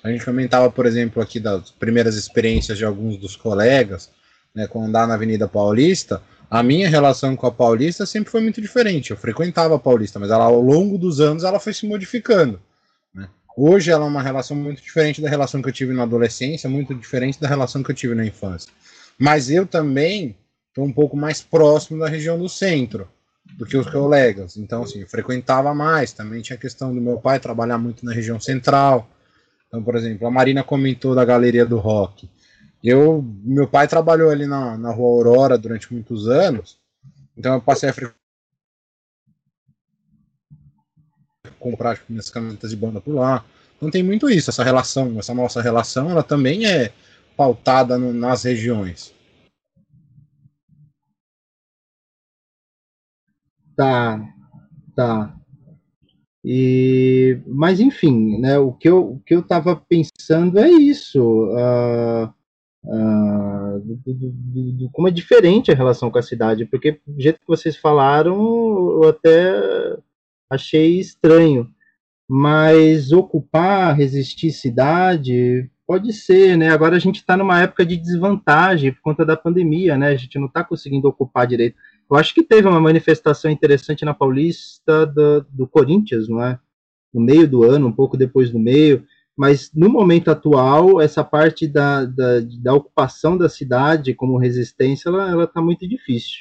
[0.04, 4.12] A gente comentava, por exemplo, aqui das primeiras experiências de alguns dos colegas,
[4.54, 6.22] né, com andar na Avenida Paulista.
[6.49, 9.12] A minha relação com a Paulista sempre foi muito diferente.
[9.12, 12.62] Eu frequentava a Paulista, mas ela, ao longo dos anos ela foi se modificando.
[13.14, 13.30] Né?
[13.56, 16.94] Hoje ela é uma relação muito diferente da relação que eu tive na adolescência, muito
[16.94, 18.70] diferente da relação que eu tive na infância.
[19.18, 20.36] Mas eu também
[20.70, 23.08] estou um pouco mais próximo da região do centro
[23.56, 24.57] do que os colegas.
[24.57, 26.11] Então, assim, frequentava mais.
[26.14, 29.10] Também tinha a questão do meu pai trabalhar muito na região central.
[29.68, 32.30] Então, por exemplo, a Marina comentou da Galeria do Rock.
[32.84, 36.78] Eu, meu pai trabalhou ali na, na Rua Aurora durante muitos anos,
[37.36, 37.94] então eu passei a
[41.60, 43.44] comprar tipo, minhas camisetas de banda por lá.
[43.76, 46.94] Então tem muito isso, essa relação, essa nossa relação, ela também é
[47.36, 49.14] pautada no, nas regiões.
[53.78, 54.20] Tá,
[54.95, 55.38] tá.
[56.44, 61.22] E, mas enfim, né, o que eu o que eu estava pensando é isso.
[61.22, 62.26] Uh,
[62.86, 67.40] uh, do, do, do, como é diferente a relação com a cidade, porque do jeito
[67.40, 68.36] que vocês falaram,
[69.04, 69.98] eu até
[70.49, 71.70] achei estranho.
[72.30, 76.70] Mas ocupar, resistir cidade, pode ser, né?
[76.70, 80.10] Agora a gente está numa época de desvantagem por conta da pandemia, né?
[80.10, 81.78] A gente não está conseguindo ocupar direito.
[82.09, 86.59] Eu acho que teve uma manifestação interessante na Paulista do, do Corinthians, não é?
[87.13, 89.05] No meio do ano, um pouco depois do meio
[89.38, 95.43] mas no momento atual, essa parte da, da, da ocupação da cidade como resistência, ela
[95.43, 96.39] está muito difícil.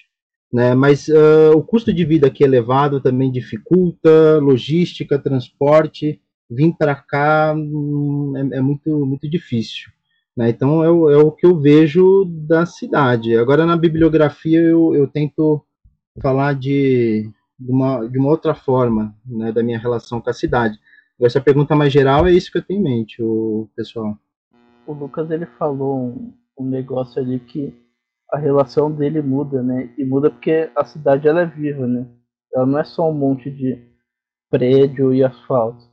[0.50, 0.74] Né?
[0.74, 7.54] Mas uh, o custo de vida aqui elevado também dificulta, logística, transporte, vir para cá
[7.54, 9.90] hum, é, é, muito, muito difícil.
[10.36, 10.50] Né?
[10.50, 13.36] Então é o, é o que eu vejo da cidade.
[13.36, 15.64] Agora na bibliografia eu, eu tento
[16.20, 20.78] falar de, de, uma, de uma outra forma né, da minha relação com a cidade.
[21.20, 24.18] Essa pergunta mais geral é isso que eu tenho em mente, o pessoal.
[24.86, 27.74] O Lucas ele falou um, um negócio ali que
[28.30, 29.90] a relação dele muda, né?
[29.96, 32.06] E muda porque a cidade ela é viva, né?
[32.54, 33.82] Ela não é só um monte de
[34.50, 35.84] prédio e asfalto.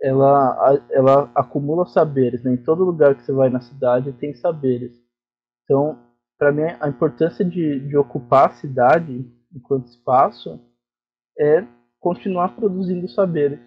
[0.00, 2.52] Ela, ela acumula saberes, né?
[2.52, 4.92] Em todo lugar que você vai na cidade tem saberes.
[5.64, 5.98] Então,
[6.38, 10.60] para mim, a importância de, de ocupar a cidade enquanto espaço
[11.38, 11.64] é
[11.98, 13.60] continuar produzindo saberes.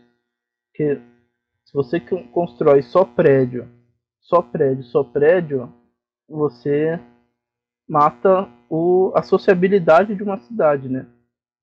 [0.69, 1.01] Porque
[1.65, 3.67] se você constrói só prédio,
[4.21, 5.71] só prédio, só prédio,
[6.27, 6.99] você
[7.87, 11.05] mata o, a sociabilidade de uma cidade, né?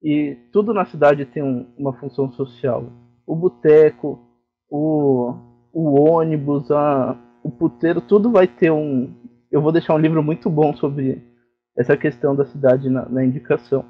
[0.02, 2.92] E tudo na cidade tem um, uma função social.
[3.26, 4.27] O boteco,
[4.68, 5.34] o,
[5.72, 9.14] o ônibus, a, o puteiro, tudo vai ter um.
[9.50, 11.22] Eu vou deixar um livro muito bom sobre
[11.76, 13.84] essa questão da cidade na, na indicação.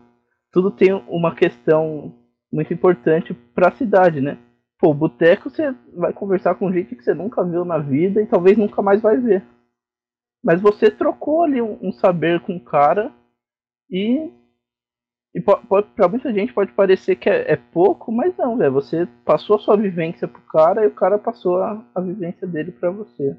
[0.52, 2.14] Tudo tem uma questão
[2.52, 4.38] muito importante para a cidade, né?
[4.78, 8.56] Pô, boteco você vai conversar com gente que você nunca viu na vida e talvez
[8.56, 9.44] nunca mais vai ver.
[10.42, 13.12] Mas você trocou ali um, um saber com o cara
[13.90, 14.30] e.
[15.34, 18.72] E para muita gente pode parecer que é, é pouco, mas não, velho.
[18.72, 22.72] Você passou a sua vivência pro cara e o cara passou a, a vivência dele
[22.72, 23.36] para você.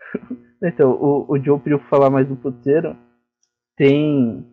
[0.62, 2.96] então, o, o Joe pediu pra falar mais do puteiro.
[3.76, 4.44] Tem,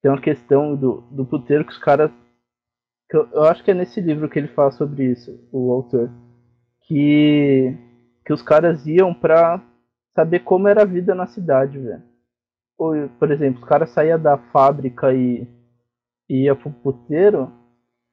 [0.00, 2.10] tem uma questão do, do puteiro que os caras
[3.12, 6.10] eu, eu acho que é nesse livro que ele fala sobre isso, o autor.
[6.82, 7.76] Que,
[8.24, 9.62] que os caras iam pra
[10.14, 12.02] saber como era a vida na cidade, velho.
[13.18, 15.46] Por exemplo, os caras saíam da fábrica e,
[16.30, 17.52] ia pro puteiro,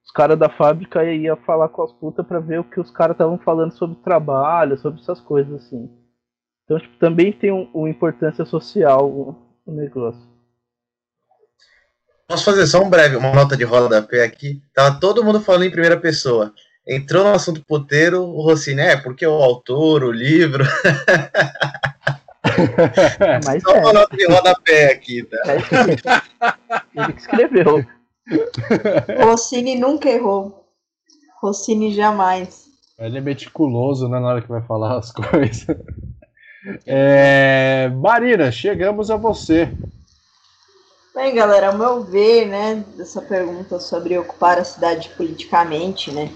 [0.03, 3.13] os caras da fábrica iam falar com as putas pra ver o que os caras
[3.13, 5.89] estavam falando sobre trabalho, sobre essas coisas assim.
[6.65, 9.35] Então, tipo, também tem um, uma importância social o,
[9.65, 10.21] o negócio.
[12.27, 14.61] Posso fazer só um breve, uma nota de rodapé aqui?
[14.73, 16.53] Tava todo mundo falando em primeira pessoa.
[16.85, 20.65] Entrou no assunto puteiro, o Rossini, é, porque o autor, o livro.
[23.45, 23.79] Mas só é.
[23.79, 25.37] uma nota de rodapé aqui, tá?
[25.47, 25.57] É
[26.95, 27.85] ele que escreveu.
[29.23, 30.65] Rossini nunca errou.
[31.41, 32.67] Rossini jamais.
[32.99, 35.77] Ele é meticuloso né, na hora que vai falar as coisas.
[36.85, 39.71] É, Marina, chegamos a você.
[41.15, 46.29] Bem, galera, ao meu ver, né, dessa pergunta sobre ocupar a cidade politicamente, né,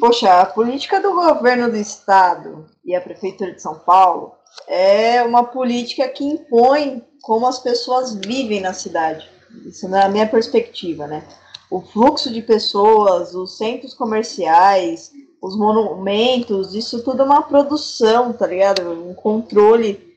[0.00, 4.32] Poxa, a política do governo do estado e a prefeitura de São Paulo
[4.66, 9.28] é uma política que impõe como as pessoas vivem na cidade.
[9.66, 11.24] Isso na minha perspectiva, né?
[11.70, 18.46] O fluxo de pessoas, os centros comerciais, os monumentos, isso tudo é uma produção, tá
[18.46, 18.90] ligado?
[18.90, 20.10] Um controle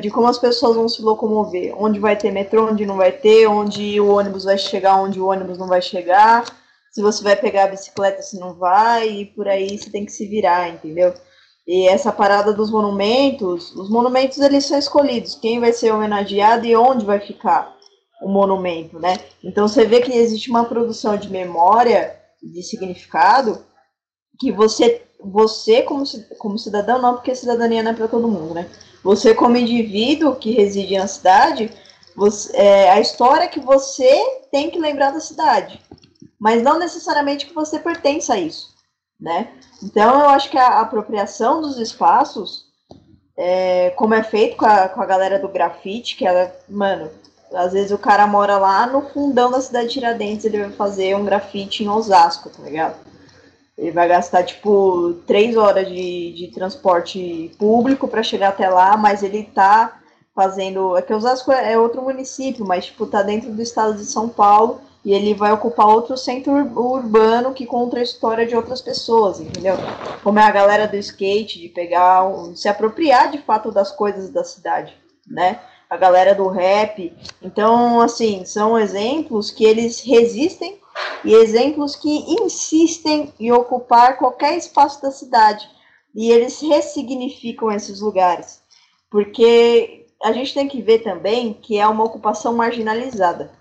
[0.00, 1.74] de, como as pessoas vão se locomover.
[1.76, 5.26] Onde vai ter metrô, onde não vai ter, onde o ônibus vai chegar, onde o
[5.26, 6.44] ônibus não vai chegar.
[6.90, 10.12] Se você vai pegar a bicicleta, se não vai, e por aí você tem que
[10.12, 11.12] se virar, entendeu?
[11.66, 16.76] E essa parada dos monumentos, os monumentos eles são escolhidos, quem vai ser homenageado e
[16.76, 17.74] onde vai ficar
[18.22, 19.18] o monumento, né?
[19.42, 23.64] Então você vê que existe uma produção de memória, de significado,
[24.38, 26.04] que você, você como,
[26.38, 28.70] como cidadão, não porque cidadania não é para todo mundo, né?
[29.02, 31.70] Você como indivíduo que reside na cidade,
[32.14, 34.08] você, é, a história que você
[34.52, 35.80] tem que lembrar da cidade,
[36.38, 38.75] mas não necessariamente que você pertence a isso
[39.20, 39.48] né?
[39.82, 42.66] Então eu acho que a apropriação dos espaços,
[43.36, 47.10] é, como é feito com a, com a galera do grafite, que ela, mano,
[47.52, 51.14] às vezes o cara mora lá no fundão da cidade de Tiradentes, ele vai fazer
[51.16, 52.96] um grafite em Osasco, tá ligado?
[53.76, 59.22] Ele vai gastar, tipo, três horas de, de transporte público para chegar até lá, mas
[59.22, 60.00] ele tá
[60.34, 60.96] fazendo.
[60.96, 64.30] É que Osasco é, é outro município, mas, tipo, tá dentro do estado de São
[64.30, 69.38] Paulo e ele vai ocupar outro centro urbano que conta a história de outras pessoas,
[69.38, 69.76] entendeu?
[70.20, 72.24] Como é a galera do skate, de pegar,
[72.56, 74.92] se apropriar de fato das coisas da cidade,
[75.24, 75.60] né?
[75.88, 77.16] A galera do rap.
[77.40, 80.80] Então, assim, são exemplos que eles resistem
[81.24, 85.70] e exemplos que insistem em ocupar qualquer espaço da cidade.
[86.16, 88.60] E eles ressignificam esses lugares.
[89.08, 93.52] Porque a gente tem que ver também que é uma ocupação marginalizada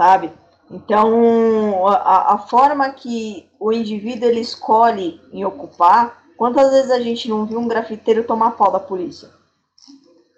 [0.00, 0.32] sabe?
[0.70, 7.28] Então, a, a, forma que o indivíduo ele escolhe em ocupar, quantas vezes a gente
[7.28, 9.28] não viu um grafiteiro tomar pau da polícia?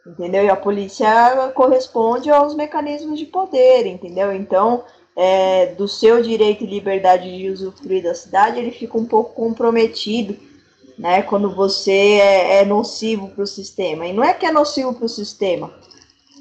[0.04, 0.42] Entendeu?
[0.44, 1.06] E a polícia
[1.54, 4.32] corresponde aos mecanismos de poder, entendeu?
[4.32, 4.82] Então,
[5.14, 10.36] é, do seu direito e liberdade de usufruir da cidade, ele fica um pouco comprometido,
[10.98, 11.22] né?
[11.22, 14.08] Quando você é, é nocivo para o sistema.
[14.08, 15.72] E não é que é nocivo para o sistema,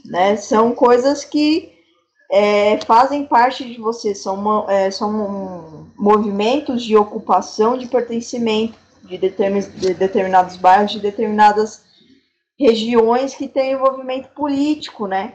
[0.03, 0.37] né?
[0.37, 1.80] São coisas que
[2.31, 9.59] é, fazem parte de você, são, é, são movimentos de ocupação, de pertencimento de, determin,
[9.59, 11.83] de determinados bairros, de determinadas
[12.57, 15.33] regiões que têm envolvimento político, né?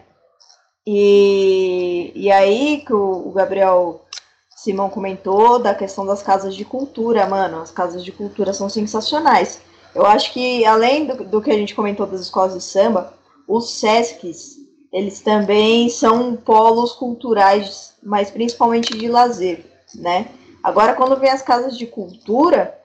[0.86, 4.02] E, e aí que o, o Gabriel
[4.56, 9.60] Simão comentou da questão das casas de cultura, mano, as casas de cultura são sensacionais.
[9.94, 13.12] Eu acho que, além do, do que a gente comentou das escolas de samba,
[13.46, 19.64] os SESCs eles também são polos culturais, mas principalmente de lazer,
[19.94, 20.28] né?
[20.62, 22.76] Agora, quando vem as casas de cultura,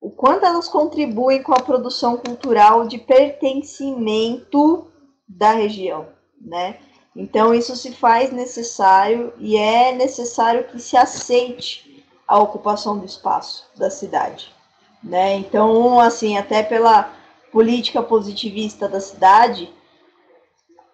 [0.00, 4.86] o quanto elas contribuem com a produção cultural de pertencimento
[5.28, 6.08] da região,
[6.40, 6.78] né?
[7.14, 13.66] Então, isso se faz necessário e é necessário que se aceite a ocupação do espaço
[13.76, 14.50] da cidade,
[15.02, 15.34] né?
[15.34, 17.12] Então, assim, até pela
[17.52, 19.72] política positivista da cidade,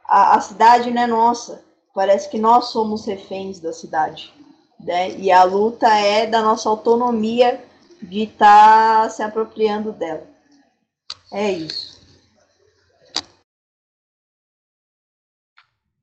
[0.08, 1.64] a, a cidade não é nossa.
[1.94, 4.32] Parece que nós somos reféns da cidade.
[4.78, 5.12] Né?
[5.18, 7.64] E a luta é da nossa autonomia
[8.02, 10.26] de estar tá se apropriando dela.
[11.32, 11.96] É isso.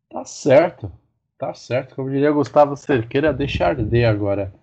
[0.09, 0.91] Tá certo.
[1.38, 1.95] Tá certo.
[1.95, 4.53] Como diria Gustavo Cerqueira, deixa arder agora.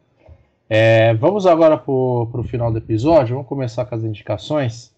[0.68, 3.34] É, vamos agora para o final do episódio.
[3.34, 4.94] Vamos começar com as indicações.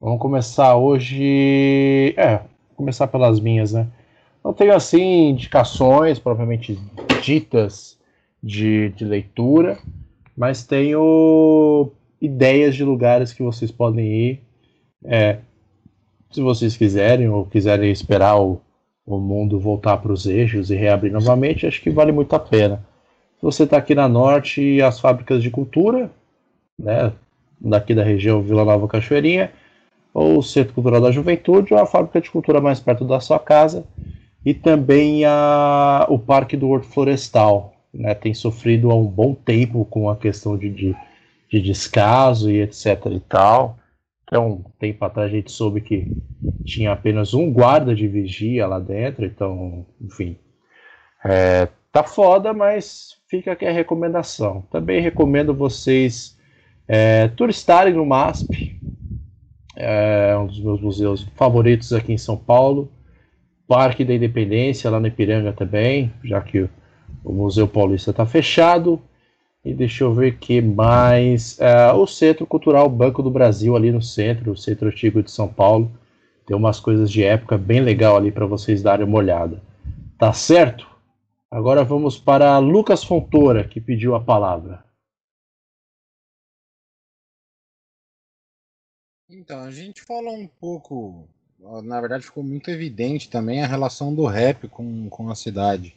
[0.00, 2.14] Vamos começar hoje.
[2.16, 2.42] É,
[2.76, 3.86] começar pelas minhas, né?
[4.44, 6.78] Não tenho assim indicações propriamente
[7.22, 7.98] ditas
[8.42, 9.78] de, de leitura,
[10.36, 11.90] mas tenho
[12.20, 14.40] ideias de lugares que vocês podem ir.
[15.04, 15.38] É,
[16.30, 18.60] se vocês quiserem ou quiserem esperar o,
[19.06, 22.84] o mundo voltar para os eixos e reabrir novamente, acho que vale muito a pena.
[23.36, 26.10] Se você está aqui na Norte, as fábricas de cultura,
[26.78, 27.12] né,
[27.60, 29.52] daqui da região Vila Nova Cachoeirinha,
[30.12, 33.38] ou o Centro Cultural da Juventude, ou a fábrica de cultura mais perto da sua
[33.38, 33.84] casa,
[34.44, 37.72] e também a, o Parque do Horto Florestal.
[37.94, 40.96] Né, tem sofrido há um bom tempo com a questão de, de,
[41.50, 43.78] de descaso e etc e tal.
[44.24, 46.10] Então, um tempo atrás a gente soube que
[46.64, 50.38] tinha apenas um guarda de vigia lá dentro, então, enfim.
[51.22, 54.62] É, tá foda, mas fica aqui a recomendação.
[54.70, 56.38] Também recomendo vocês
[56.88, 58.80] é, turistarem no MASP,
[59.76, 62.90] é um dos meus museus favoritos aqui em São Paulo.
[63.66, 66.70] Parque da Independência, lá no Ipiranga também, já que o,
[67.24, 69.00] o Museu Paulista está fechado.
[69.64, 71.58] E deixa eu ver que mais.
[71.60, 75.46] É, o Centro Cultural Banco do Brasil, ali no centro, o Centro Antigo de São
[75.48, 75.90] Paulo.
[76.44, 79.62] Tem umas coisas de época bem legal ali para vocês darem uma olhada.
[80.18, 80.86] Tá certo?
[81.50, 84.82] Agora vamos para Lucas Fontoura, que pediu a palavra.
[89.34, 91.26] Então, a gente falou um pouco,
[91.84, 95.94] na verdade ficou muito evidente também a relação do rap com, com a cidade.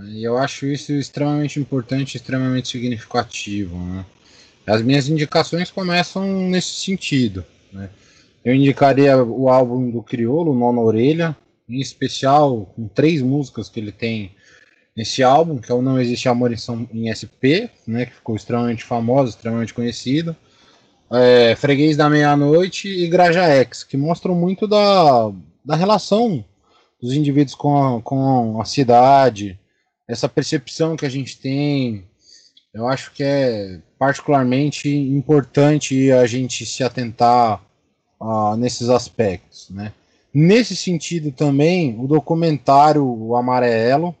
[0.00, 3.78] E eu acho isso extremamente importante, extremamente significativo.
[3.78, 4.04] Né?
[4.66, 7.44] As minhas indicações começam nesse sentido.
[7.72, 7.88] Né?
[8.44, 11.36] Eu indicaria o álbum do Criolo, Nona Orelha,
[11.68, 14.32] em especial com três músicas que ele tem
[14.96, 18.34] nesse álbum, que é o Não Existe Amor em, São, em SP, né, que ficou
[18.34, 20.34] extremamente famoso, extremamente conhecido
[21.10, 25.30] é, Freguês da Meia-Noite e Graja X, que mostram muito da,
[25.64, 26.44] da relação
[27.00, 29.58] dos indivíduos com a, com a cidade,
[30.08, 32.04] essa percepção que a gente tem.
[32.72, 37.62] Eu acho que é particularmente importante a gente se atentar
[38.20, 39.68] uh, nesses aspectos.
[39.70, 39.92] Né?
[40.32, 44.14] Nesse sentido também, o documentário O Amarelo,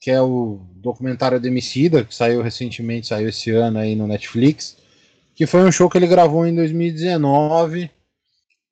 [0.00, 4.76] que é o documentário de Emicida, que saiu recentemente, saiu esse ano aí no Netflix,
[5.36, 7.90] que foi um show que ele gravou em 2019.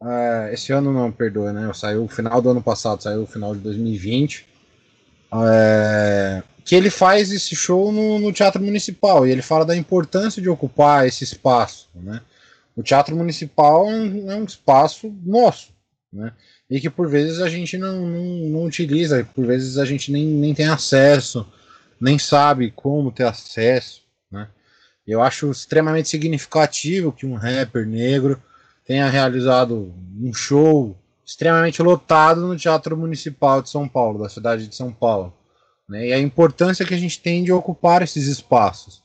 [0.03, 1.71] É, esse ano não, perdoa, né?
[1.75, 4.47] Saiu no final do ano passado, saiu no final de 2020.
[5.47, 10.41] É, que ele faz esse show no, no, Teatro Municipal e ele fala da importância
[10.41, 12.23] de ocupar esse espaço, né?
[12.75, 15.71] O Teatro Municipal é um, é um espaço nosso,
[16.11, 16.33] né?
[16.71, 20.27] E que por vezes a gente não, não, não utiliza, por vezes a gente nem,
[20.27, 21.47] nem tem acesso,
[22.01, 24.04] nem sabe como ter acesso?
[25.07, 28.43] Eu acho extremamente significativo que um rapper negro
[28.87, 34.75] tenha realizado um show extremamente lotado no Teatro Municipal de São Paulo, da cidade de
[34.75, 35.33] São Paulo.
[35.89, 36.09] Né?
[36.09, 39.03] E a importância que a gente tem de ocupar esses espaços.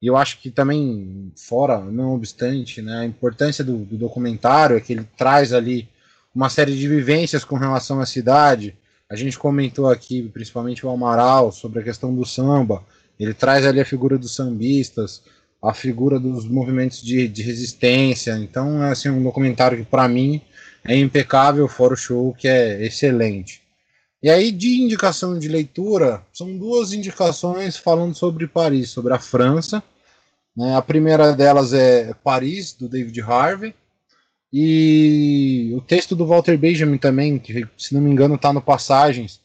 [0.00, 4.80] E eu acho que também, fora, não obstante, né, a importância do, do documentário é
[4.80, 5.88] que ele traz ali
[6.34, 8.76] uma série de vivências com relação à cidade.
[9.08, 12.82] A gente comentou aqui, principalmente o Amaral, sobre a questão do samba.
[13.18, 15.22] Ele traz ali a figura dos sambistas,
[15.62, 18.36] a figura dos movimentos de, de resistência.
[18.38, 20.40] Então, é assim, um documentário que, para mim,
[20.84, 23.62] é impecável, fora o show, que é excelente.
[24.20, 29.82] E aí, de indicação de leitura, são duas indicações falando sobre Paris, sobre a França.
[30.56, 30.76] Né?
[30.76, 33.74] A primeira delas é Paris, do David Harvey.
[34.52, 39.40] E o texto do Walter Benjamin também, que, se não me engano, está no Passagens,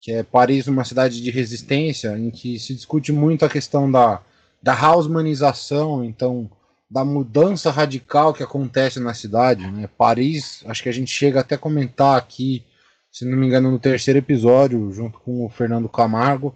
[0.00, 4.22] que é Paris, uma cidade de resistência, em que se discute muito a questão da
[4.66, 6.50] da hausmanização, então
[6.90, 9.64] da mudança radical que acontece na cidade.
[9.70, 9.88] Né?
[9.96, 12.64] Paris, acho que a gente chega até a comentar aqui,
[13.12, 16.52] se não me engano, no terceiro episódio, junto com o Fernando Camargo,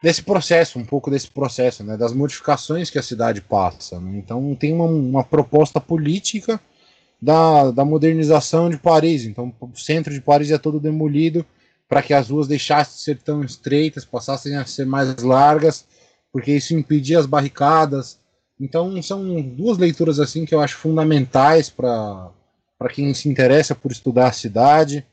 [0.00, 1.96] desse processo, um pouco desse processo, né?
[1.96, 3.98] das modificações que a cidade passa.
[3.98, 4.16] Né?
[4.16, 6.60] Então tem uma, uma proposta política
[7.20, 9.24] da, da modernização de Paris.
[9.24, 11.44] Então o centro de Paris é todo demolido
[11.88, 15.84] para que as ruas deixassem de ser tão estreitas, passassem a ser mais largas
[16.34, 18.18] porque isso impedia as barricadas.
[18.58, 22.32] Então são duas leituras assim que eu acho fundamentais para
[22.90, 25.06] quem se interessa por estudar a cidade,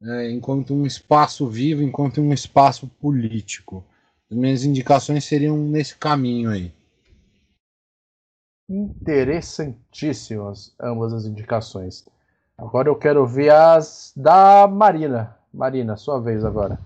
[0.00, 3.84] né, enquanto um espaço vivo, enquanto um espaço político.
[4.30, 6.72] As minhas indicações seriam nesse caminho aí.
[8.68, 12.06] Interessantíssimas ambas as indicações.
[12.56, 15.36] Agora eu quero ver as da Marina.
[15.52, 16.78] Marina, sua vez agora.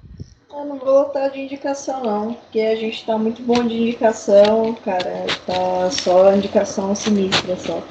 [0.56, 4.72] Eu não vou lotar de indicação, não, porque a gente tá muito bom de indicação,
[4.84, 5.26] cara.
[5.44, 7.82] Tá só indicação sinistra só.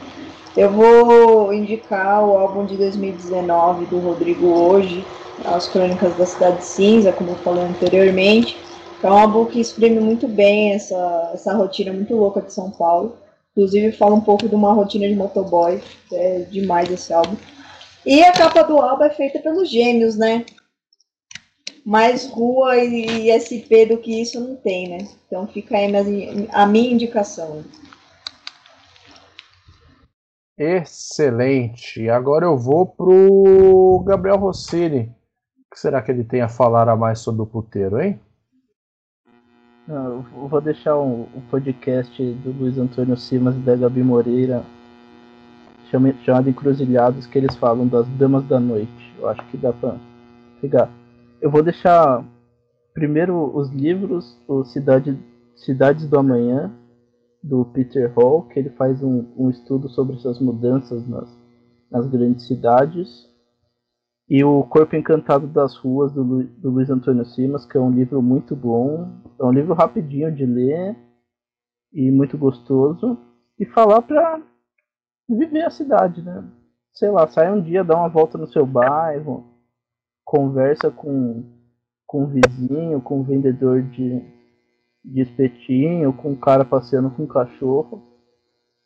[0.56, 5.06] Eu vou indicar o álbum de 2019 do Rodrigo Hoje,
[5.44, 8.58] As Crônicas da Cidade Cinza, como eu falei anteriormente.
[9.04, 13.18] É um álbum que exprime muito bem essa, essa rotina muito louca de São Paulo.
[13.52, 15.82] Inclusive fala um pouco de uma rotina de motoboy,
[16.14, 17.36] é demais esse álbum.
[18.06, 20.46] E a capa do álbum é feita pelos gêmeos, né?
[21.86, 25.08] Mais rua e SP do que isso não tem, né?
[25.28, 27.64] Então fica aí a minha indicação.
[30.58, 32.10] Excelente.
[32.10, 35.12] Agora eu vou pro Gabriel Rossini.
[35.60, 38.20] O que será que ele tem a falar a mais sobre o puteiro, hein?
[39.88, 44.64] Não, eu vou deixar um, um, podcast do Luiz Antônio Simas e da Gabi Moreira
[46.24, 49.14] chamado Encruzilhados, que eles falam das damas da noite.
[49.20, 49.96] Eu acho que dá pra
[50.62, 50.90] pegar.
[51.44, 52.26] Eu vou deixar
[52.94, 55.20] primeiro os livros, o Cidade,
[55.58, 56.74] Cidades do Amanhã,
[57.44, 61.30] do Peter Hall, que ele faz um, um estudo sobre essas mudanças nas,
[61.92, 63.30] nas grandes cidades.
[64.30, 67.92] E o Corpo Encantado das Ruas, do, Lu, do Luiz Antônio Simas, que é um
[67.92, 69.12] livro muito bom.
[69.38, 70.96] É um livro rapidinho de ler
[71.92, 73.18] e muito gostoso.
[73.60, 74.42] E falar para
[75.28, 76.42] viver a cidade, né?
[76.94, 79.52] Sei lá, sai um dia, dá uma volta no seu bairro,
[80.34, 81.44] conversa com,
[82.08, 84.20] com vizinho, com vendedor de,
[85.06, 88.02] de espetinho, com o cara passeando com o cachorro,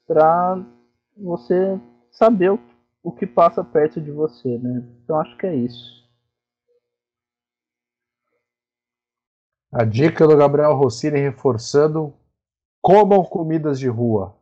[0.05, 0.61] pra
[1.15, 1.79] você
[2.11, 2.59] saber o,
[3.01, 4.83] o que passa perto de você, né?
[5.01, 6.05] Então acho que é isso.
[9.71, 12.13] A dica do Gabriel Rossini reforçando:
[12.81, 14.35] comam comidas de rua.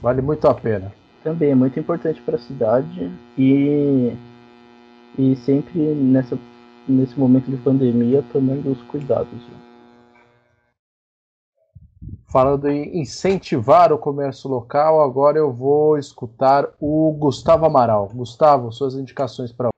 [0.00, 0.90] Vale muito a pena.
[1.22, 4.16] Também é muito importante para a cidade e,
[5.18, 6.38] e sempre nessa,
[6.88, 9.32] nesse momento de pandemia tomando os cuidados.
[9.32, 9.66] Né?
[12.28, 18.08] Falando em incentivar o comércio local, agora eu vou escutar o Gustavo Amaral.
[18.12, 19.70] Gustavo, suas indicações para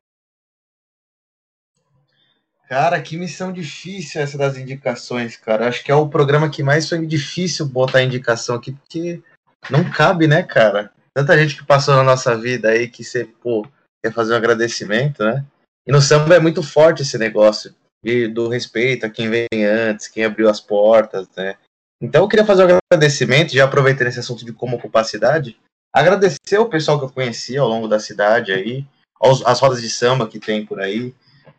[2.69, 5.69] Cara, que missão difícil essa das indicações, cara.
[5.69, 9.23] Acho que é o programa que mais foi difícil botar indicação aqui, porque
[9.71, 10.91] não cabe, né, cara?
[11.15, 13.67] Tanta gente que passou na nossa vida aí que você, pô,
[14.05, 15.45] quer fazer um agradecimento, né?
[15.87, 20.09] E no samba é muito forte esse negócio de, do respeito a quem vem antes,
[20.09, 21.57] quem abriu as portas, né?
[22.01, 25.59] Então eu queria fazer um agradecimento, já aproveitando esse assunto de como ocupar a cidade,
[25.93, 28.87] agradecer o pessoal que eu conheci ao longo da cidade aí,
[29.21, 31.13] aos, as rodas de samba que tem por aí,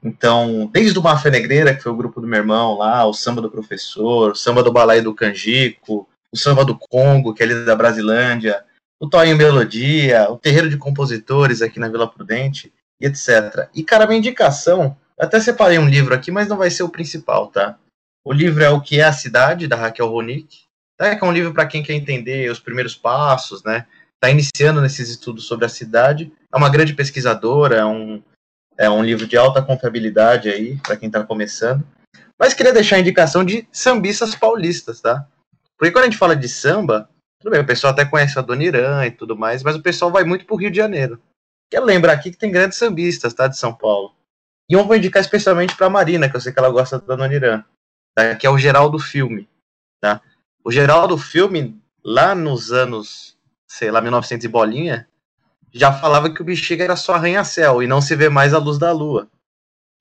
[0.04, 3.42] então, desde o Mafia Negreira, que foi o grupo do meu irmão lá, o samba
[3.42, 7.66] do professor, o samba do Balaio do Canjico, o samba do Congo, que é ali
[7.66, 8.64] da Brasilândia,
[9.00, 13.70] o Toinho Melodia, o terreiro de compositores aqui na Vila Prudente, e etc.
[13.74, 17.48] E, cara, minha indicação, até separei um livro aqui, mas não vai ser o principal,
[17.48, 17.78] tá?
[18.26, 20.64] O livro é O que é a Cidade, da Raquel Ronick,
[20.98, 21.16] tá?
[21.16, 23.86] que é um livro para quem quer entender os primeiros passos, né?
[24.16, 26.32] Está iniciando nesses estudos sobre a cidade.
[26.54, 28.22] É uma grande pesquisadora, é um,
[28.78, 31.88] é um livro de alta confiabilidade aí, para quem está começando.
[32.38, 35.26] Mas queria deixar a indicação de sambistas paulistas, tá?
[35.78, 37.10] Porque quando a gente fala de samba,
[37.40, 40.12] tudo bem, o pessoal até conhece a Dona Irã e tudo mais, mas o pessoal
[40.12, 41.22] vai muito pro Rio de Janeiro.
[41.70, 43.48] Quero lembrar aqui que tem grandes sambistas, tá?
[43.48, 44.14] De São Paulo.
[44.70, 47.16] E um vou indicar especialmente para a Marina, que eu sei que ela gosta da
[47.16, 47.64] Dona Irã,
[48.14, 48.36] tá?
[48.36, 49.48] que é o Geraldo Filme,
[50.02, 50.22] tá?
[50.64, 53.38] O Geraldo Filme, lá nos anos,
[53.68, 55.08] sei lá, 1900 e bolinha,
[55.72, 58.78] já falava que o Bexiga era só arranha-céu e não se vê mais a luz
[58.78, 59.28] da lua.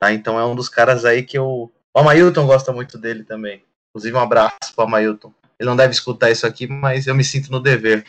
[0.01, 0.13] Tá?
[0.13, 1.73] Então é um dos caras aí que eu.
[1.95, 3.65] O Amailton gosta muito dele também.
[3.91, 5.33] Inclusive, um abraço pro Amailton.
[5.59, 8.05] Ele não deve escutar isso aqui, mas eu me sinto no dever.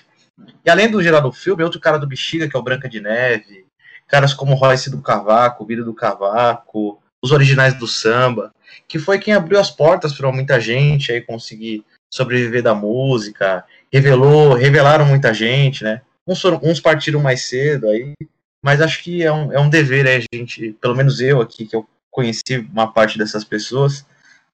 [0.65, 3.65] E além do Geraldo Filme, outro cara do Bexiga, que é o Branca de Neve,
[4.07, 8.53] caras como Royce do Cavaco, Vida do Cavaco, os originais do samba,
[8.87, 14.53] que foi quem abriu as portas para muita gente aí conseguir sobreviver da música, revelou,
[14.53, 16.01] revelaram muita gente, né?
[16.25, 18.13] Uns, foram, uns partiram mais cedo aí,
[18.63, 21.65] mas acho que é um, é um dever é, a gente, pelo menos eu aqui,
[21.65, 24.05] que eu conheci uma parte dessas pessoas,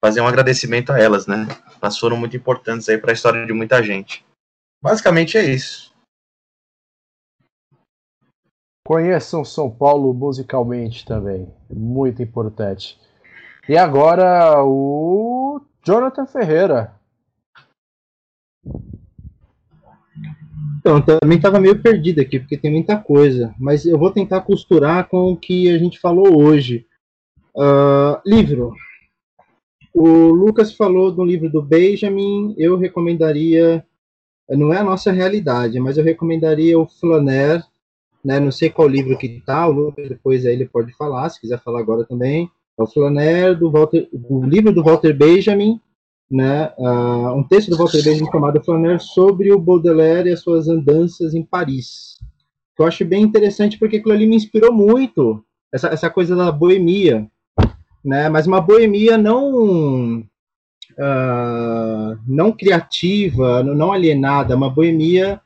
[0.06, 1.48] fazer um agradecimento a elas, né?
[1.82, 4.24] Elas foram muito importantes aí para a história de muita gente.
[4.80, 5.92] Basicamente é isso.
[8.86, 12.96] Conheçam São Paulo musicalmente também, muito importante.
[13.68, 16.94] E agora o Jonathan Ferreira.
[20.78, 25.08] Então, também estava meio perdido aqui, porque tem muita coisa, mas eu vou tentar costurar
[25.08, 26.86] com o que a gente falou hoje.
[27.56, 28.72] Uh, livro.
[29.98, 33.82] O Lucas falou do livro do Benjamin, eu recomendaria,
[34.46, 37.64] não é a nossa realidade, mas eu recomendaria o Flaner,
[38.22, 41.40] né, não sei qual livro que tá, o Lucas depois aí ele pode falar, se
[41.40, 42.46] quiser falar agora também.
[42.78, 45.80] É o Flaner, do, Walter, do livro do Walter Benjamin,
[46.30, 50.68] né, uh, um texto do Walter Benjamin chamado Flaner sobre o Baudelaire e as suas
[50.68, 52.18] andanças em Paris.
[52.76, 55.42] Que eu acho bem interessante porque aquilo ali me inspirou muito,
[55.72, 57.26] essa, essa coisa da boemia,
[58.06, 65.40] né, mas uma boemia não uh, não criativa, não alienada, uma boemia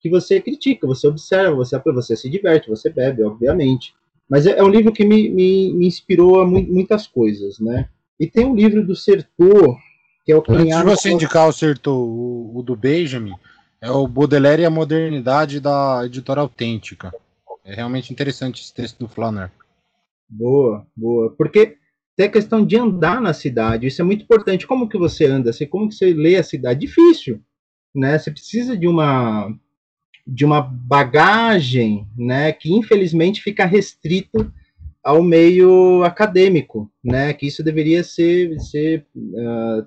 [0.00, 3.94] que você critica, você observa, você, você se diverte, você bebe, obviamente.
[4.28, 7.88] Mas é, é um livro que me, me, me inspirou a mu muitas coisas, né?
[8.18, 9.76] E tem um livro do Sertor,
[10.24, 13.34] que é o Antes de você indicar o Sertor, o, o, do Benjamin,
[13.80, 17.12] é o Baudelaire e a Modernidade da Editora Autêntica.
[17.64, 19.50] É realmente interessante esse texto do Flanner.
[20.28, 21.34] Boa, boa.
[21.36, 21.76] Porque
[22.20, 24.66] tem a questão de andar na cidade, isso é muito importante.
[24.66, 25.50] Como que você anda?
[25.70, 26.80] Como que você lê a cidade?
[26.80, 27.40] Difícil,
[27.94, 28.18] né?
[28.18, 29.50] Você precisa de uma
[30.26, 34.52] de uma bagagem, né, que infelizmente fica restrito
[35.02, 39.82] ao meio acadêmico, né, que isso deveria ser, ser uh,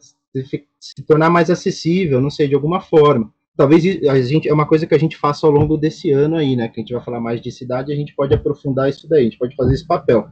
[0.80, 3.32] se tornar mais acessível, não sei, de alguma forma.
[3.56, 6.56] Talvez a gente é uma coisa que a gente faça ao longo desse ano aí,
[6.56, 6.68] né?
[6.68, 9.26] Que a gente vai falar mais de cidade, a gente pode aprofundar isso daí, a
[9.26, 10.28] gente pode fazer esse papel,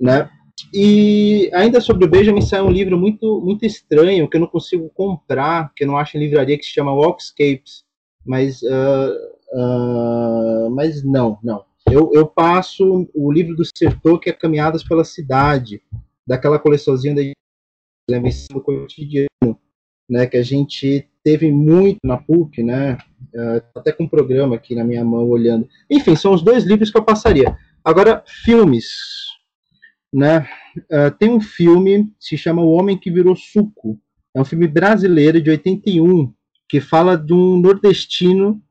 [0.00, 0.28] né?
[0.72, 4.90] E ainda sobre o Benjamin saiu um livro muito, muito estranho que eu não consigo
[4.90, 7.84] comprar, que eu não acho em livraria, que se chama Walkscapes.
[8.24, 9.12] Mas, uh,
[9.54, 11.64] uh, mas não, não.
[11.90, 15.82] Eu, eu passo o livro do Sertor, que é Caminhadas pela Cidade,
[16.26, 17.22] daquela coleçãozinha da
[18.52, 19.58] do cotidiano,
[20.08, 22.98] né, que a gente teve muito na PUC, né,
[23.34, 25.68] uh, até com um programa aqui na minha mão olhando.
[25.90, 27.56] Enfim, são os dois livros que eu passaria.
[27.84, 29.21] Agora, filmes,
[30.12, 30.48] né,
[30.90, 33.98] uh, tem um filme, se chama O Homem que Virou Suco,
[34.34, 36.32] é um filme brasileiro de 81,
[36.68, 38.62] que fala de um nordestino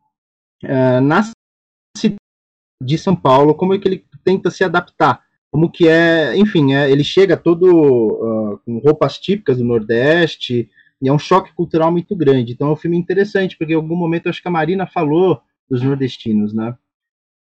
[0.63, 1.23] uh, na
[1.97, 2.17] cidade
[2.83, 6.89] de São Paulo, como é que ele tenta se adaptar, como que é, enfim, é,
[6.89, 10.69] ele chega todo uh, com roupas típicas do Nordeste,
[11.01, 12.53] e é um choque cultural muito grande.
[12.53, 15.81] Então é um filme interessante, porque em algum momento acho que a Marina falou dos
[15.81, 16.75] nordestinos, né?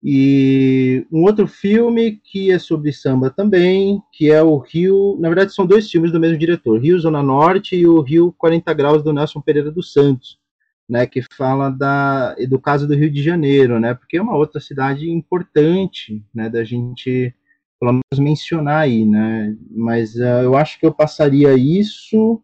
[0.07, 5.17] E um outro filme que é sobre samba também, que é o Rio.
[5.19, 8.75] Na verdade, são dois filmes do mesmo diretor: Rio Zona Norte e o Rio 40
[8.75, 10.39] Graus do Nelson Pereira dos Santos,
[10.87, 11.07] né?
[11.07, 13.95] Que fala da, do caso do Rio de Janeiro, né?
[13.95, 16.51] Porque é uma outra cidade importante, né?
[16.51, 17.35] Da gente,
[17.81, 19.57] pelo menos, mencionar aí, né?
[19.71, 22.43] Mas uh, eu acho que eu passaria isso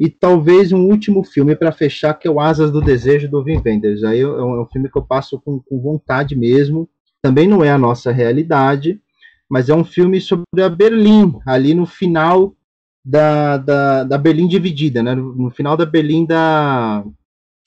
[0.00, 3.60] e talvez um último filme para fechar, que é o Asas do Desejo do Wim
[3.64, 4.04] Wenders.
[4.04, 6.88] Aí é um, é um filme que eu passo com, com, vontade mesmo.
[7.20, 9.00] Também não é a nossa realidade,
[9.50, 12.54] mas é um filme sobre a Berlim, ali no final
[13.04, 15.14] da, da, da Berlim dividida, né?
[15.16, 17.04] no, no final da Berlim da,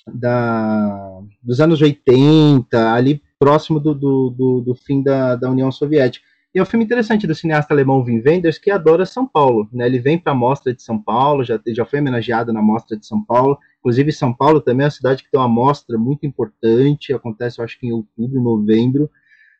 [0.08, 6.26] da, dos anos 80, ali próximo do, do, do, do fim da, da União Soviética.
[6.54, 9.70] E é um filme interessante do cineasta alemão Wim Wenders, que adora São Paulo.
[9.72, 9.86] Né?
[9.86, 13.06] Ele vem para a Mostra de São Paulo, já, já foi homenageado na Mostra de
[13.06, 13.58] São Paulo.
[13.80, 17.66] Inclusive, São Paulo também é uma cidade que tem uma mostra muito importante, acontece, eu
[17.66, 19.10] acho que em outubro, novembro.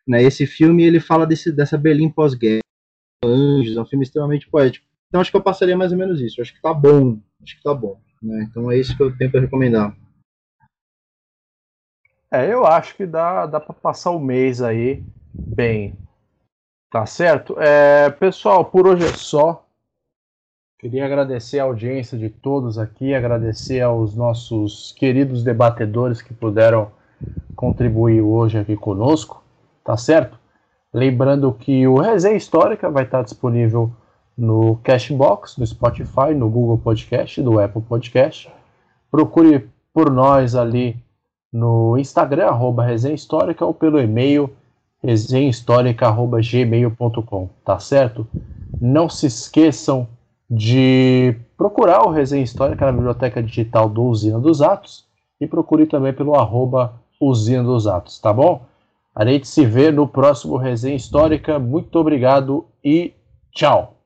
[0.06, 0.22] Né?
[0.22, 2.60] Esse filme ele fala desse, dessa Berlim pós-guerra,
[3.24, 4.86] Anjos, é um filme extremamente poético.
[5.08, 6.42] Então, acho que eu passaria mais ou menos isso.
[6.42, 7.20] Acho que tá bom.
[7.42, 8.02] Acho que tá bom.
[8.22, 8.48] Né?
[8.50, 9.96] Então, é isso que eu tenho para recomendar.
[12.32, 15.04] É, eu acho que dá, dá para passar o mês aí
[15.34, 15.98] bem.
[16.92, 17.56] Tá certo?
[17.58, 19.64] É, pessoal, por hoje é só.
[20.78, 26.92] Queria agradecer a audiência de todos aqui, agradecer aos nossos queridos debatedores que puderam
[27.56, 29.42] contribuir hoje aqui conosco,
[29.86, 30.38] tá certo?
[30.94, 33.90] Lembrando que o Resenha Histórica vai estar disponível
[34.38, 38.52] no Cashbox, no Spotify, no Google Podcast, do Apple Podcast.
[39.10, 41.02] Procure por nós ali
[41.54, 44.54] no Instagram, arroba Resenha Histórica, ou pelo e-mail
[45.04, 48.28] resenhahistórica.gmail.com, tá certo?
[48.80, 50.08] Não se esqueçam
[50.50, 55.06] de procurar o Resenha Histórica na biblioteca digital do Usina dos Atos
[55.40, 58.66] e procure também pelo arroba Usina dos Atos, tá bom?
[59.16, 61.60] A gente se vê no próximo Resenha Histórica.
[61.60, 63.14] Muito obrigado e
[63.52, 64.01] tchau!